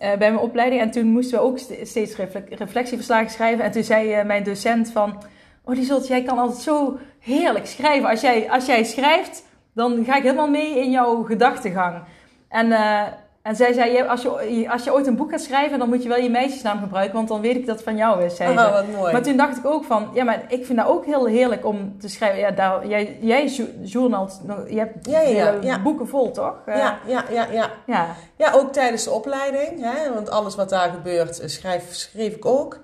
Uh, 0.00 0.06
bij 0.06 0.18
mijn 0.18 0.38
opleiding. 0.38 0.80
En 0.80 0.90
toen 0.90 1.06
moesten 1.06 1.38
we 1.38 1.44
ook 1.44 1.58
steeds 1.82 2.16
reflectieverslagen 2.48 3.30
schrijven. 3.30 3.64
En 3.64 3.70
toen 3.70 3.82
zei 3.82 4.24
mijn 4.24 4.44
docent 4.44 4.90
van... 4.92 5.22
Oh, 5.64 5.74
die 5.74 5.84
zult, 5.84 6.06
jij 6.06 6.22
kan 6.22 6.38
altijd 6.38 6.60
zo 6.62 6.98
heerlijk 7.18 7.66
schrijven. 7.66 8.08
Als 8.08 8.20
jij, 8.20 8.50
als 8.50 8.66
jij 8.66 8.84
schrijft, 8.84 9.44
dan 9.74 10.04
ga 10.04 10.16
ik 10.16 10.22
helemaal 10.22 10.50
mee 10.50 10.78
in 10.78 10.90
jouw 10.90 11.22
gedachtegang. 11.22 12.02
En, 12.48 12.66
uh, 12.66 13.02
En 13.42 13.56
zij 13.56 13.72
zei, 13.72 14.02
als 14.02 14.22
je, 14.22 14.66
als 14.70 14.84
je 14.84 14.92
ooit 14.92 15.06
een 15.06 15.16
boek 15.16 15.30
gaat 15.30 15.40
schrijven, 15.40 15.78
dan 15.78 15.88
moet 15.88 16.02
je 16.02 16.08
wel 16.08 16.18
je 16.18 16.30
meisjesnaam 16.30 16.78
gebruiken, 16.80 17.14
want 17.14 17.28
dan 17.28 17.40
weet 17.40 17.56
ik 17.56 17.66
dat 17.66 17.74
het 17.74 17.84
van 17.84 17.96
jou 17.96 18.24
is, 18.24 18.36
zei. 18.36 18.50
Oh, 18.50 18.72
wat 18.72 18.86
mooi. 18.86 19.12
Maar 19.12 19.22
toen 19.22 19.36
dacht 19.36 19.56
ik 19.56 19.66
ook 19.66 19.84
van, 19.84 20.10
ja, 20.14 20.24
maar 20.24 20.44
ik 20.48 20.66
vind 20.66 20.78
dat 20.78 20.86
ook 20.86 21.04
heel 21.04 21.26
heerlijk 21.26 21.66
om 21.66 21.98
te 22.00 22.08
schrijven. 22.08 22.38
Ja, 22.38 22.50
daar, 22.50 22.86
jij, 22.86 23.18
jij 23.20 23.46
journalt, 23.82 24.40
je 24.68 24.78
hebt 24.78 25.06
Ja, 25.06 25.20
ja, 25.20 25.54
ja, 25.60 25.82
boeken 25.82 26.08
vol, 26.08 26.30
toch? 26.30 26.54
Ja, 26.66 26.98
ja, 27.06 27.24
ja, 27.30 27.46
ja. 27.52 27.70
ja. 27.86 28.06
Ja, 28.36 28.52
ook 28.52 28.72
tijdens 28.72 29.04
de 29.04 29.10
opleiding. 29.10 29.82
Hè? 29.82 30.14
Want 30.14 30.30
alles 30.30 30.54
wat 30.54 30.68
daar 30.68 30.90
gebeurt, 30.90 31.40
eh, 31.40 31.48
schrijf, 31.48 31.94
schreef 31.94 32.34
ik 32.34 32.46
ook. 32.46 32.78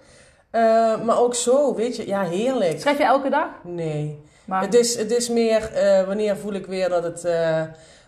Eh, 0.51 0.61
maar 1.03 1.19
ook 1.19 1.35
zo, 1.35 1.75
weet 1.75 1.97
je, 1.97 2.07
ja, 2.07 2.23
heerlijk. 2.23 2.81
Schrijf 2.81 2.99
je 2.99 3.05
elke 3.05 3.31
dag? 3.31 3.49
Nee. 3.63 4.25
Maar, 4.45 4.63
Het, 4.63 4.75
is, 4.75 4.97
het 4.99 5.11
is 5.11 5.29
meer, 5.29 5.73
eh, 5.73 6.07
wanneer 6.07 6.37
voel 6.37 6.53
ik 6.53 6.67
weer 6.67 6.89
dat 6.89 7.03
het... 7.03 7.25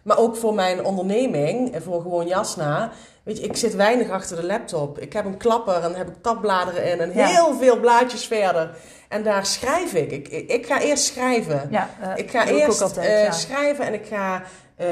maar 0.09 0.19
ook 0.19 0.37
voor 0.37 0.55
mijn 0.55 0.85
onderneming, 0.85 1.75
eh, 1.75 1.81
voor 1.81 2.01
gewoon 2.03 2.27
Jasna. 2.27 2.91
Weet 3.23 3.39
je, 3.39 3.45
ik 3.45 3.57
zit 3.57 3.75
weinig 3.75 4.11
achter 4.11 4.37
de 4.37 4.45
laptop. 4.47 4.99
Ik 4.99 5.13
heb 5.13 5.25
een 5.25 5.37
klapper 5.37 5.83
en 5.83 5.95
heb 5.95 6.09
ik 6.09 6.15
tabbladeren 6.23 6.85
in 6.93 7.01
en 7.01 7.13
Ja. 7.15 7.27
heel 7.27 7.55
veel 7.59 7.81
blaadjes 7.81 8.27
verder. 8.27 8.71
En 9.09 9.23
daar 9.23 9.47
schrijf 9.47 9.93
ik. 9.95 10.11
Ik, 10.13 10.29
ik, 10.29 10.67
ga 10.67 10.81
eerst 10.81 11.05
schrijven. 11.05 11.69
ja, 11.71 11.89
eh, 12.03 12.11
Ik 12.17 12.31
ga 12.31 12.47
eerst 12.47 12.83
altijd, 12.83 13.07
eh, 13.07 13.23
ja. 13.25 13.31
schrijven 13.33 13.85
en 13.87 13.95
ik 13.95 14.07
ga... 14.07 14.43
eh, 14.77 14.87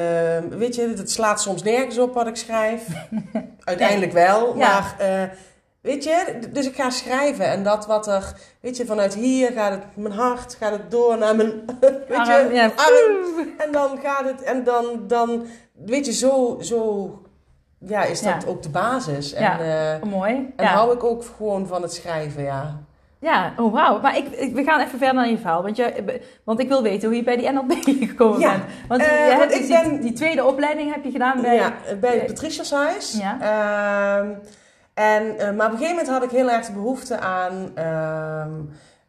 weet 0.58 0.74
je, 0.74 0.94
het 0.96 1.10
slaat 1.10 1.40
soms 1.42 1.62
nergens 1.62 1.98
op 1.98 2.14
wat 2.14 2.26
ik 2.26 2.36
schrijf. 2.36 2.82
Uiteindelijk 3.64 4.12
wel, 4.12 4.56
Ja. 4.56 4.80
maar... 4.98 5.36
eh, 5.86 5.92
weet 5.92 6.04
je, 6.04 6.38
dus 6.52 6.66
ik 6.66 6.74
ga 6.74 6.90
schrijven. 6.90 7.46
En 7.46 7.62
dat 7.62 7.86
wat 7.86 8.06
er... 8.06 8.32
Weet 8.60 8.76
je, 8.76 8.86
vanuit 8.86 9.14
hier 9.14 9.52
gaat 9.52 9.70
het... 9.70 9.82
Mijn 9.96 10.14
hart 10.14 10.54
gaat 10.60 10.72
het 10.72 10.90
door 10.90 11.18
naar 11.18 11.36
mijn... 11.36 11.52
Weet 12.08 12.18
Arm, 12.18 12.48
je, 12.48 12.54
ja. 12.54 12.64
arm. 12.76 13.48
En 13.58 13.72
dan 13.72 13.98
gaat 14.02 14.24
het... 14.24 14.42
En 14.42 14.64
dan... 14.64 14.84
dan 15.06 15.46
weet 15.84 16.06
je, 16.06 16.12
zo... 16.12 16.58
zo 16.60 17.10
ja, 17.78 18.04
is 18.04 18.22
dat 18.22 18.42
Ja. 18.42 18.48
ook 18.48 18.62
de 18.62 18.68
basis. 18.68 19.32
En, 19.32 19.42
Ja. 19.42 19.60
eh, 20.00 20.02
mooi. 20.02 20.52
en 20.56 20.66
hou 20.66 20.94
ik 20.94 21.04
ook 21.04 21.24
gewoon 21.36 21.66
van 21.66 21.82
het 21.82 21.92
schrijven, 21.92 22.42
ja. 22.42 22.80
Ja, 23.20 23.52
oh 23.56 23.72
wauw. 23.72 24.00
Maar 24.00 24.16
ik, 24.16 24.26
ik- 24.28 24.54
we 24.54 24.62
gaan 24.64 24.80
even 24.80 24.98
verder 24.98 25.14
naar 25.14 25.28
je 25.28 25.38
verhaal. 25.38 25.62
Want, 25.62 25.76
je, 25.76 26.20
want 26.44 26.60
ik 26.60 26.68
wil 26.68 26.82
weten 26.82 27.08
hoe 27.08 27.16
je 27.16 27.22
bij 27.22 27.36
die 27.36 27.50
NLP 27.52 27.72
gekomen 28.08 28.40
Ja, 28.40 28.50
bent. 28.50 28.62
Want 28.88 29.00
eh, 29.00 29.06
je 29.08 29.14
hebt 29.14 29.38
want 29.38 29.50
dus 29.50 29.60
ik 29.60 29.66
die, 29.66 29.90
ben- 29.90 30.00
die 30.00 30.12
tweede 30.12 30.44
opleiding 30.44 30.94
heb 30.94 31.04
je 31.04 31.10
gedaan 31.10 31.40
bij... 31.42 31.54
ja, 31.54 31.72
bij- 32.00 32.24
Patricia's 32.26 32.70
huis. 32.70 33.18
Ja. 33.20 33.38
Ehm, 33.40 34.28
en, 34.96 35.38
eh, 35.38 35.52
maar 35.52 35.66
op 35.66 35.72
een 35.72 35.78
gegeven 35.78 35.96
moment 35.96 36.08
had 36.08 36.22
ik 36.22 36.30
heel 36.30 36.50
erg 36.50 36.66
de 36.66 36.72
behoefte 36.72 37.18
aan... 37.18 37.70
ehm, 37.74 38.52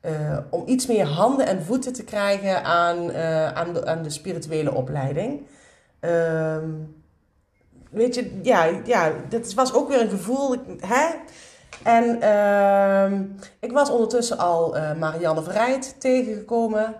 eh, 0.02 0.38
om 0.50 0.64
iets 0.66 0.86
meer 0.86 1.06
handen 1.06 1.48
en 1.48 1.64
voeten 1.64 1.94
te 1.94 2.04
krijgen 2.04 2.64
aan, 2.64 3.12
eh, 3.12 3.52
aan, 3.54 3.74
de, 3.74 3.86
aan 3.86 4.04
de 4.04 4.10
spirituele 4.10 4.74
opleiding. 4.74 5.48
Ehm, 6.00 6.70
weet 7.90 8.16
je, 8.16 8.40
ja, 8.44 8.70
ja, 8.86 9.12
dat 9.30 9.54
was 9.54 9.74
ook 9.74 9.88
weer 9.90 10.02
een 10.02 10.10
gevoel. 10.10 10.56
Hè? 10.80 11.06
En 11.84 12.22
ehm, 12.22 13.24
ik 13.60 13.72
was 13.72 13.90
ondertussen 13.90 14.38
al 14.38 14.76
Marianne 14.98 15.44
Verrijd 15.44 15.96
tegengekomen. 16.00 16.96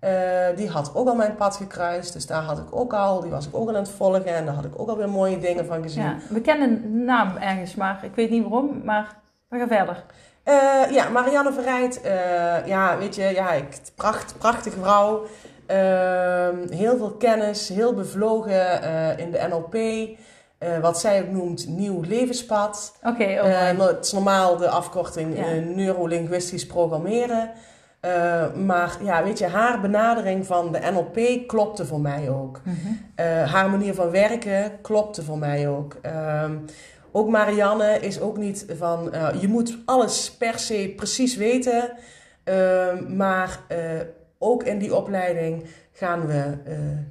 Eh, 0.00 0.56
die 0.56 0.68
had 0.68 0.90
ook 0.94 1.08
al 1.08 1.14
mijn 1.14 1.34
pad 1.34 1.56
gekruist. 1.56 2.12
Dus 2.12 2.26
daar 2.26 2.42
had 2.42 2.58
ik 2.58 2.64
ook 2.76 2.92
al, 2.92 3.20
die 3.20 3.30
was 3.30 3.46
ik 3.46 3.56
ook 3.56 3.68
al 3.68 3.74
aan 3.74 3.82
het 3.82 3.90
volgen. 3.90 4.24
En 4.34 4.44
daar 4.44 4.54
had 4.54 4.64
ik 4.64 4.72
ook 4.80 4.88
al 4.88 4.96
weer 4.96 5.08
mooie 5.08 5.38
dingen 5.38 5.66
van 5.66 5.82
gezien. 5.82 6.02
Ja, 6.02 6.16
we 6.28 6.40
kennen 6.40 6.82
de 6.82 6.88
naam 6.88 7.36
ergens, 7.36 7.74
maar 7.74 8.00
ik 8.04 8.14
weet 8.14 8.30
niet 8.30 8.42
waarom. 8.42 8.80
Maar 8.84 9.16
we 9.48 9.58
gaan 9.58 9.68
verder. 9.68 10.04
Eh, 10.42 10.90
ja, 10.90 11.08
Marianne 11.08 11.52
Verrijd. 11.52 12.00
eh, 12.00 12.66
ja, 12.66 12.98
weet 12.98 13.14
je, 13.14 13.22
ja, 13.22 13.52
ik, 13.52 13.78
pracht, 13.94 14.34
prachtige 14.38 14.80
vrouw. 14.80 15.22
Ehm, 15.66 16.56
heel 16.70 16.96
veel 16.96 17.10
kennis, 17.10 17.68
heel 17.68 17.94
bevlogen 17.94 18.82
in 19.18 19.30
de 19.30 19.46
NLP. 19.48 19.76
Wat 20.82 21.00
zij 21.00 21.20
ook 21.22 21.28
noemt 21.30 21.68
nieuw 21.68 22.00
levenspad. 22.02 22.96
Oké, 23.02 23.22
oh, 23.22 23.28
Eh, 23.38 23.42
mooi. 23.62 23.72
nou, 23.76 23.94
het 23.94 24.04
is 24.04 24.12
normaal 24.12 24.56
de 24.56 24.68
afkorting 24.68 25.36
Ja. 25.38 25.46
neurolinguistisch 25.74 26.66
programmeren. 26.66 27.50
Eh, 28.00 28.52
maar 28.54 28.96
ja, 29.02 29.22
weet 29.24 29.38
je, 29.38 29.46
haar 29.46 29.80
benadering 29.80 30.46
van 30.46 30.72
de 30.72 30.78
NLP 30.92 31.48
klopte 31.48 31.86
voor 31.86 32.00
mij 32.00 32.30
ook. 32.30 32.60
Mhm. 32.64 32.76
Eh, 33.14 33.52
haar 33.52 33.70
manier 33.70 33.94
van 33.94 34.10
werken 34.10 34.80
klopte 34.82 35.22
voor 35.24 35.38
mij 35.38 35.68
ook. 35.68 35.96
Ehm, 36.02 36.54
ook 37.12 37.28
Marianne 37.28 37.98
is 38.00 38.20
ook 38.20 38.36
niet 38.36 38.66
van, 38.78 39.12
eh, 39.12 39.28
je 39.40 39.48
moet 39.48 39.78
alles 39.84 40.30
per 40.32 40.58
se 40.58 40.92
precies 40.96 41.36
weten. 41.36 41.92
Ehm, 42.44 43.16
maar 43.16 43.58
ook 44.38 44.62
in 44.62 44.78
die 44.78 44.94
opleiding 44.94 45.64
gaan 45.92 46.26
we, 46.26 46.42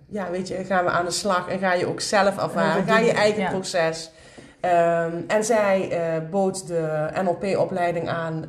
ja, 0.07 0.29
weet 0.31 0.47
je, 0.47 0.55
gaan 0.65 0.83
we 0.83 0.89
aan 0.89 1.05
de 1.05 1.11
slag 1.11 1.47
en 1.49 1.59
ga 1.59 1.73
je 1.73 1.85
ook 1.87 2.01
zelf 2.01 2.37
ervaren. 2.37 2.87
Ga 2.87 2.99
je 2.99 3.11
eigen 3.11 3.41
Ja. 3.41 3.49
proces. 3.49 4.11
Ehm, 4.59 5.11
en 5.27 5.43
zij 5.43 5.89
eh, 5.91 6.29
bood 6.29 6.67
de 6.67 7.07
NLP-opleiding 7.23 8.09
aan 8.09 8.45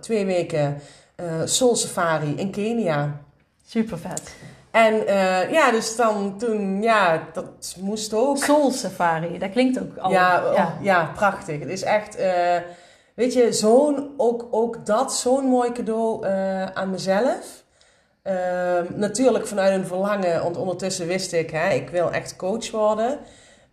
twee 0.00 0.24
weken 0.26 0.76
eh, 1.20 1.40
Soul 1.44 1.76
Safari 1.76 2.34
in 2.36 2.50
Kenia. 2.50 3.20
Super 3.66 3.98
vet. 3.98 4.34
En 4.70 5.06
eh, 5.06 5.52
ja, 5.52 5.70
dus 5.70 5.96
dan 5.96 6.38
toen, 6.38 6.82
ja, 6.82 7.22
dat 7.32 7.76
moest 7.80 8.14
ook. 8.14 8.36
Soul 8.36 8.70
Safari, 8.70 9.38
dat 9.38 9.50
klinkt 9.50 9.80
ook 9.80 9.96
al... 9.96 10.10
Ja, 10.10 10.42
oh, 10.46 10.54
ja. 10.54 10.76
ja. 10.80 11.10
prachtig. 11.14 11.58
Het 11.58 11.68
is 11.68 11.82
echt, 11.82 12.16
eh, 12.16 12.56
weet 13.14 13.32
je, 13.32 13.52
zo'n, 13.52 14.14
ook, 14.16 14.46
ook 14.50 14.86
dat, 14.86 15.14
zo'n 15.14 15.44
mooi 15.44 15.72
cadeau 15.72 16.26
aan 16.74 16.90
mezelf. 16.90 17.64
Ehm, 18.22 18.84
natuurlijk 18.94 19.46
vanuit 19.46 19.74
een 19.74 19.86
verlangen, 19.86 20.42
want 20.42 20.56
ondertussen 20.56 21.06
wist 21.06 21.32
ik, 21.32 21.50
hè, 21.50 21.70
ik 21.70 21.90
wil 21.90 22.12
echt 22.12 22.36
coach 22.36 22.70
worden. 22.70 23.18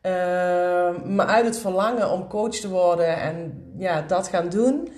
Ehm, 0.02 1.16
maar 1.16 1.26
uit 1.26 1.46
het 1.46 1.58
verlangen 1.58 2.12
om 2.12 2.28
coach 2.28 2.56
te 2.56 2.70
worden 2.70 3.18
en 3.18 3.64
ja, 3.78 4.02
dat 4.02 4.28
gaan 4.28 4.50
doen. 4.50 4.90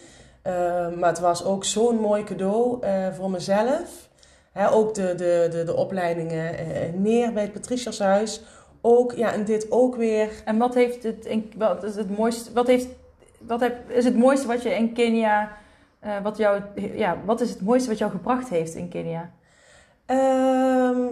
Ehm, 0.41 0.99
maar 0.99 1.09
het 1.09 1.19
was 1.19 1.43
ook 1.45 1.63
zo'n 1.63 1.99
mooi 1.99 2.23
cadeau 2.23 2.81
eh, 2.81 3.07
voor 3.13 3.31
mezelf. 3.31 4.09
Hè, 4.51 4.71
ook 4.71 4.93
de, 4.93 5.15
de, 5.15 5.47
de, 5.51 5.63
de 5.63 5.75
opleidingen 5.75 6.57
eh, 6.57 6.93
neer 6.93 7.33
bij 7.33 7.43
het 7.43 7.53
Patricias 7.53 7.99
Huis. 7.99 8.41
Ook, 8.81 9.11
ja, 9.13 9.33
en 9.33 9.45
dit 9.45 9.71
ook 9.71 9.95
weer. 9.95 10.29
En 10.45 10.57
wat 10.57 10.73
heeft 10.73 11.03
het... 11.03 11.25
In, 11.25 11.51
wat 11.57 11.83
is 11.83 11.95
het 11.95 12.17
mooiste... 12.17 12.53
Wat 12.53 12.67
heeft... 12.67 12.87
Wat 13.37 13.59
heb, 13.59 13.89
is 13.89 14.05
het 14.05 14.17
mooiste 14.17 14.47
wat 14.47 14.63
je 14.63 14.75
in 14.75 14.93
Kenia... 14.93 15.51
eh, 15.99 16.21
wat 16.23 16.37
jou, 16.37 16.61
ja, 16.75 17.17
wat 17.25 17.41
is 17.41 17.49
het 17.49 17.61
mooiste 17.61 17.89
wat 17.89 17.97
jou 17.97 18.11
gebracht 18.11 18.49
heeft 18.49 18.73
in 18.73 18.89
Kenia? 18.89 19.31
Ehm, 20.05 21.07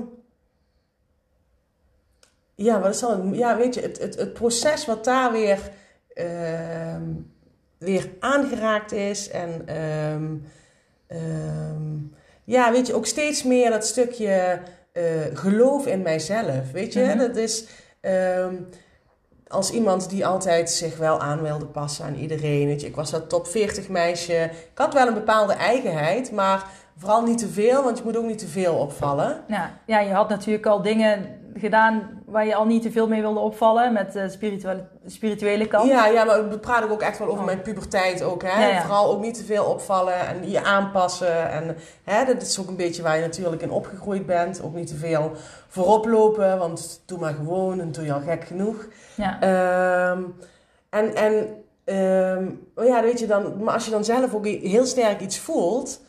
ja, 2.56 2.80
wat 2.80 2.94
is 2.94 3.00
dan? 3.00 3.34
Ja, 3.34 3.58
weet 3.58 3.74
je, 3.74 3.82
het, 3.82 4.00
het, 4.00 4.16
het 4.16 4.34
proces 4.34 4.86
wat 4.86 5.04
daar 5.04 5.32
weer, 5.32 5.60
ehm, 6.14 7.12
weer 7.80 8.10
aangeraakt 8.20 8.92
is. 8.92 9.30
En 9.30 9.62
ehm, 9.66 10.36
ehm, 11.08 11.96
ja, 12.44 12.72
weet 12.72 12.88
je, 12.88 12.94
ook 12.96 13.06
steeds 13.06 13.44
meer 13.44 13.70
dat 13.70 13.86
stukje 13.86 14.60
eh, 14.92 15.04
geloof 15.34 15.86
in 15.88 16.02
mijzelf. 16.02 16.72
Weet 16.72 16.94
je, 16.94 17.00
Mhm. 17.04 17.18
dat 17.18 17.36
is. 17.36 17.66
ehm, 18.02 18.56
als 19.48 19.72
iemand 19.72 20.10
die 20.10 20.26
altijd 20.26 20.70
zich 20.72 20.98
wel 20.98 21.20
aan 21.20 21.42
wilde 21.42 21.66
passen 21.66 22.06
aan 22.06 22.16
iedereen. 22.16 22.68
Weet 22.68 22.82
je, 22.82 22.88
ik 22.88 22.96
was 22.96 23.12
dat 23.12 23.30
top 23.30 23.48
40 23.48 23.90
meisje. 23.90 24.34
Ik 24.44 24.72
had 24.78 24.94
wel 24.94 25.08
een 25.08 25.14
bepaalde 25.14 25.54
eigenheid, 25.54 26.32
maar 26.32 26.66
vooral 26.98 27.24
niet 27.24 27.38
te 27.38 27.48
veel, 27.48 27.84
want 27.84 27.98
je 27.98 28.04
moet 28.04 28.18
ook 28.18 28.26
niet 28.26 28.38
te 28.38 28.48
veel 28.48 28.76
opvallen. 28.76 29.44
Ja, 29.48 29.80
ja, 29.86 30.00
je 30.00 30.12
had 30.14 30.30
natuurlijk 30.30 30.66
al 30.66 30.82
dingen 30.82 31.26
gedaan 31.60 32.22
waar 32.26 32.46
je 32.46 32.56
al 32.56 32.66
niet 32.66 32.82
te 32.82 32.92
veel 32.92 33.08
mee 33.08 33.22
wilde 33.22 33.40
opvallen 33.40 33.94
met 33.94 34.14
de 34.14 34.30
spirituele, 34.30 34.86
spirituele 35.06 35.68
kant. 35.68 35.90
Ja, 35.90 36.08
ja, 36.08 36.24
maar 36.24 36.50
we 36.50 36.60
praten 36.60 36.90
ook 36.92 37.02
echt 37.02 37.18
wel 37.20 37.28
over 37.28 37.40
Oh. 37.40 37.46
mijn 37.46 37.62
puberteit 37.62 38.24
ook. 38.24 38.44
Hè? 38.44 38.62
Ja, 38.68 38.68
ja. 38.74 38.82
Vooral 38.82 39.12
ook 39.12 39.22
niet 39.22 39.34
te 39.38 39.44
veel 39.44 39.66
opvallen 39.66 40.28
en 40.28 40.50
je 40.50 40.64
aanpassen. 40.64 41.50
En 41.52 41.76
hè, 42.04 42.26
dat 42.26 42.42
is 42.42 42.60
ook 42.60 42.68
een 42.68 42.76
beetje 42.76 43.02
waar 43.02 43.16
je 43.16 43.22
natuurlijk 43.22 43.62
in 43.62 43.72
opgegroeid 43.72 44.26
bent. 44.26 44.62
Ook 44.64 44.74
niet 44.74 44.88
te 44.88 44.96
veel 44.96 45.32
voorop 45.68 46.06
lopen, 46.06 46.58
want 46.58 47.02
doe 47.06 47.20
maar 47.20 47.34
gewoon 47.34 47.80
en 47.80 47.92
doe 47.92 48.06
je 48.06 48.14
al 48.14 48.22
gek 48.22 48.44
genoeg. 48.44 48.88
Ja. 49.16 49.40
Ehm, 49.42 50.22
en 50.90 51.16
en 51.16 51.48
ehm, 51.84 52.50
oh 52.76 52.86
ja, 52.86 53.02
weet 53.02 53.20
je 53.20 53.28
dan, 53.28 53.64
maar 53.64 53.74
als 53.74 53.86
je 53.86 53.92
dan 53.92 54.04
zelf 54.06 54.34
ook 54.34 54.46
heel 54.46 54.86
sterk 54.86 55.20
iets 55.22 55.40
voelt, 55.40 56.02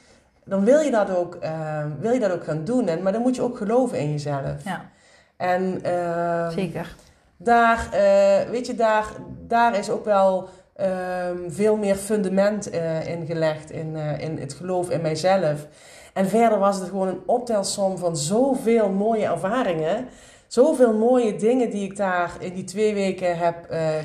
dan 0.44 0.64
wil 0.64 0.80
je 0.80 0.90
dat 0.90 1.16
ook, 1.16 1.34
ehm, 1.34 1.88
wil 2.00 2.12
je 2.12 2.20
dat 2.20 2.30
ook 2.32 2.44
gaan 2.44 2.64
doen. 2.64 2.88
En, 2.88 3.02
maar 3.02 3.12
dan 3.12 3.22
moet 3.22 3.36
je 3.36 3.42
ook 3.42 3.56
geloven 3.56 3.98
in 3.98 4.10
jezelf. 4.10 4.64
ja, 4.64 4.90
En 5.38 5.82
ehm, 5.82 6.50
zeker. 6.50 6.94
daar, 7.36 7.88
eh, 7.92 8.50
weet 8.50 8.66
je, 8.66 8.74
daar, 8.74 9.06
daar 9.46 9.78
is 9.78 9.90
ook 9.90 10.04
wel 10.04 10.48
ehm, 10.74 11.50
veel 11.50 11.76
meer 11.76 11.94
fundament 11.94 12.70
eh, 12.70 13.06
in 13.06 13.26
gelegd 13.26 13.70
in, 13.70 13.96
eh, 13.96 14.20
in 14.20 14.38
het 14.38 14.52
geloof 14.52 14.90
in 14.90 15.00
mijzelf. 15.00 15.66
En 16.12 16.28
verder 16.28 16.58
was 16.58 16.78
het 16.78 16.88
gewoon 16.88 17.08
een 17.08 17.22
optelsom 17.26 17.98
van 17.98 18.16
zoveel 18.16 18.88
mooie 18.88 19.24
ervaringen. 19.24 20.08
Zoveel 20.46 20.92
mooie 20.92 21.36
dingen 21.36 21.70
die 21.70 21.84
ik 21.84 21.96
daar 21.96 22.36
in 22.40 22.54
die 22.54 22.64
twee 22.64 22.94
weken 22.94 23.38
heb 23.38 23.56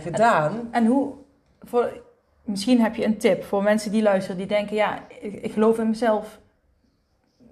gedaan. 0.04 0.70
En 0.72 0.86
hoe, 0.86 1.14
voor, 1.62 2.02
misschien 2.44 2.82
heb 2.82 2.96
je 2.96 3.06
een 3.06 3.18
tip 3.18 3.44
voor 3.44 3.64
mensen 3.64 3.92
die 3.92 4.02
luisteren, 4.02 4.38
die 4.38 4.48
denken, 4.48 4.76
ja, 4.76 5.00
ik, 5.22 5.34
ik 5.34 5.52
geloof 5.52 5.80
in 5.80 5.90
mezelf. 5.90 6.40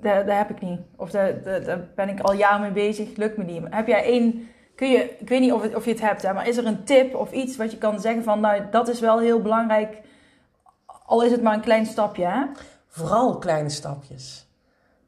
Dat, 0.02 0.28
dat 0.28 0.38
heb 0.38 0.50
ik 0.50 0.62
niet. 0.62 0.80
Of 0.96 1.10
daar, 1.10 1.34
ben 1.96 2.10
ik 2.10 2.20
al 2.20 2.34
jaren 2.34 2.62
mee 2.62 2.72
bezig, 2.72 3.16
lukt 3.16 3.38
me 3.38 3.44
niet. 3.44 3.64
Heb 3.70 3.88
jij 3.88 4.04
één, 4.04 4.48
kun 4.76 4.90
je, 4.90 5.16
ik 5.20 5.30
weet 5.30 5.40
niet 5.40 5.52
of, 5.52 5.76
of 5.76 5.86
je 5.86 5.92
het 5.92 6.02
hebt, 6.02 6.22
hè, 6.22 6.34
maar 6.34 6.48
is 6.48 6.58
er 6.58 6.66
een 6.66 6.84
tip 6.84 7.16
of 7.16 7.32
iets 7.32 7.58
wat 7.58 7.72
je 7.72 7.78
kan 7.78 8.00
zeggen 8.00 8.24
van, 8.24 8.40
nou, 8.40 8.62
dat 8.72 8.88
is 8.88 9.00
wel 9.00 9.20
heel 9.20 9.42
belangrijk, 9.42 9.98
al 11.06 11.24
is 11.24 11.32
het 11.32 11.42
maar 11.42 11.54
een 11.54 11.62
klein 11.62 11.86
stapje, 11.86 12.26
hè? 12.26 12.42
Vooral 12.88 13.38
kleine 13.38 13.70
stapjes. 13.70 14.50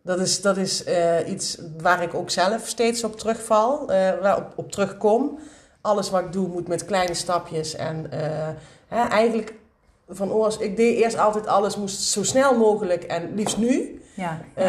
Dat 0.04 0.20
is, 0.20 0.41
dat 0.41 0.58
is 0.58 0.84
eh, 0.84 1.30
iets 1.30 1.62
waar 1.82 2.02
ik 2.02 2.14
ook 2.14 2.30
zelf 2.30 2.68
steeds 2.68 3.04
op 3.04 3.18
terugval, 3.18 3.91
eh, 3.91 4.20
waar 4.22 4.38
op, 4.38 4.54
op 4.56 4.72
terugkom. 4.72 5.39
Alles 5.82 6.10
wat 6.10 6.22
ik 6.22 6.32
doe 6.32 6.48
moet 6.48 6.68
met 6.68 6.86
kleine 6.86 7.14
stapjes. 7.14 7.76
En 7.76 8.12
eh, 8.12 8.50
hè, 8.88 9.08
eigenlijk 9.08 9.54
van 10.10 10.32
oors, 10.32 10.58
ik 10.58 10.78
deed 10.78 10.97
eerst 10.97 11.18
altijd 11.18 11.47
alles 11.47 11.78
moest 11.78 12.01
zo 12.01 12.24
snel 12.24 12.58
mogelijk 12.58 13.04
en 13.04 13.36
liefst 13.36 13.58
nu. 13.58 14.01
Ja, 14.16 14.39
dat 14.56 14.66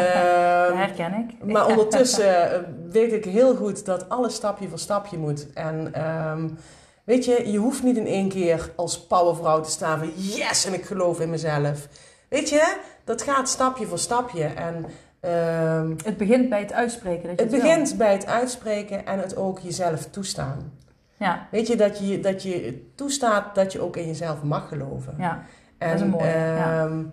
herken 0.77 1.13
ik. 1.13 1.43
Maar 1.53 1.67
ondertussen 1.67 2.51
eh, 2.51 2.59
weet 2.89 3.13
ik 3.13 3.25
heel 3.25 3.55
goed 3.55 3.85
dat 3.85 4.09
alles 4.09 4.35
stapje 4.35 4.67
voor 4.67 4.79
stapje 4.79 5.17
moet. 5.17 5.53
En 5.53 5.93
ehm, 5.93 6.49
weet 7.03 7.25
je, 7.25 7.51
je 7.51 7.57
hoeft 7.57 7.83
niet 7.83 7.97
in 7.97 8.07
één 8.07 8.29
keer 8.29 8.71
als 8.75 8.99
powervrouw 8.99 9.61
te 9.61 9.69
staan 9.69 9.99
van 9.99 10.11
yes 10.15 10.65
en 10.65 10.73
ik 10.73 10.85
geloof 10.85 11.19
in 11.19 11.29
mezelf. 11.29 11.87
Weet 12.29 12.49
je, 12.49 12.75
dat 13.03 13.21
gaat 13.21 13.49
stapje 13.49 13.85
voor 13.85 13.99
stapje. 13.99 14.43
En 14.43 14.85
ehm, 15.19 15.93
Het 16.03 16.17
begint 16.17 16.49
bij 16.49 16.59
het 16.59 16.73
uitspreken. 16.73 17.27
Dat 17.27 17.39
je 17.39 17.55
het 17.55 17.63
begint 17.63 17.97
bij 17.97 18.11
het 18.11 18.25
uitspreken 18.25 19.05
en 19.05 19.19
het 19.19 19.37
ook 19.37 19.59
jezelf 19.59 20.05
toestaan. 20.05 20.71
Ja, 21.17 21.47
Weet 21.51 21.67
je, 21.67 21.75
dat 21.75 22.07
je, 22.07 22.19
dat 22.19 22.43
je 22.43 22.83
toestaat 22.95 23.55
dat 23.55 23.71
je 23.71 23.81
ook 23.81 23.97
in 23.97 24.07
jezelf 24.07 24.43
mag 24.43 24.67
geloven. 24.67 25.13
ja. 25.17 25.43
En, 25.77 26.11
Dat 26.11 26.21
is 26.21 26.25
ja. 26.27 26.83
ehm, 26.83 27.03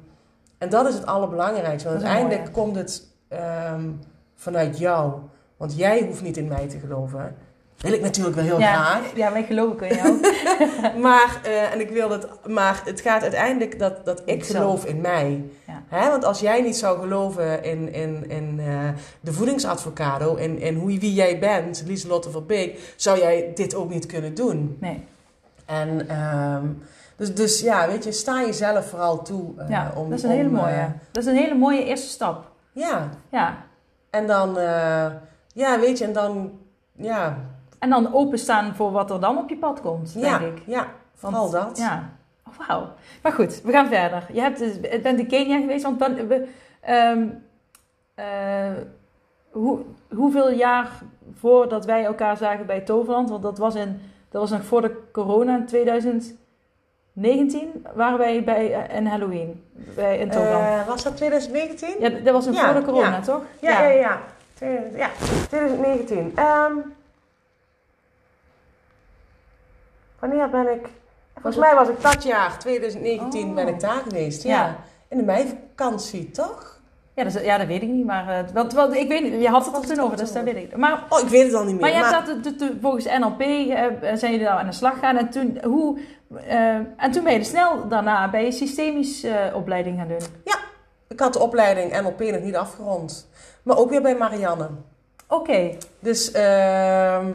en 0.59 0.69
dat 0.69 0.89
is 0.89 0.95
het 0.95 1.07
allerbelangrijkste. 1.07 1.89
Want 1.89 2.03
uiteindelijk 2.03 2.53
komt 2.53 2.77
het 2.77 3.07
ehm, 3.29 3.91
vanuit 4.35 4.79
jou. 4.79 5.13
Want 5.57 5.77
jij 5.77 6.03
hoeft 6.07 6.23
niet 6.23 6.37
in 6.37 6.49
mij 6.49 6.69
te 6.69 6.79
geloven. 6.79 7.37
Wil 7.77 7.93
ik 7.93 8.01
natuurlijk 8.01 8.37
wel 8.37 8.45
heel 8.45 8.59
ja, 8.59 8.85
graag. 8.85 9.17
ja, 9.17 9.33
wij 9.33 9.45
geloven 9.45 9.89
in 9.89 9.97
jou. 9.97 10.21
Maar, 11.07 11.41
eh, 11.45 11.73
en 11.73 11.81
ik 11.81 11.91
wil 11.91 12.09
dat, 12.09 12.49
maar 12.49 12.83
het 12.85 13.01
gaat 13.01 13.23
uiteindelijk 13.23 13.79
dat, 13.79 14.05
dat 14.05 14.23
ik 14.25 14.45
geloof 14.45 14.85
in 14.85 15.01
mij. 15.01 15.45
Ja. 15.93 16.11
Want 16.11 16.25
als 16.25 16.41
jij 16.41 16.63
niet 16.63 16.77
zou 16.77 17.01
geloven 17.01 17.65
in, 17.65 17.93
in, 17.93 18.31
in 18.31 18.61
eh, 18.61 18.89
de 19.21 19.33
voedingsadvocado, 19.33 20.35
in, 20.35 20.59
in 20.61 20.75
hoe, 20.77 20.99
wie 20.99 21.13
jij 21.15 21.39
bent, 21.39 21.83
Lieselotte 21.87 22.31
Verbeek, 22.31 22.93
zou 22.97 23.19
jij 23.19 23.53
dit 23.55 23.75
ook 23.75 23.91
niet 23.91 24.07
kunnen 24.07 24.35
doen. 24.35 24.77
Nee, 24.81 25.05
En 25.67 26.09
ehm, 26.09 26.67
dus, 27.17 27.35
dus 27.35 27.61
ja, 27.61 27.87
weet 27.87 28.05
je, 28.05 28.13
sta 28.13 28.41
jezelf 28.41 28.87
vooral 28.89 29.23
toe. 29.23 29.53
eh, 29.59 29.69
ja, 29.69 29.93
om, 29.97 30.09
dat 30.11 30.19
is 30.19 30.25
een 30.25 30.31
om, 30.31 30.37
hele 30.37 30.49
eh, 30.49 30.55
mooie. 30.63 30.93
Dat 31.13 31.23
is 31.23 31.29
een 31.31 31.37
hele 31.37 31.55
mooie 31.55 31.85
eerste 31.85 32.09
stap. 32.09 32.51
ja, 32.73 33.09
Ja. 33.29 33.57
en 34.11 34.27
dan, 34.27 34.59
eh, 34.59 35.07
ja, 35.55 35.81
weet 35.81 35.99
je, 35.99 36.05
en 36.05 36.13
dan, 36.13 36.53
ja, 36.97 37.39
En 37.79 37.91
dan 37.91 38.15
openstaan 38.15 38.75
voor 38.75 38.91
wat 38.93 39.11
er 39.11 39.21
dan 39.21 39.39
op 39.39 39.49
je 39.49 39.57
pad 39.57 39.81
komt, 39.81 40.13
ja, 40.17 40.39
denk 40.39 40.57
ik. 40.59 40.63
ja, 40.67 40.87
vooral 41.15 41.51
Want- 41.51 41.53
dat. 41.69 41.79
Ja. 41.79 42.11
Wauw. 42.59 42.89
Maar 43.23 43.33
goed, 43.33 43.63
we 43.63 43.73
gaan 43.73 43.89
verder. 43.89 44.27
Je 44.33 44.41
hebt 44.41 44.59
dus, 44.59 44.81
bent 44.81 45.19
in 45.19 45.27
Kenia 45.27 45.61
geweest, 45.61 45.83
want 45.83 45.99
dan, 45.99 46.15
we, 46.15 46.49
ehm, 46.81 47.27
eh, 48.15 48.73
hoe, 49.51 49.81
hoeveel 50.15 50.51
jaar 50.51 50.91
voordat 51.39 51.85
wij 51.85 52.05
elkaar 52.05 52.37
zagen 52.37 52.67
bij 52.67 52.81
Toverland, 52.81 53.31
want 53.31 53.43
dat 53.43 53.59
was, 53.59 53.75
in, 53.75 54.01
dat 54.29 54.41
was 54.41 54.51
nog 54.51 54.65
voor 54.65 54.81
de 54.81 55.03
corona 55.13 55.57
in 55.57 55.67
2019, 55.67 57.87
waren 57.95 58.19
wij 58.19 58.45
bij 58.45 58.73
eh, 58.73 58.97
een 58.97 59.07
Halloween 59.07 59.65
bij, 59.95 60.19
in 60.19 60.31
Toverland. 60.31 60.65
Eh, 60.65 60.87
was 60.87 61.03
dat 61.03 61.17
2019? 61.17 61.95
ja, 62.01 62.09
dat 62.09 62.33
was 62.33 62.47
nog 62.47 62.55
ja, 62.55 62.73
voor 62.73 62.81
de 62.81 62.87
corona, 62.87 63.17
ja. 63.17 63.21
toch? 63.21 63.43
Ja, 63.61 63.83
ja, 63.83 63.89
ja. 63.89 64.21
2000 64.55 64.97
ja, 64.97 65.11
2019. 65.49 66.33
Ehm, 66.35 66.73
wanneer 70.19 70.51
ben 70.51 70.73
ik... 70.73 70.89
Volgens 71.35 71.57
mij 71.57 71.75
was 71.75 71.89
ik 71.89 72.03
dat 72.03 72.23
jaar, 72.23 72.59
2019, 72.59 73.49
Oh. 73.49 73.55
ben 73.55 73.69
ik 73.69 73.81
daar 73.81 74.03
geweest. 74.09 74.43
Ja. 74.43 74.51
Ja. 74.51 74.77
In 75.09 75.17
de 75.17 75.25
meivakantie, 75.25 76.31
toch? 76.31 76.81
Ja, 77.15 77.27
ja, 77.43 77.59
dat 77.59 77.67
weet 77.67 77.83
ik 77.83 77.89
niet, 77.89 78.05
maar 78.07 78.29
uh, 78.45 78.53
want, 78.55 78.73
want, 78.73 78.95
ik 78.95 79.09
weet, 79.09 79.23
niet, 79.23 79.43
je 79.43 79.49
had 79.49 79.67
het 79.67 79.75
er 79.75 79.95
toen 79.97 80.05
over, 80.05 80.17
dus 80.17 80.33
dat 80.33 80.43
weet 80.43 80.57
ik. 80.57 80.77
Maar 80.77 81.05
Oh, 81.09 81.19
ik 81.21 81.29
weet 81.29 81.45
het 81.45 81.55
al 81.55 81.65
niet 81.65 81.73
meer. 81.73 81.81
Maar 81.81 81.91
je 81.91 82.05
hebt 82.05 82.45
dat 82.45 82.59
de- 82.59 82.77
volgens 82.81 83.05
NLP 83.05 83.41
eh, 83.41 83.87
zijn 84.15 84.31
jullie 84.33 84.39
daar 84.47 84.59
aan 84.59 84.67
de 84.67 84.73
slag 84.73 84.93
gegaan 84.95 85.17
en 85.17 85.31
toen, 85.31 85.59
hoe, 85.65 85.99
eh, 86.47 86.75
en 86.75 87.11
toen 87.11 87.25
ben 87.25 87.33
je 87.33 87.45
snel 87.45 87.89
daarna 87.89 88.31
bij 88.31 88.45
je 88.45 88.53
systemische 88.53 89.29
eh, 89.29 89.57
opleiding 89.57 89.99
gaan 89.99 90.09
doen. 90.09 90.21
Ik 91.09 91.21
had 91.21 91.33
de 91.33 91.39
opleiding 91.41 92.01
NLP 92.01 92.21
nog 92.21 92.41
niet 92.43 92.57
afgerond. 92.57 93.29
Maar 93.63 93.77
ook 93.77 93.91
weer 93.91 94.03
bij 94.03 94.17
Marianne. 94.17 94.69
Oké, 95.29 95.77
Dus 95.99 96.31
ehm, 96.31 97.27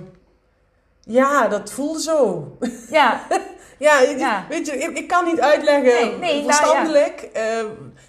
ja, 1.02 1.48
dat 1.48 1.72
voelde 1.72 2.02
zo. 2.02 2.48
ja, 2.90 3.20
Ja, 3.80 4.46
weet 4.50 4.68
je, 4.68 4.78
ik, 4.78 4.98
ik 4.98 5.08
kan 5.08 5.26
niet 5.26 5.40
uitleggen 5.40 5.84
Nee, 5.84 6.18
nee, 6.18 6.34
nou, 6.34 6.44
verstandelijk, 6.44 7.30
ehm, 7.34 7.66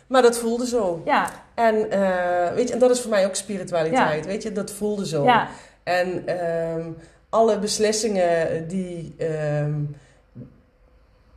maar 0.07 0.23
dat 0.23 0.39
voelde 0.39 0.66
zo. 0.66 1.03
ja, 1.05 1.31
En, 1.55 1.91
eh, 1.91 2.55
weet 2.55 2.69
je, 2.69 2.75
en 2.75 2.81
dat 2.81 2.91
is 2.91 3.01
voor 3.01 3.11
mij 3.11 3.27
ook 3.27 3.35
spiritualiteit, 3.35 4.27
weet 4.27 4.43
je, 4.43 4.53
dat 4.53 4.71
voelde 4.73 5.07
zo. 5.07 5.25
ja, 5.25 5.49
En 5.83 6.27
ehm, 6.27 6.91
alle 7.29 7.59
beslissingen 7.59 8.69
die, 8.69 9.14
ehm, 9.19 9.75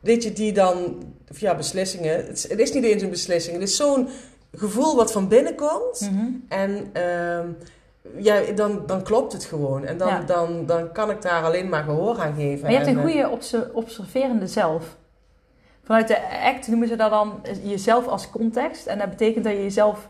weet 0.00 0.22
je, 0.22 0.32
die 0.32 0.52
dan, 0.52 1.02
of 1.30 1.40
ja, 1.40 1.54
beslissingen, 1.54 2.16
het 2.16 2.36
is, 2.36 2.48
het 2.48 2.58
is 2.58 2.72
niet 2.72 2.84
eens 2.84 3.02
een 3.02 3.10
beslissing, 3.10 3.60
het 3.60 3.68
is 3.68 3.76
zo'n 3.76 4.08
gevoel 4.52 4.96
wat 4.96 5.12
van 5.12 5.28
binnen 5.28 5.54
komt. 5.54 6.00
mhm. 6.00 6.26
En 6.48 6.90
ehm, 6.92 7.46
ja, 8.16 8.40
dan, 8.54 8.82
dan 8.86 9.02
klopt 9.02 9.32
het 9.32 9.44
gewoon. 9.44 9.84
En 9.84 9.96
dan, 9.96 10.08
Ja. 10.08 10.20
dan, 10.20 10.66
dan 10.66 10.92
kan 10.92 11.10
ik 11.10 11.22
daar 11.22 11.44
alleen 11.44 11.68
maar 11.68 11.82
gehoor 11.82 12.20
aan 12.20 12.34
geven. 12.34 12.60
Maar 12.62 12.70
je 12.70 12.76
hebt 12.76 12.88
En, 12.88 12.96
een 12.98 13.06
eh, 13.06 13.12
goede 13.12 13.28
obse- 13.30 13.70
observerende 13.72 14.46
zelf. 14.46 14.96
Vanuit 15.84 16.08
de 16.08 16.18
act 16.44 16.68
noemen 16.68 16.88
ze 16.88 16.96
dat 16.96 17.10
dan 17.10 17.40
eh, 17.42 17.70
jezelf 17.70 18.06
als 18.06 18.30
context. 18.30 18.86
En 18.86 18.98
dat 18.98 19.10
betekent 19.10 19.44
dat 19.44 19.52
je 19.52 19.62
jezelf 19.62 20.08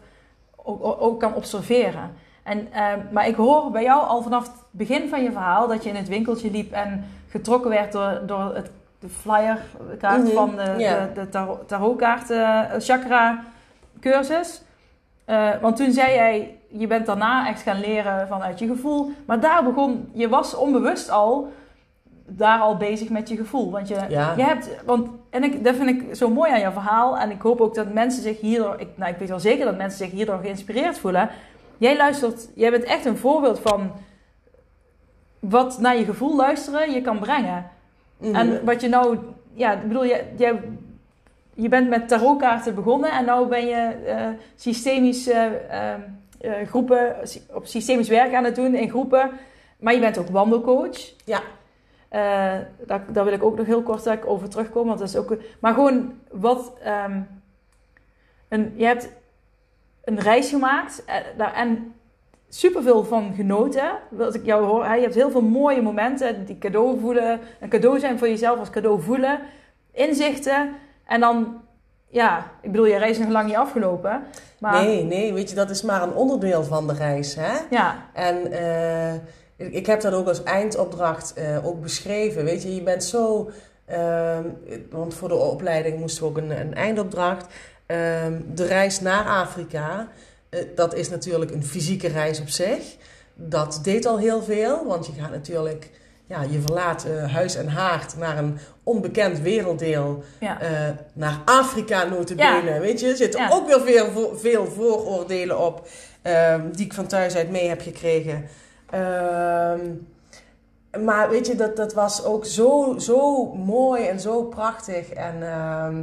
ook, 0.57 1.03
ook- 1.03 1.21
kan 1.21 1.35
observeren. 1.35 2.13
En, 2.43 2.73
eh, 2.73 2.85
maar 3.11 3.29
ik 3.29 3.35
hoor 3.35 3.71
bij 3.71 3.83
jou 3.83 4.07
al 4.07 4.23
vanaf 4.23 4.43
het 4.47 4.53
begin 4.71 5.09
van 5.09 5.23
je 5.23 5.33
verhaal 5.33 5.69
dat 5.69 5.83
je 5.83 5.89
in 5.89 5.97
het 5.97 6.09
winkeltje 6.09 6.51
liep 6.51 6.73
en 6.73 7.05
getrokken 7.29 7.71
werd 7.71 7.93
door, 7.93 8.21
door 8.27 8.55
het, 8.55 8.71
de 8.99 9.09
flyer 9.09 9.59
kaart 9.99 10.23
Mhm, 10.23 10.33
van 10.33 10.51
de, 10.57 10.75
de, 10.77 11.09
de 11.21 11.29
tarot, 11.29 11.69
tarotkaart 11.69 12.31
eh, 12.31 12.61
chakra 12.79 13.45
cursus. 14.01 14.63
Eh, 15.25 15.51
want 15.61 15.77
toen 15.77 15.93
zei 15.93 16.15
jij, 16.15 16.59
je 16.73 16.87
bent 16.87 17.07
daarna 17.07 17.49
echt 17.49 17.63
gaan 17.63 17.81
leren 17.81 18.29
vanuit 18.29 18.59
je 18.59 18.67
gevoel. 18.67 19.11
Maar 19.27 19.41
daar 19.41 19.65
begon, 19.65 20.09
je 20.13 20.29
was 20.29 20.55
onbewust 20.57 21.11
al 21.11 21.53
daar 22.27 22.59
al 22.59 22.77
bezig 22.77 23.09
met 23.09 23.29
je 23.29 23.37
gevoel. 23.37 23.71
Want 23.71 23.89
je, 23.89 23.97
Ja. 24.09 24.35
je 24.37 24.43
hebt, 24.43 24.71
want, 24.85 25.09
en 25.31 25.45
ik, 25.45 25.65
dat 25.65 25.75
vind 25.75 25.89
ik 25.89 26.15
zo 26.15 26.31
mooi 26.31 26.53
aan 26.53 26.61
jouw 26.61 26.73
verhaal. 26.73 27.19
En 27.19 27.31
ik 27.31 27.43
hoop 27.43 27.61
ook 27.61 27.75
dat 27.75 27.93
mensen 27.93 28.23
zich 28.23 28.41
hierdoor, 28.41 28.75
ik, 28.79 28.89
nou, 28.95 29.13
ik 29.13 29.19
weet 29.19 29.29
wel 29.29 29.41
zeker 29.41 29.65
dat 29.65 29.77
mensen 29.77 29.99
zich 29.99 30.11
hierdoor 30.11 30.39
geïnspireerd 30.39 30.99
voelen. 30.99 31.29
Jij 31.79 31.97
luistert, 31.97 32.49
jij 32.55 32.71
bent 32.71 32.85
echt 32.85 33.05
een 33.05 33.17
voorbeeld 33.17 33.61
van 33.61 33.93
wat 35.39 35.79
naar 35.81 35.97
je 35.99 36.05
gevoel 36.05 36.37
luisteren 36.37 36.91
je 36.93 37.01
kan 37.03 37.19
brengen. 37.19 37.71
mhm. 38.19 38.35
En 38.35 38.65
wat 38.65 38.81
je 38.81 38.89
nou, 38.89 39.19
ja, 39.55 39.73
ik 39.73 39.89
bedoel, 39.89 40.07
jij, 40.07 40.27
jij, 40.37 40.61
je 41.55 41.69
bent 41.69 41.89
met 41.89 42.09
tarotkaarten 42.09 42.75
begonnen 42.75 43.11
en 43.11 43.25
nou 43.25 43.49
ben 43.49 43.67
je 43.67 43.95
eh, 44.07 44.27
systemisch 44.57 45.29
eh, 45.29 45.45
eh, 45.93 45.99
eh, 46.43 46.67
groepen, 46.67 47.17
op 47.53 47.67
systemisch 47.67 48.09
werk 48.09 48.35
aan 48.35 48.45
het 48.45 48.55
doen 48.55 48.75
in 48.75 48.89
groepen. 48.89 49.31
Maar 49.79 49.95
je 49.95 50.01
bent 50.01 50.19
ook 50.19 50.29
wandelcoach. 50.29 51.13
Ja. 51.25 51.41
Eh, 52.09 52.67
daar, 52.87 53.05
daar 53.13 53.25
wil 53.25 53.33
ik 53.33 53.43
ook 53.43 53.57
nog 53.57 53.67
heel 53.67 53.83
kort 53.83 54.25
over 54.25 54.49
terugkomen. 54.49 54.89
Want 54.89 54.99
dat 54.99 55.09
is 55.09 55.17
ook, 55.17 55.37
maar 55.61 55.75
gewoon 55.75 56.19
wat. 56.31 56.73
ehm, 56.83 57.21
een, 58.49 58.73
je 58.77 58.85
hebt 58.85 59.09
een 60.05 60.21
reis 60.21 60.49
gemaakt 60.49 61.05
eh, 61.05 61.17
daar, 61.37 61.55
en 61.55 61.95
superveel 62.49 63.05
van 63.05 63.35
genoten. 63.35 63.91
Wat 64.11 64.35
ik 64.35 64.45
jou 64.45 64.65
hoor, 64.65 64.85
je 64.85 65.01
hebt 65.01 65.15
heel 65.15 65.31
veel 65.31 65.43
mooie 65.43 65.83
momenten 65.83 66.45
die 66.45 66.59
cadeau 66.59 67.01
voelen. 67.01 67.41
Een 67.61 67.69
cadeau 67.69 67.99
zijn 67.99 68.19
voor 68.19 68.29
jezelf 68.29 68.59
als 68.59 68.71
cadeau 68.71 69.03
voelen. 69.03 69.41
Inzichten. 69.93 70.75
En 71.05 71.21
dan, 71.21 71.61
ja, 72.09 72.51
ik 72.61 72.71
bedoel, 72.71 72.87
je 72.87 72.97
reis 72.97 73.19
is 73.19 73.25
nog 73.25 73.33
lang 73.33 73.47
niet 73.47 73.57
afgelopen. 73.57 74.23
Maar 74.63 74.85
Nee, 74.85 75.05
nee, 75.05 75.33
weet 75.33 75.49
je, 75.51 75.55
dat 75.55 75.71
is 75.71 75.83
maar 75.83 76.03
een 76.03 76.15
onderdeel 76.15 76.65
van 76.65 76.87
de 76.87 76.93
reis. 76.93 77.35
Hè? 77.35 77.53
ja, 77.71 78.09
En 78.13 78.53
eh, 78.53 79.15
ik, 79.57 79.73
ik 79.73 79.87
heb 79.87 80.01
dat 80.01 80.13
ook 80.13 80.27
als 80.29 80.43
eindopdracht 80.43 81.35
eh, 81.35 81.67
ook 81.67 81.83
beschreven. 81.83 82.45
Weet 82.45 82.63
je, 82.63 82.75
je 82.75 82.83
bent 82.83 83.05
zo. 83.05 83.51
ehm, 83.85 84.45
want 84.91 85.15
voor 85.15 85.29
de 85.29 85.35
opleiding 85.35 85.99
moesten 85.99 86.23
we 86.23 86.29
ook 86.29 86.37
een, 86.37 86.61
een 86.61 86.75
eindopdracht. 86.75 87.47
Ehm, 87.87 88.41
de 88.55 88.67
reis 88.67 89.01
naar 89.01 89.25
Afrika, 89.27 90.09
eh, 90.49 90.61
dat 90.75 90.95
is 90.95 91.09
natuurlijk 91.11 91.51
een 91.51 91.65
fysieke 91.65 92.09
reis 92.09 92.41
op 92.41 92.49
zich. 92.49 92.97
Dat 93.35 93.81
deed 93.83 94.07
al 94.07 94.19
heel 94.19 94.43
veel, 94.43 94.87
want 94.87 95.07
je 95.07 95.13
gaat 95.13 95.31
natuurlijk. 95.31 95.91
Ja, 96.33 96.43
je 96.51 96.61
verlaat 96.61 97.05
eh, 97.05 97.33
huis 97.35 97.55
en 97.57 97.69
haard 97.69 98.17
naar 98.17 98.39
een 98.39 98.59
onbekend 98.83 99.41
werelddeel. 99.41 100.23
ja. 100.41 100.61
eh, 100.61 100.89
naar 101.13 101.39
Afrika 101.45 102.05
notabene. 102.05 102.71
Ja. 102.75 102.81
Weet 102.81 103.01
je, 103.01 103.09
er 103.09 103.17
zitten 103.17 103.51
ook 103.51 103.67
weer 103.67 103.81
veel, 103.81 104.37
veel 104.37 104.67
vooroordelen 104.67 105.59
op. 105.59 105.89
ehm, 106.23 106.71
die 106.71 106.85
ik 106.85 106.93
van 106.93 107.07
thuis 107.07 107.35
uit 107.37 107.51
mee 107.51 107.69
heb 107.69 107.81
gekregen. 107.81 108.45
Ehm, 108.91 109.81
maar 111.05 111.31
weet 111.31 111.47
je, 111.47 111.55
dat, 111.55 111.77
dat 111.77 111.93
was 111.95 112.25
ook 112.25 112.47
zo, 112.47 112.95
zo 112.99 113.45
mooi 113.55 114.07
en 114.07 114.21
zo 114.21 114.43
prachtig. 114.43 115.09
En 115.09 115.43
ehm, 115.43 116.03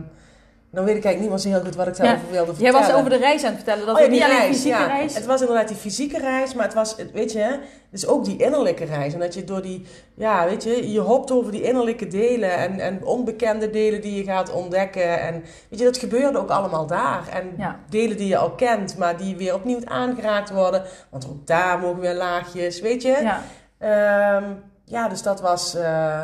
dan 0.71 0.83
weet 0.85 0.95
ik 0.95 1.03
eigenlijk 1.05 1.19
niet 1.19 1.29
meer 1.29 1.53
zo 1.53 1.57
heel 1.59 1.65
goed 1.67 1.75
wat 1.75 1.87
ik 1.87 1.95
daarover 1.97 2.25
Ja. 2.25 2.31
wilde 2.31 2.45
Jij 2.51 2.55
vertellen. 2.71 2.87
was 2.87 2.97
over 2.97 3.09
de 3.09 3.17
reis 3.17 3.43
aan 3.43 3.47
het 3.53 3.55
vertellen. 3.63 3.85
Dat 3.85 3.95
Oh 3.95 4.01
ja, 4.01 4.07
het 4.07 4.11
niet 4.11 4.21
die 4.21 4.29
alleen 4.29 4.41
reis, 4.43 4.55
fysieke 4.55 4.77
ja. 4.79 4.85
reis. 4.85 5.15
Het 5.15 5.25
was 5.25 5.41
inderdaad 5.41 5.67
die 5.67 5.77
fysieke 5.77 6.19
reis, 6.19 6.53
maar 6.53 6.65
het 6.65 6.73
was, 6.73 6.95
weet 7.13 7.31
je, 7.31 7.59
is 7.91 8.07
ook 8.07 8.25
die 8.25 8.37
innerlijke 8.37 8.85
reis. 8.85 9.13
En 9.13 9.19
dat 9.19 9.33
je 9.33 9.43
door 9.43 9.61
die, 9.61 9.85
ja, 10.15 10.45
weet 10.45 10.63
je, 10.63 10.91
je 10.91 10.99
hopt 10.99 11.31
over 11.31 11.51
die 11.51 11.61
innerlijke 11.61 12.07
delen 12.07 12.51
en, 12.57 12.79
en 12.79 13.05
onbekende 13.05 13.69
delen 13.69 14.01
die 14.01 14.15
je 14.15 14.23
gaat 14.23 14.51
ontdekken. 14.51 15.19
En 15.21 15.43
weet 15.69 15.79
je, 15.79 15.85
dat 15.85 15.97
gebeurde 15.97 16.37
ook 16.37 16.49
allemaal 16.49 16.85
daar. 16.87 17.23
En 17.33 17.53
Ja. 17.57 17.79
delen 17.89 18.17
die 18.17 18.27
je 18.27 18.37
al 18.37 18.51
kent, 18.51 18.97
maar 18.97 19.17
die 19.17 19.35
weer 19.35 19.53
opnieuw 19.53 19.79
aangeraakt 19.85 20.49
worden. 20.51 20.83
Want 21.09 21.27
ook 21.29 21.47
daar 21.47 21.79
mogen 21.79 21.99
weer 21.99 22.15
laagjes, 22.15 22.81
weet 22.81 23.01
je. 23.01 23.17
Ja. 23.21 23.41
Ehm, 23.79 24.43
ja, 24.85 25.07
dus 25.07 25.21
dat 25.21 25.41
was 25.41 25.75
eh, 25.75 26.21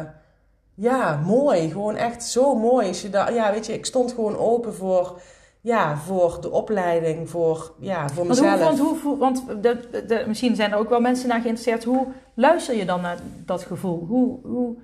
ja, 0.76 1.22
mooi. 1.26 1.70
Gewoon 1.72 1.96
echt 1.96 2.24
zo 2.24 2.56
mooi. 2.56 2.88
Als 2.88 3.02
je 3.02 3.10
daar, 3.10 3.34
ja, 3.34 3.52
weet 3.52 3.66
je, 3.66 3.74
ik 3.74 3.86
stond 3.86 4.12
gewoon 4.12 4.38
open 4.38 4.74
voor, 4.76 5.22
ja, 5.62 5.98
voor 5.98 6.38
de 6.42 6.52
opleiding, 6.52 7.30
voor, 7.30 7.74
ja, 7.80 8.10
voor 8.10 8.26
Want, 8.26 8.40
hoe, 8.40 8.50
mezelf. 8.50 8.78
want, 8.78 9.02
hoe, 9.02 9.18
want 9.18 9.44
de, 9.62 10.04
de, 10.08 10.24
misschien 10.28 10.56
zijn 10.56 10.72
er 10.72 10.78
ook 10.78 10.90
wel 10.90 11.00
mensen 11.00 11.28
naar 11.28 11.42
geïnteresseerd. 11.42 11.84
Hoe 11.84 12.08
luister 12.34 12.76
je 12.76 12.86
dan 12.86 13.02
naar 13.02 13.18
dat 13.46 13.64
gevoel? 13.64 14.06
Hoe, 14.08 14.40
hoe, 14.44 14.76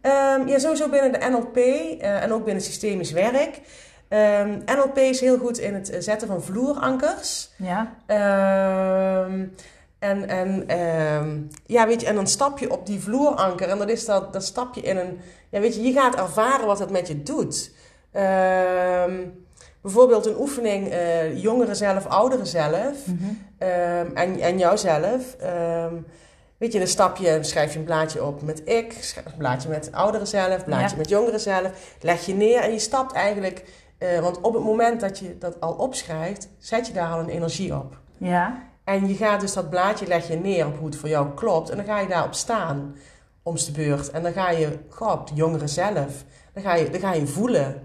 Ehm, 0.00 0.48
ja, 0.48 0.58
sowieso 0.58 0.88
binnen 0.88 1.12
de 1.12 1.26
NLP 1.30 1.56
eh, 1.56 2.22
en 2.22 2.32
ook 2.32 2.44
binnen 2.44 2.62
systemisch 2.62 3.12
werk. 3.12 3.60
Ehm, 4.08 4.58
NLP 4.66 4.96
is 4.98 5.20
heel 5.20 5.38
goed 5.38 5.58
in 5.58 5.74
het 5.74 5.90
eh, 5.90 6.00
zetten 6.00 6.28
van 6.28 6.42
vloerankers. 6.42 7.50
ja, 7.58 7.94
Ehm, 8.06 9.46
en, 10.04 10.28
en, 10.28 10.68
ehm, 10.68 11.40
ja, 11.66 11.86
weet 11.86 12.00
je, 12.00 12.06
en 12.06 12.14
dan 12.14 12.26
stap 12.26 12.58
je 12.58 12.70
op 12.70 12.86
die 12.86 13.00
vloeranker 13.00 13.68
en 13.68 13.78
dat 13.78 13.88
is 13.88 14.04
dat, 14.04 14.32
dan 14.32 14.42
stap 14.42 14.74
je 14.74 14.80
in 14.80 14.96
een... 14.96 15.20
Ja, 15.50 15.60
weet 15.60 15.74
je, 15.74 15.82
je 15.82 15.92
gaat 15.92 16.14
ervaren 16.14 16.66
wat 16.66 16.78
het 16.78 16.90
met 16.90 17.08
je 17.08 17.22
doet. 17.22 17.72
Ehm, 18.12 19.12
bijvoorbeeld 19.82 20.26
een 20.26 20.38
oefening, 20.38 20.88
eh, 20.90 21.42
jongeren 21.42 21.76
zelf, 21.76 22.06
ouderen 22.06 22.46
zelf 22.46 23.06
Mhm. 23.06 23.24
ehm, 23.58 24.06
en, 24.14 24.40
en 24.40 24.58
jouzelf. 24.58 25.36
Weet 26.56 26.72
je, 26.72 26.78
dan 26.78 26.88
stap 26.88 27.16
je, 27.16 27.38
schrijf 27.40 27.72
je 27.72 27.78
een 27.78 27.84
blaadje 27.84 28.24
op 28.24 28.42
met 28.42 28.62
ik, 28.64 28.92
schrijf 29.00 29.26
een 29.26 29.38
blaadje 29.38 29.68
met 29.68 29.88
ouderen 29.92 30.26
zelf, 30.26 30.64
blaadje 30.64 30.88
Ja. 30.88 30.96
met 30.96 31.08
jongeren 31.08 31.40
zelf. 31.40 31.70
Leg 32.00 32.26
je 32.26 32.34
neer 32.34 32.60
en 32.60 32.72
je 32.72 32.78
stapt 32.78 33.12
eigenlijk... 33.12 33.64
eh, 33.98 34.18
want 34.20 34.40
op 34.40 34.54
het 34.54 34.62
moment 34.62 35.00
dat 35.00 35.18
je 35.18 35.38
dat 35.38 35.60
al 35.60 35.72
opschrijft, 35.72 36.48
zet 36.58 36.86
je 36.86 36.92
daar 36.92 37.12
al 37.12 37.18
een 37.18 37.28
energie 37.28 37.74
op. 37.74 37.98
ja, 38.18 38.62
En 38.84 39.08
je 39.08 39.14
gaat 39.14 39.40
dus 39.40 39.52
dat 39.52 39.70
blaadje 39.70 40.06
leg 40.06 40.28
je 40.28 40.36
neer 40.36 40.66
op 40.66 40.76
hoe 40.78 40.86
het 40.86 40.96
voor 40.96 41.08
jou 41.08 41.34
klopt. 41.34 41.70
En 41.70 41.76
dan 41.76 41.86
ga 41.86 42.00
je 42.00 42.08
daarop 42.08 42.34
staan, 42.34 42.96
omste 43.42 43.72
beurt. 43.72 44.10
En 44.10 44.22
dan 44.22 44.32
ga 44.32 44.50
je, 44.50 44.78
de 44.98 45.34
jongeren 45.34 45.68
zelf, 45.68 46.24
dan 46.52 46.62
ga 46.62 46.74
je, 46.74 46.90
dan 46.90 47.00
ga 47.00 47.12
je 47.12 47.26
voelen. 47.26 47.82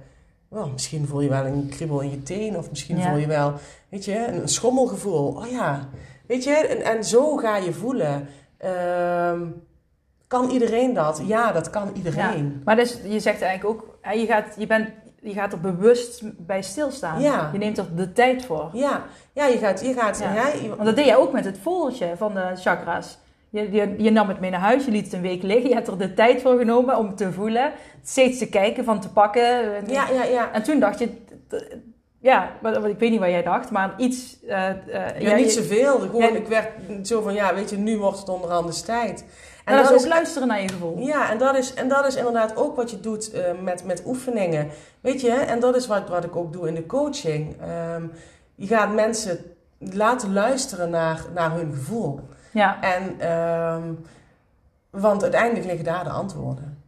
Misschien 0.71 1.07
voel 1.07 1.21
je 1.21 1.29
wel 1.29 1.45
een 1.45 1.69
kriebel 1.69 1.99
in 1.99 2.09
je 2.09 2.23
teen. 2.23 2.57
Of 2.57 2.69
misschien 2.69 2.97
Ja. 2.97 3.09
voel 3.09 3.17
je 3.17 3.27
wel, 3.27 3.53
weet 3.89 4.05
je, 4.05 4.27
een, 4.27 4.41
een 4.41 4.47
schommelgevoel. 4.47 5.27
Oh 5.27 5.49
ja, 5.49 5.89
weet 6.27 6.43
je. 6.43 6.51
En, 6.51 6.81
en 6.81 7.03
zo 7.03 7.35
ga 7.37 7.57
je 7.57 7.73
voelen. 7.73 8.27
Ehm, 8.57 9.47
kan 10.27 10.49
iedereen 10.49 10.93
dat? 10.93 11.21
Ja, 11.25 11.51
dat 11.51 11.69
kan 11.69 11.85
ja. 11.85 11.93
iedereen. 11.93 12.61
Maar 12.65 12.75
dus, 12.75 12.99
je 13.03 13.19
zegt 13.19 13.41
eigenlijk 13.41 13.65
ook, 13.65 13.97
je 14.13 14.25
gaat, 14.25 14.55
je, 14.57 14.67
bent, 14.67 14.89
je 15.21 15.33
gaat 15.33 15.51
er 15.53 15.59
bewust 15.59 16.21
bij 16.37 16.61
stilstaan. 16.61 17.21
Ja. 17.21 17.49
Je 17.53 17.57
neemt 17.57 17.77
er 17.77 17.95
de 17.95 18.11
tijd 18.13 18.45
voor. 18.45 18.69
Ja, 18.73 19.03
ja 19.33 19.45
je 19.45 19.57
gaat... 19.57 19.81
Je 19.85 19.93
gaat 19.93 20.19
Ja. 20.19 20.47
je- 20.61 20.67
Want 20.69 20.85
dat 20.85 20.95
deed 20.95 21.05
jij 21.05 21.15
ook 21.15 21.31
met 21.31 21.45
het 21.45 21.57
voeltje 21.61 22.13
van 22.17 22.33
de 22.33 22.51
chakra's. 22.55 23.17
Je, 23.49 23.71
je, 23.71 23.95
je 23.97 24.09
nam 24.11 24.27
het 24.27 24.39
mee 24.39 24.49
naar 24.51 24.59
huis, 24.59 24.85
je 24.85 24.91
liet 24.91 25.03
het 25.05 25.13
een 25.13 25.21
week 25.21 25.43
liggen. 25.43 25.69
Je 25.69 25.75
hebt 25.75 25.87
er 25.87 25.97
de 25.97 26.13
tijd 26.13 26.41
voor 26.41 26.57
genomen 26.57 26.97
om 26.97 27.15
te 27.15 27.31
voelen. 27.31 27.71
Steeds 28.03 28.37
te 28.37 28.49
kijken, 28.49 28.83
van 28.83 28.99
te 29.01 29.09
pakken. 29.09 29.41
ja, 29.87 30.09
ja, 30.09 30.23
ja. 30.23 30.51
En 30.51 30.63
toen 30.63 30.79
dacht 30.79 30.99
je... 30.99 31.09
Ja, 32.21 32.51
ik 32.85 32.99
weet 32.99 33.09
niet 33.09 33.19
wat 33.19 33.29
jij 33.29 33.43
dacht, 33.43 33.71
maar 33.71 33.93
iets... 33.97 34.37
eh, 34.47 34.69
eh, 34.69 35.19
Ja, 35.21 35.35
niet 35.35 35.51
zoveel. 35.51 35.99
Gewoon, 35.99 36.35
ik 36.35 36.47
werd 36.47 36.67
zo 37.07 37.21
van, 37.21 37.33
ja, 37.33 37.53
weet 37.55 37.69
je, 37.69 37.77
nu 37.77 37.97
wordt 37.97 38.19
het 38.19 38.29
onder 38.29 38.49
andere 38.49 38.81
tijd. 38.81 39.25
En 39.69 39.83
dat 39.83 39.91
is 39.91 40.03
ook 40.03 40.07
luisteren 40.09 40.47
naar 40.47 40.61
je 40.61 40.69
gevoel. 40.69 40.97
Ja, 40.97 41.29
en 41.31 41.37
dat 41.37 41.55
is, 41.57 41.73
en 41.73 41.87
dat 41.87 42.05
is 42.05 42.15
inderdaad 42.15 42.55
ook 42.55 42.75
wat 42.75 42.91
je 42.91 42.99
doet 42.99 43.31
eh, 43.31 43.43
met, 43.61 43.83
met 43.85 44.03
oefeningen. 44.05 44.67
Weet 45.01 45.21
je, 45.21 45.31
en 45.31 45.59
dat 45.59 45.75
is 45.75 45.87
wat, 45.87 46.09
wat 46.09 46.23
ik 46.23 46.35
ook 46.35 46.53
doe 46.53 46.67
in 46.67 46.73
de 46.75 46.85
coaching. 46.85 47.55
Ehm, 47.61 48.03
je 48.55 48.67
gaat 48.67 48.93
mensen 48.93 49.39
laten 49.79 50.33
luisteren 50.33 50.89
naar, 50.89 51.25
naar 51.33 51.51
hun 51.51 51.73
gevoel. 51.73 52.19
Ja, 52.51 52.81
En, 52.81 53.19
ehm, 53.19 53.93
want 54.89 55.21
uiteindelijk 55.23 55.65
liggen 55.65 55.85
daar 55.85 56.03
de 56.03 56.09
antwoorden. 56.09 56.83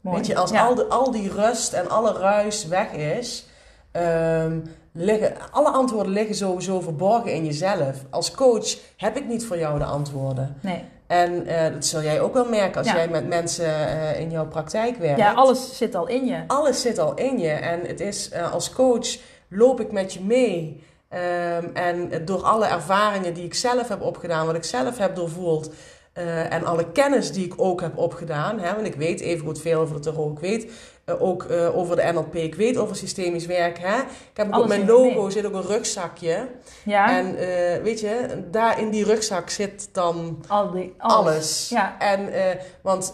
mooi. 0.00 0.16
Weet 0.16 0.26
je, 0.26 0.36
als 0.36 0.50
Ja. 0.50 0.66
al, 0.66 0.74
de, 0.74 0.84
al 0.86 1.10
die 1.10 1.30
rust 1.32 1.72
en 1.72 1.90
alle 1.90 2.12
ruis 2.12 2.66
weg 2.66 2.92
is, 2.92 3.46
ehm, 3.92 4.58
liggen, 4.92 5.34
alle 5.50 5.68
antwoorden 5.70 6.12
liggen 6.12 6.34
sowieso 6.34 6.80
verborgen 6.80 7.32
in 7.32 7.44
jezelf. 7.44 7.96
Als 8.10 8.30
coach 8.30 8.76
heb 8.96 9.16
ik 9.16 9.26
niet 9.26 9.46
voor 9.46 9.58
jou 9.58 9.78
de 9.78 9.84
antwoorden. 9.84 10.56
Nee. 10.60 10.84
En 11.06 11.46
eh, 11.46 11.72
dat 11.72 11.84
zul 11.84 12.02
jij 12.02 12.20
ook 12.20 12.34
wel 12.34 12.48
merken 12.48 12.78
als 12.78 12.86
Ja. 12.86 12.94
jij 12.96 13.08
met 13.08 13.28
mensen 13.28 13.88
eh, 13.88 14.20
in 14.20 14.30
jouw 14.30 14.46
praktijk 14.46 14.96
werkt. 14.96 15.18
Ja, 15.18 15.32
alles 15.32 15.76
zit 15.76 15.94
al 15.94 16.06
in 16.06 16.26
je. 16.26 16.44
Alles 16.46 16.80
zit 16.80 16.98
al 16.98 17.14
in 17.14 17.38
je. 17.38 17.50
En 17.50 17.80
het 17.86 18.00
is 18.00 18.28
eh, 18.28 18.52
als 18.52 18.72
coach 18.72 19.16
loop 19.48 19.80
ik 19.80 19.92
met 19.92 20.12
je 20.12 20.20
mee. 20.20 20.84
Ehm, 21.08 21.64
en 21.74 22.24
door 22.24 22.42
alle 22.42 22.66
ervaringen 22.66 23.34
die 23.34 23.44
ik 23.44 23.54
zelf 23.54 23.88
heb 23.88 24.00
opgedaan, 24.02 24.46
wat 24.46 24.54
ik 24.54 24.64
zelf 24.64 24.98
heb 24.98 25.14
doorvoeld. 25.16 25.70
en 26.50 26.64
alle 26.64 26.92
kennis 26.92 27.32
die 27.32 27.44
ik 27.44 27.54
ook 27.56 27.80
heb 27.80 27.98
opgedaan. 27.98 28.58
Hè, 28.58 28.74
want 28.74 28.86
ik 28.86 28.94
weet 28.94 29.20
even 29.20 29.46
goed 29.46 29.60
veel 29.60 29.80
over 29.80 29.94
het 29.94 30.02
tarot. 30.02 30.32
Ik 30.32 30.38
weet 30.38 30.72
eh, 31.06 31.22
ook 31.22 31.42
eh, 31.44 31.76
over 31.76 31.96
de 31.96 32.10
NLP. 32.12 32.34
Ik 32.34 32.54
weet 32.54 32.76
over 32.76 32.96
systemisch 32.96 33.46
werk. 33.46 33.78
Hè. 33.78 33.96
Ik 33.98 34.06
heb 34.36 34.46
ook 34.46 34.52
Alles 34.52 34.62
op 34.64 34.68
mijn 34.68 34.86
logo 34.86 35.22
mee. 35.22 35.30
zit 35.30 35.46
ook 35.46 35.54
een 35.54 35.66
rugzakje. 35.66 36.48
Ja, 36.84 37.18
En 37.18 37.36
eh, 37.36 37.82
weet 37.82 38.00
je, 38.00 38.44
daar 38.50 38.80
in 38.80 38.90
die 38.90 39.04
rugzak 39.04 39.50
zit 39.50 39.88
dan 39.92 40.44
al 40.48 40.70
die, 40.70 40.94
alles. 40.98 41.16
alles. 41.16 41.68
Ja. 41.68 41.96
En, 41.98 42.28
want 42.82 43.12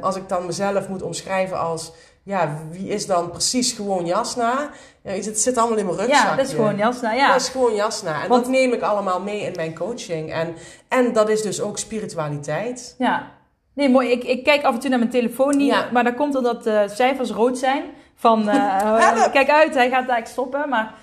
als 0.00 0.16
ik 0.16 0.28
dan 0.28 0.46
mezelf 0.46 0.88
moet 0.88 1.02
omschrijven 1.02 1.58
als, 1.58 1.92
ja, 2.22 2.58
wie 2.70 2.88
is 2.88 3.06
dan 3.06 3.30
precies 3.30 3.72
gewoon 3.72 4.06
Jasna? 4.06 4.70
Ja, 5.02 5.10
het 5.12 5.40
zit 5.40 5.56
allemaal 5.56 5.78
in 5.78 5.84
mijn 5.86 5.96
rugzakje. 5.98 6.28
Ja, 6.28 6.36
dat 6.36 6.46
is 6.46 6.52
gewoon 6.54 6.76
Jasna. 6.76 7.12
Ja, 7.12 7.32
Dat 7.32 7.40
is 7.40 7.48
gewoon 7.48 7.74
Jasna. 7.74 8.22
En 8.22 8.28
Want- 8.28 8.42
dat 8.44 8.52
neem 8.52 8.72
ik 8.72 8.82
allemaal 8.82 9.20
mee 9.20 9.40
in 9.40 9.52
mijn 9.56 9.74
coaching. 9.74 10.32
En, 10.32 10.54
en 10.88 11.12
dat 11.12 11.28
is 11.28 11.42
dus 11.42 11.60
ook 11.60 11.78
spiritualiteit. 11.78 12.94
ja. 12.98 13.38
Nee, 13.72 13.88
mooi. 13.88 14.10
Ik, 14.10 14.24
ik 14.24 14.44
kijk 14.44 14.62
af 14.64 14.74
en 14.74 14.80
toe 14.80 14.90
naar 14.90 14.98
mijn 14.98 15.10
telefoon 15.10 15.56
niet, 15.56 15.66
Ja. 15.70 15.88
maar 15.92 16.04
dat 16.04 16.14
komt 16.14 16.34
omdat 16.36 16.64
de 16.64 16.84
cijfers 16.88 17.30
rood 17.30 17.58
zijn. 17.58 17.82
Van, 18.14 18.48
eh, 18.48 18.82
Help! 18.98 19.32
kijk 19.32 19.50
uit, 19.50 19.74
hij 19.74 19.88
gaat 19.88 19.92
eigenlijk 19.92 20.26
stoppen. 20.26 20.68
Maar 20.68 20.94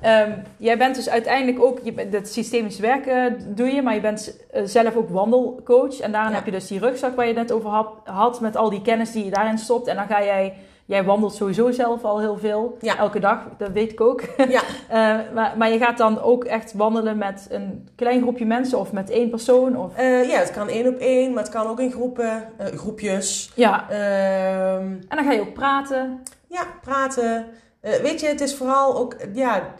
ehm, 0.00 0.30
jij 0.56 0.78
bent 0.78 0.94
dus 0.94 1.08
uiteindelijk 1.08 1.62
ook, 1.64 1.78
je, 1.82 1.92
het 2.10 2.32
systemisch 2.32 2.78
werken 2.78 3.36
doe 3.54 3.66
je, 3.74 3.82
maar 3.82 3.94
je 3.94 4.00
bent 4.00 4.36
eh, 4.50 4.62
zelf 4.64 4.96
ook 4.96 5.08
wandelcoach. 5.10 6.00
En 6.00 6.12
daarin 6.12 6.30
Ja. 6.30 6.36
heb 6.36 6.44
je 6.44 6.50
dus 6.52 6.66
die 6.66 6.78
rugzak 6.80 7.16
waar 7.16 7.26
je 7.26 7.32
net 7.34 7.52
over 7.52 7.70
had, 7.70 7.88
had, 8.04 8.40
met 8.40 8.56
al 8.56 8.70
die 8.70 8.82
kennis 8.82 9.12
die 9.12 9.24
je 9.24 9.30
daarin 9.30 9.58
stopt. 9.58 9.86
En 9.86 9.96
dan 9.96 10.06
ga 10.06 10.24
jij, 10.24 10.54
jij 10.90 11.04
wandelt 11.04 11.34
sowieso 11.34 11.70
zelf 11.70 12.04
al 12.04 12.20
heel 12.20 12.38
veel, 12.38 12.76
Ja. 12.80 12.96
elke 12.98 13.20
dag, 13.20 13.46
dat 13.58 13.70
weet 13.70 13.92
ik 13.92 14.00
ook. 14.00 14.22
Ja, 14.48 14.62
Eh, 14.88 15.18
maar, 15.34 15.54
maar 15.58 15.70
je 15.70 15.78
gaat 15.78 15.98
dan 15.98 16.20
ook 16.20 16.44
echt 16.44 16.72
wandelen 16.72 17.18
met 17.18 17.46
een 17.50 17.88
klein 17.96 18.22
groepje 18.22 18.46
mensen 18.46 18.78
of 18.78 18.92
met 18.92 19.10
één 19.10 19.30
persoon? 19.30 19.76
Of... 19.76 19.94
Eh, 19.96 20.28
ja, 20.28 20.38
het 20.38 20.50
kan 20.50 20.68
één 20.68 20.86
op 20.86 20.98
één, 20.98 21.32
maar 21.32 21.42
het 21.42 21.52
kan 21.52 21.66
ook 21.66 21.80
in 21.80 21.90
groepen, 21.92 22.48
eh, 22.58 22.66
groepjes. 22.66 23.52
Ja, 23.54 23.90
Ehm, 23.90 24.82
en 25.08 25.16
dan 25.16 25.24
ga 25.24 25.32
je 25.32 25.40
ook 25.40 25.52
praten. 25.54 26.22
ja, 26.46 26.62
praten. 26.82 27.46
Weet 27.80 28.20
je, 28.20 28.26
het 28.26 28.40
is 28.40 28.54
vooral 28.56 28.96
ook, 28.96 29.16
ja, 29.32 29.74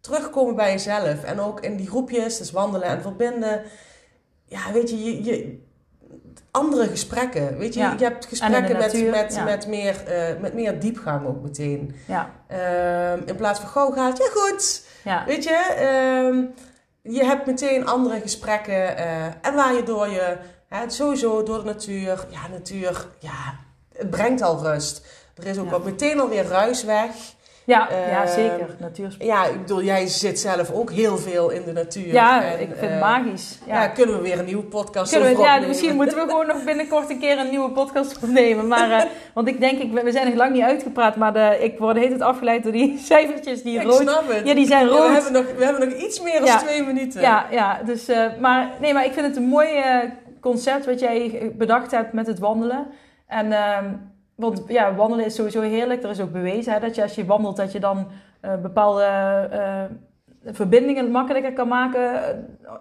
terugkomen 0.00 0.54
bij 0.56 0.70
jezelf. 0.70 1.24
En 1.24 1.40
ook 1.40 1.60
in 1.60 1.76
die 1.76 1.88
groepjes, 1.88 2.38
dus 2.38 2.50
wandelen 2.52 2.88
en 2.88 3.02
verbinden. 3.02 3.62
Ja, 4.44 4.72
weet 4.72 4.90
je, 4.90 5.04
je, 5.04 5.24
je 5.24 5.62
andere 6.52 6.86
gesprekken. 6.88 7.58
Weet 7.58 7.74
je, 7.74 7.80
Ja. 7.80 7.94
je 7.98 8.04
hebt 8.04 8.26
gesprekken 8.26 8.78
natuur, 8.78 9.10
met, 9.10 9.22
met, 9.22 9.34
ja. 9.34 9.44
met, 9.44 9.66
meer, 9.66 10.04
eh, 10.06 10.40
met 10.40 10.54
meer 10.54 10.80
diepgang 10.80 11.26
ook 11.26 11.42
meteen. 11.42 11.94
Ja, 12.06 12.30
Ehm, 12.46 13.20
in 13.26 13.36
plaats 13.36 13.60
van 13.60 13.68
gauw 13.68 13.90
gaat, 13.90 14.18
ja 14.18 14.26
goed. 14.34 14.84
ja. 15.04 15.24
Weet 15.26 15.44
je, 15.44 15.74
ehm, 15.76 16.44
je 17.14 17.24
hebt 17.24 17.46
meteen 17.46 17.86
andere 17.86 18.20
gesprekken. 18.20 18.96
eh, 18.96 19.24
en 19.24 19.54
waar 19.54 19.74
je 19.74 19.82
door 19.82 20.08
je, 20.08 20.36
hè, 20.68 20.90
sowieso 20.90 21.42
door 21.42 21.58
de 21.58 21.64
natuur, 21.64 22.26
ja, 22.30 22.48
natuur, 22.50 23.06
ja, 23.18 23.54
het 23.98 24.10
brengt 24.10 24.42
al 24.42 24.62
rust. 24.62 25.06
Er 25.36 25.46
is 25.46 25.58
ook 25.58 25.72
al 25.72 25.80
meteen 25.80 26.20
alweer 26.20 26.44
ruis 26.46 26.84
weg. 26.84 27.10
Ja, 27.64 27.88
Eh, 27.90 28.10
ja 28.10 28.26
zeker. 28.26 28.66
Natuursport. 28.78 29.28
Ja, 29.28 29.44
ik 29.46 29.60
bedoel, 29.60 29.82
jij 29.82 30.06
zit 30.06 30.38
zelf 30.40 30.70
ook 30.72 30.90
heel 30.90 31.16
veel 31.18 31.50
in 31.50 31.62
de 31.64 31.72
natuur. 31.72 32.12
Ja, 32.12 32.44
En, 32.44 32.60
ik 32.60 32.68
vind 32.68 32.80
eh, 32.80 32.90
het 32.90 33.00
magisch. 33.00 33.58
Ja. 33.66 33.82
Ja. 33.82 33.88
kunnen 33.88 34.16
we 34.16 34.22
weer 34.22 34.38
een 34.38 34.44
nieuwe 34.44 34.62
podcast 34.62 35.12
Kunnen 35.12 35.36
we, 35.36 35.42
ja, 35.42 35.58
misschien 35.60 35.94
moeten 35.96 36.18
we 36.18 36.24
gewoon 36.28 36.46
nog 36.46 36.64
binnenkort 36.64 37.10
een 37.10 37.18
keer 37.18 37.38
een 37.38 37.50
nieuwe 37.50 37.70
podcast 37.70 38.16
opnemen. 38.22 38.68
Maar, 38.68 38.90
eh, 38.90 39.04
want 39.34 39.48
ik 39.48 39.60
denk, 39.60 39.78
ik, 39.78 39.92
we 40.02 40.12
zijn 40.12 40.26
nog 40.26 40.34
lang 40.36 40.52
niet 40.52 40.62
uitgepraat, 40.62 41.16
maar 41.16 41.32
de, 41.32 41.56
ik 41.60 41.78
word 41.78 41.96
hele 41.96 42.08
tijd 42.08 42.20
afgeleid 42.20 42.62
door 42.62 42.72
die 42.72 42.98
cijfertjes 43.10 43.62
die 43.62 43.78
Ik 43.78 43.82
rood... 43.86 44.00
snap 44.00 44.28
het. 44.28 44.46
Ja, 44.46 44.54
die 44.54 44.66
zijn 44.66 44.86
Ja, 44.86 44.92
rood. 44.92 45.06
we, 45.06 45.12
hebben 45.12 45.32
nog, 45.32 45.44
we 45.56 45.64
hebben 45.64 45.88
nog 45.88 45.98
iets 45.98 46.20
meer 46.22 46.36
dan 46.38 46.44
Ja. 46.44 46.58
twee 46.58 46.82
minuten. 46.84 47.20
Ja, 47.20 47.46
ja, 47.50 47.80
dus, 47.84 48.08
eh, 48.08 48.26
maar, 48.40 48.70
nee, 48.80 48.92
maar 48.94 49.04
ik 49.04 49.12
vind 49.12 49.26
het 49.26 49.36
een 49.36 49.48
mooi, 49.48 49.68
eh, 49.68 49.96
concept 50.40 50.86
wat 50.86 51.00
jij 51.00 51.52
bedacht 51.54 51.90
hebt 51.90 52.12
met 52.12 52.26
het 52.26 52.38
wandelen. 52.38 52.86
En, 53.26 53.52
ehm, 53.52 53.84
want 54.34 54.62
ja, 54.68 54.94
wandelen 54.94 55.24
is 55.24 55.34
sowieso 55.34 55.60
heerlijk. 55.60 56.02
Er 56.02 56.10
is 56.10 56.20
ook 56.20 56.32
bewezen 56.32 56.72
hè, 56.72 56.80
dat 56.80 56.94
je 56.94 57.02
als 57.02 57.14
je 57.14 57.24
wandelt, 57.24 57.56
dat 57.56 57.72
je 57.72 57.80
dan 57.80 58.06
eh, 58.40 58.56
bepaalde 58.56 59.04
eh, 59.50 59.84
verbindingen 60.54 61.10
makkelijker 61.10 61.52
kan 61.52 61.68
maken. 61.68 62.20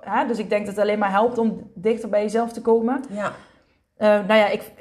Hè? 0.02 0.28
Dus 0.28 0.38
ik 0.38 0.50
denk 0.50 0.66
dat 0.66 0.76
het 0.76 0.84
alleen 0.84 1.00
maar 1.00 1.12
helpt 1.12 1.38
om 1.38 1.72
dichter 1.76 2.10
bij 2.10 2.22
jezelf 2.22 2.52
te 2.52 2.62
komen. 2.62 3.04
Ja. 3.10 3.32
Eh, 3.98 4.08
nou 4.08 4.34
ja, 4.34 4.48
ik, 4.48 4.72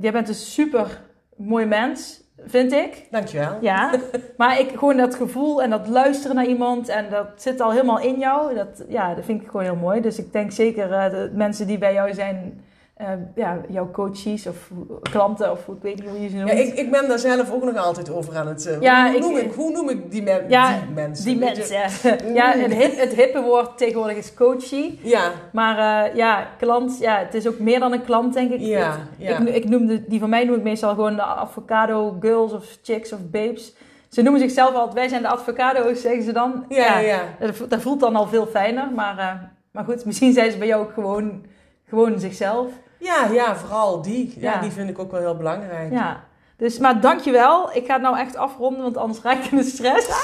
jij 0.00 0.12
bent 0.12 0.28
een 0.28 0.34
super 0.34 1.00
mooi 1.36 1.66
mens 1.66 2.24
vind 2.46 2.72
ik. 2.72 3.06
Dankjewel. 3.10 3.58
Ja, 3.60 3.90
maar 4.36 4.60
ik, 4.60 4.70
gewoon 4.70 4.96
dat 4.96 5.14
gevoel 5.14 5.62
en 5.62 5.70
dat 5.70 5.88
luisteren 5.88 6.36
naar 6.36 6.46
iemand 6.46 6.88
en 6.88 7.10
dat 7.10 7.28
zit 7.36 7.60
al 7.60 7.70
helemaal 7.70 8.00
in 8.00 8.18
jou. 8.18 8.54
Dat, 8.54 8.84
ja, 8.88 9.14
dat 9.14 9.24
vind 9.24 9.40
ik 9.42 9.46
gewoon 9.46 9.62
heel 9.62 9.76
mooi. 9.76 10.00
Dus 10.00 10.18
ik 10.18 10.32
denk 10.32 10.52
zeker 10.52 10.88
de 10.88 11.30
mensen 11.34 11.66
die 11.66 11.78
bij 11.78 11.92
jou 11.92 12.14
zijn 12.14 12.64
uh, 13.00 13.08
ja, 13.34 13.60
jouw 13.68 13.90
coaches 13.90 14.46
of 14.46 14.70
klanten 15.02 15.50
of 15.50 15.68
ik 15.68 15.82
weet 15.82 15.94
niet 15.94 16.08
hoe 16.08 16.20
je 16.20 16.28
ze 16.28 16.36
noemt. 16.36 16.50
Ja, 16.50 16.56
ik, 16.56 16.74
ik 16.74 16.90
ben 16.90 17.08
daar 17.08 17.18
zelf 17.18 17.52
ook 17.52 17.64
nog 17.64 17.76
altijd 17.76 18.10
over 18.10 18.36
aan 18.36 18.46
het... 18.46 18.66
Uh, 18.66 18.80
ja, 18.80 19.10
hoe, 19.10 19.20
noem 19.20 19.36
ik, 19.36 19.52
hoe 19.52 19.70
noem 19.70 19.88
ik 19.88 20.10
die, 20.10 20.22
men, 20.22 20.44
ja, 20.48 20.78
die 20.78 20.94
mensen? 20.94 21.24
Die 21.24 21.36
mensen, 21.38 21.76
ja. 22.34 22.52
het, 22.52 22.74
hip, 22.74 22.98
het 22.98 23.14
hippe 23.14 23.40
woord 23.40 23.78
tegenwoordig 23.78 24.16
is 24.16 24.34
coachie. 24.34 25.00
Ja. 25.02 25.32
Maar 25.52 26.08
uh, 26.08 26.14
ja, 26.14 26.48
klant, 26.58 26.98
ja, 26.98 27.18
het 27.18 27.34
is 27.34 27.48
ook 27.48 27.58
meer 27.58 27.80
dan 27.80 27.92
een 27.92 28.04
klant 28.04 28.34
denk 28.34 28.50
ik. 28.50 28.60
Ja, 28.60 28.96
ja. 29.18 29.38
Ik, 29.38 29.54
ik 29.54 29.68
noem 29.68 29.86
de, 29.86 30.04
die 30.06 30.20
van 30.20 30.30
mij 30.30 30.44
noem 30.44 30.56
ik 30.56 30.62
meestal 30.62 30.94
gewoon 30.94 31.16
de 31.16 31.22
avocado 31.22 32.16
girls 32.20 32.52
of 32.52 32.78
chicks 32.82 33.12
of 33.12 33.30
babes. 33.30 33.74
Ze 34.08 34.22
noemen 34.22 34.40
zichzelf 34.40 34.74
altijd, 34.74 34.94
wij 34.94 35.08
zijn 35.08 35.22
de 35.22 35.28
avocado's, 35.28 36.00
zeggen 36.00 36.22
ze 36.22 36.32
dan. 36.32 36.64
Ja, 36.68 36.98
ja. 36.98 37.20
Dat, 37.38 37.70
dat 37.70 37.80
voelt 37.80 38.00
dan 38.00 38.16
al 38.16 38.26
veel 38.26 38.46
fijner, 38.46 38.90
maar, 38.94 39.50
maar 39.70 39.84
goed, 39.84 40.04
misschien 40.04 40.32
zijn 40.32 40.50
ze 40.50 40.58
bij 40.58 40.66
jou 40.66 40.82
ook 40.82 40.92
gewoon, 40.92 41.44
gewoon 41.88 42.20
zichzelf. 42.20 42.70
Ja, 43.06 43.28
ja, 43.32 43.56
vooral 43.56 44.02
die. 44.02 44.34
Ja, 44.38 44.60
die 44.60 44.70
vind 44.70 44.88
ik 44.88 44.98
ook 44.98 45.10
wel 45.10 45.20
heel 45.20 45.36
belangrijk. 45.36 45.92
Ja. 45.92 46.24
Dus, 46.56 46.78
maar 46.78 47.00
dankjewel. 47.00 47.70
Ik 47.72 47.86
ga 47.86 47.92
het 47.92 48.02
nou 48.02 48.18
echt 48.18 48.36
afronden, 48.36 48.82
want 48.82 48.96
anders 48.96 49.20
raak 49.22 49.44
ik 49.44 49.50
in 49.50 49.56
de 49.56 49.62
stress. 49.62 50.08
Ah, 50.08 50.16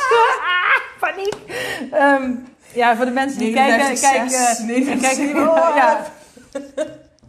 paniek. 1.10 1.36
Um, 1.94 2.46
ja, 2.72 2.96
voor 2.96 3.04
de 3.04 3.10
mensen 3.10 3.38
die 3.38 3.54
kijken... 3.54 4.00
kijken, 4.00 5.00
kijken 5.00 5.48
oh, 5.48 5.76
ja. 5.80 6.04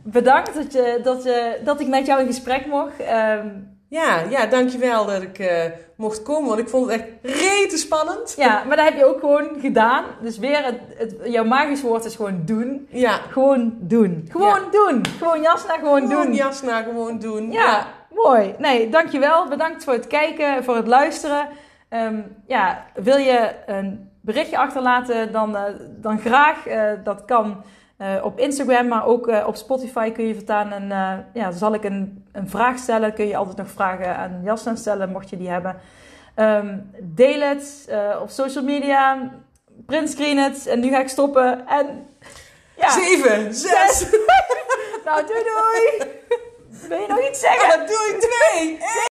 Bedankt 0.04 0.54
dat, 0.54 0.74
je, 0.74 1.00
dat, 1.04 1.24
je, 1.24 1.60
dat 1.64 1.80
ik 1.80 1.88
met 1.88 2.06
jou 2.06 2.22
in 2.22 2.28
gesprek 2.28 2.66
mocht. 2.66 2.94
Um, 3.00 3.73
ja, 3.94 4.20
ja, 4.30 4.46
dankjewel 4.46 5.06
dat 5.06 5.22
ik 5.22 5.40
uh, 5.40 5.64
mocht 5.96 6.22
komen, 6.24 6.48
want 6.48 6.60
ik 6.60 6.70
vond 6.70 6.92
het 6.92 7.02
echt 7.02 7.10
rete 7.22 7.78
spannend. 7.78 8.34
Ja, 8.38 8.64
maar 8.68 8.76
dat 8.76 8.86
heb 8.86 8.98
je 8.98 9.06
ook 9.06 9.20
gewoon 9.20 9.50
gedaan. 9.60 10.04
Dus 10.22 10.38
weer, 10.38 10.64
het, 10.66 10.80
het, 10.98 11.16
jouw 11.24 11.44
magisch 11.44 11.82
woord 11.82 12.06
is 12.06 12.16
gewoon 12.16 12.42
doen. 12.46 12.88
Ja. 12.90 13.12
Gewoon 13.12 13.74
doen. 13.80 14.28
Gewoon 14.32 14.62
doen. 14.72 15.06
Gewoon 15.18 15.42
jasna, 15.42 15.74
gewoon, 15.74 15.84
gewoon 15.84 16.10
doen. 16.10 16.10
Gewoon 16.10 16.34
jasna, 16.34 16.82
gewoon 16.82 17.20
doen. 17.20 17.52
Ja, 17.52 17.62
ja, 17.62 17.88
mooi. 18.10 18.56
Nee, 18.58 18.90
dankjewel. 18.90 19.48
Bedankt 19.48 19.84
voor 19.84 19.94
het 19.94 20.08
kijken, 20.08 20.64
voor 20.64 20.76
het 20.76 20.88
luisteren. 20.88 21.48
Um, 21.90 22.36
ja, 22.48 22.86
wil 22.94 23.18
je 23.18 23.52
een 23.66 24.10
berichtje 24.22 24.58
achterlaten, 24.58 25.32
dan, 25.32 25.56
uh, 25.56 25.62
dan 26.02 26.20
graag. 26.20 26.68
Uh, 26.68 26.92
dat 27.04 27.26
kan 27.26 27.64
uh, 27.98 28.26
op 28.26 28.40
Instagram, 28.40 28.88
maar 28.88 29.06
ook 29.06 29.28
uh, 29.28 29.48
op 29.48 29.56
Spotify 29.56 30.12
kun 30.12 30.28
je 30.28 30.34
vertaan. 30.34 30.72
En 30.72 30.84
uh, 30.84 31.42
ja, 31.44 31.52
zal 31.52 31.74
ik 31.74 31.84
een, 31.84 32.26
een 32.32 32.50
vraag 32.50 32.78
stellen, 32.78 33.14
kun 33.14 33.28
je 33.28 33.36
altijd 33.36 33.58
nog 33.58 33.70
vragen 33.70 34.16
aan 34.18 34.42
Jasna 34.44 34.76
stellen, 34.76 35.12
mocht 35.12 35.30
je 35.30 35.38
die 35.38 35.50
hebben. 35.50 35.76
Um, 36.36 36.92
deel 37.02 37.42
het 37.42 37.90
op 38.22 38.30
social 38.30 38.64
media, 38.64 39.32
printscreen 39.86 40.38
het. 40.38 40.68
En 40.68 40.80
nu 40.80 40.90
ga 40.90 41.00
ik 41.00 41.08
stoppen. 41.08 41.68
En 41.68 42.08
ja. 42.78 42.90
Zeven, 42.90 43.54
zes. 43.54 44.06
nou, 45.06 45.26
doei 45.28 45.44
doei. 45.44 46.12
Wil 46.88 47.00
je 47.00 47.08
nog 47.08 47.30
iets 47.30 47.40
zeggen? 47.40 47.88
doei, 47.88 48.18
twee. 48.18 49.12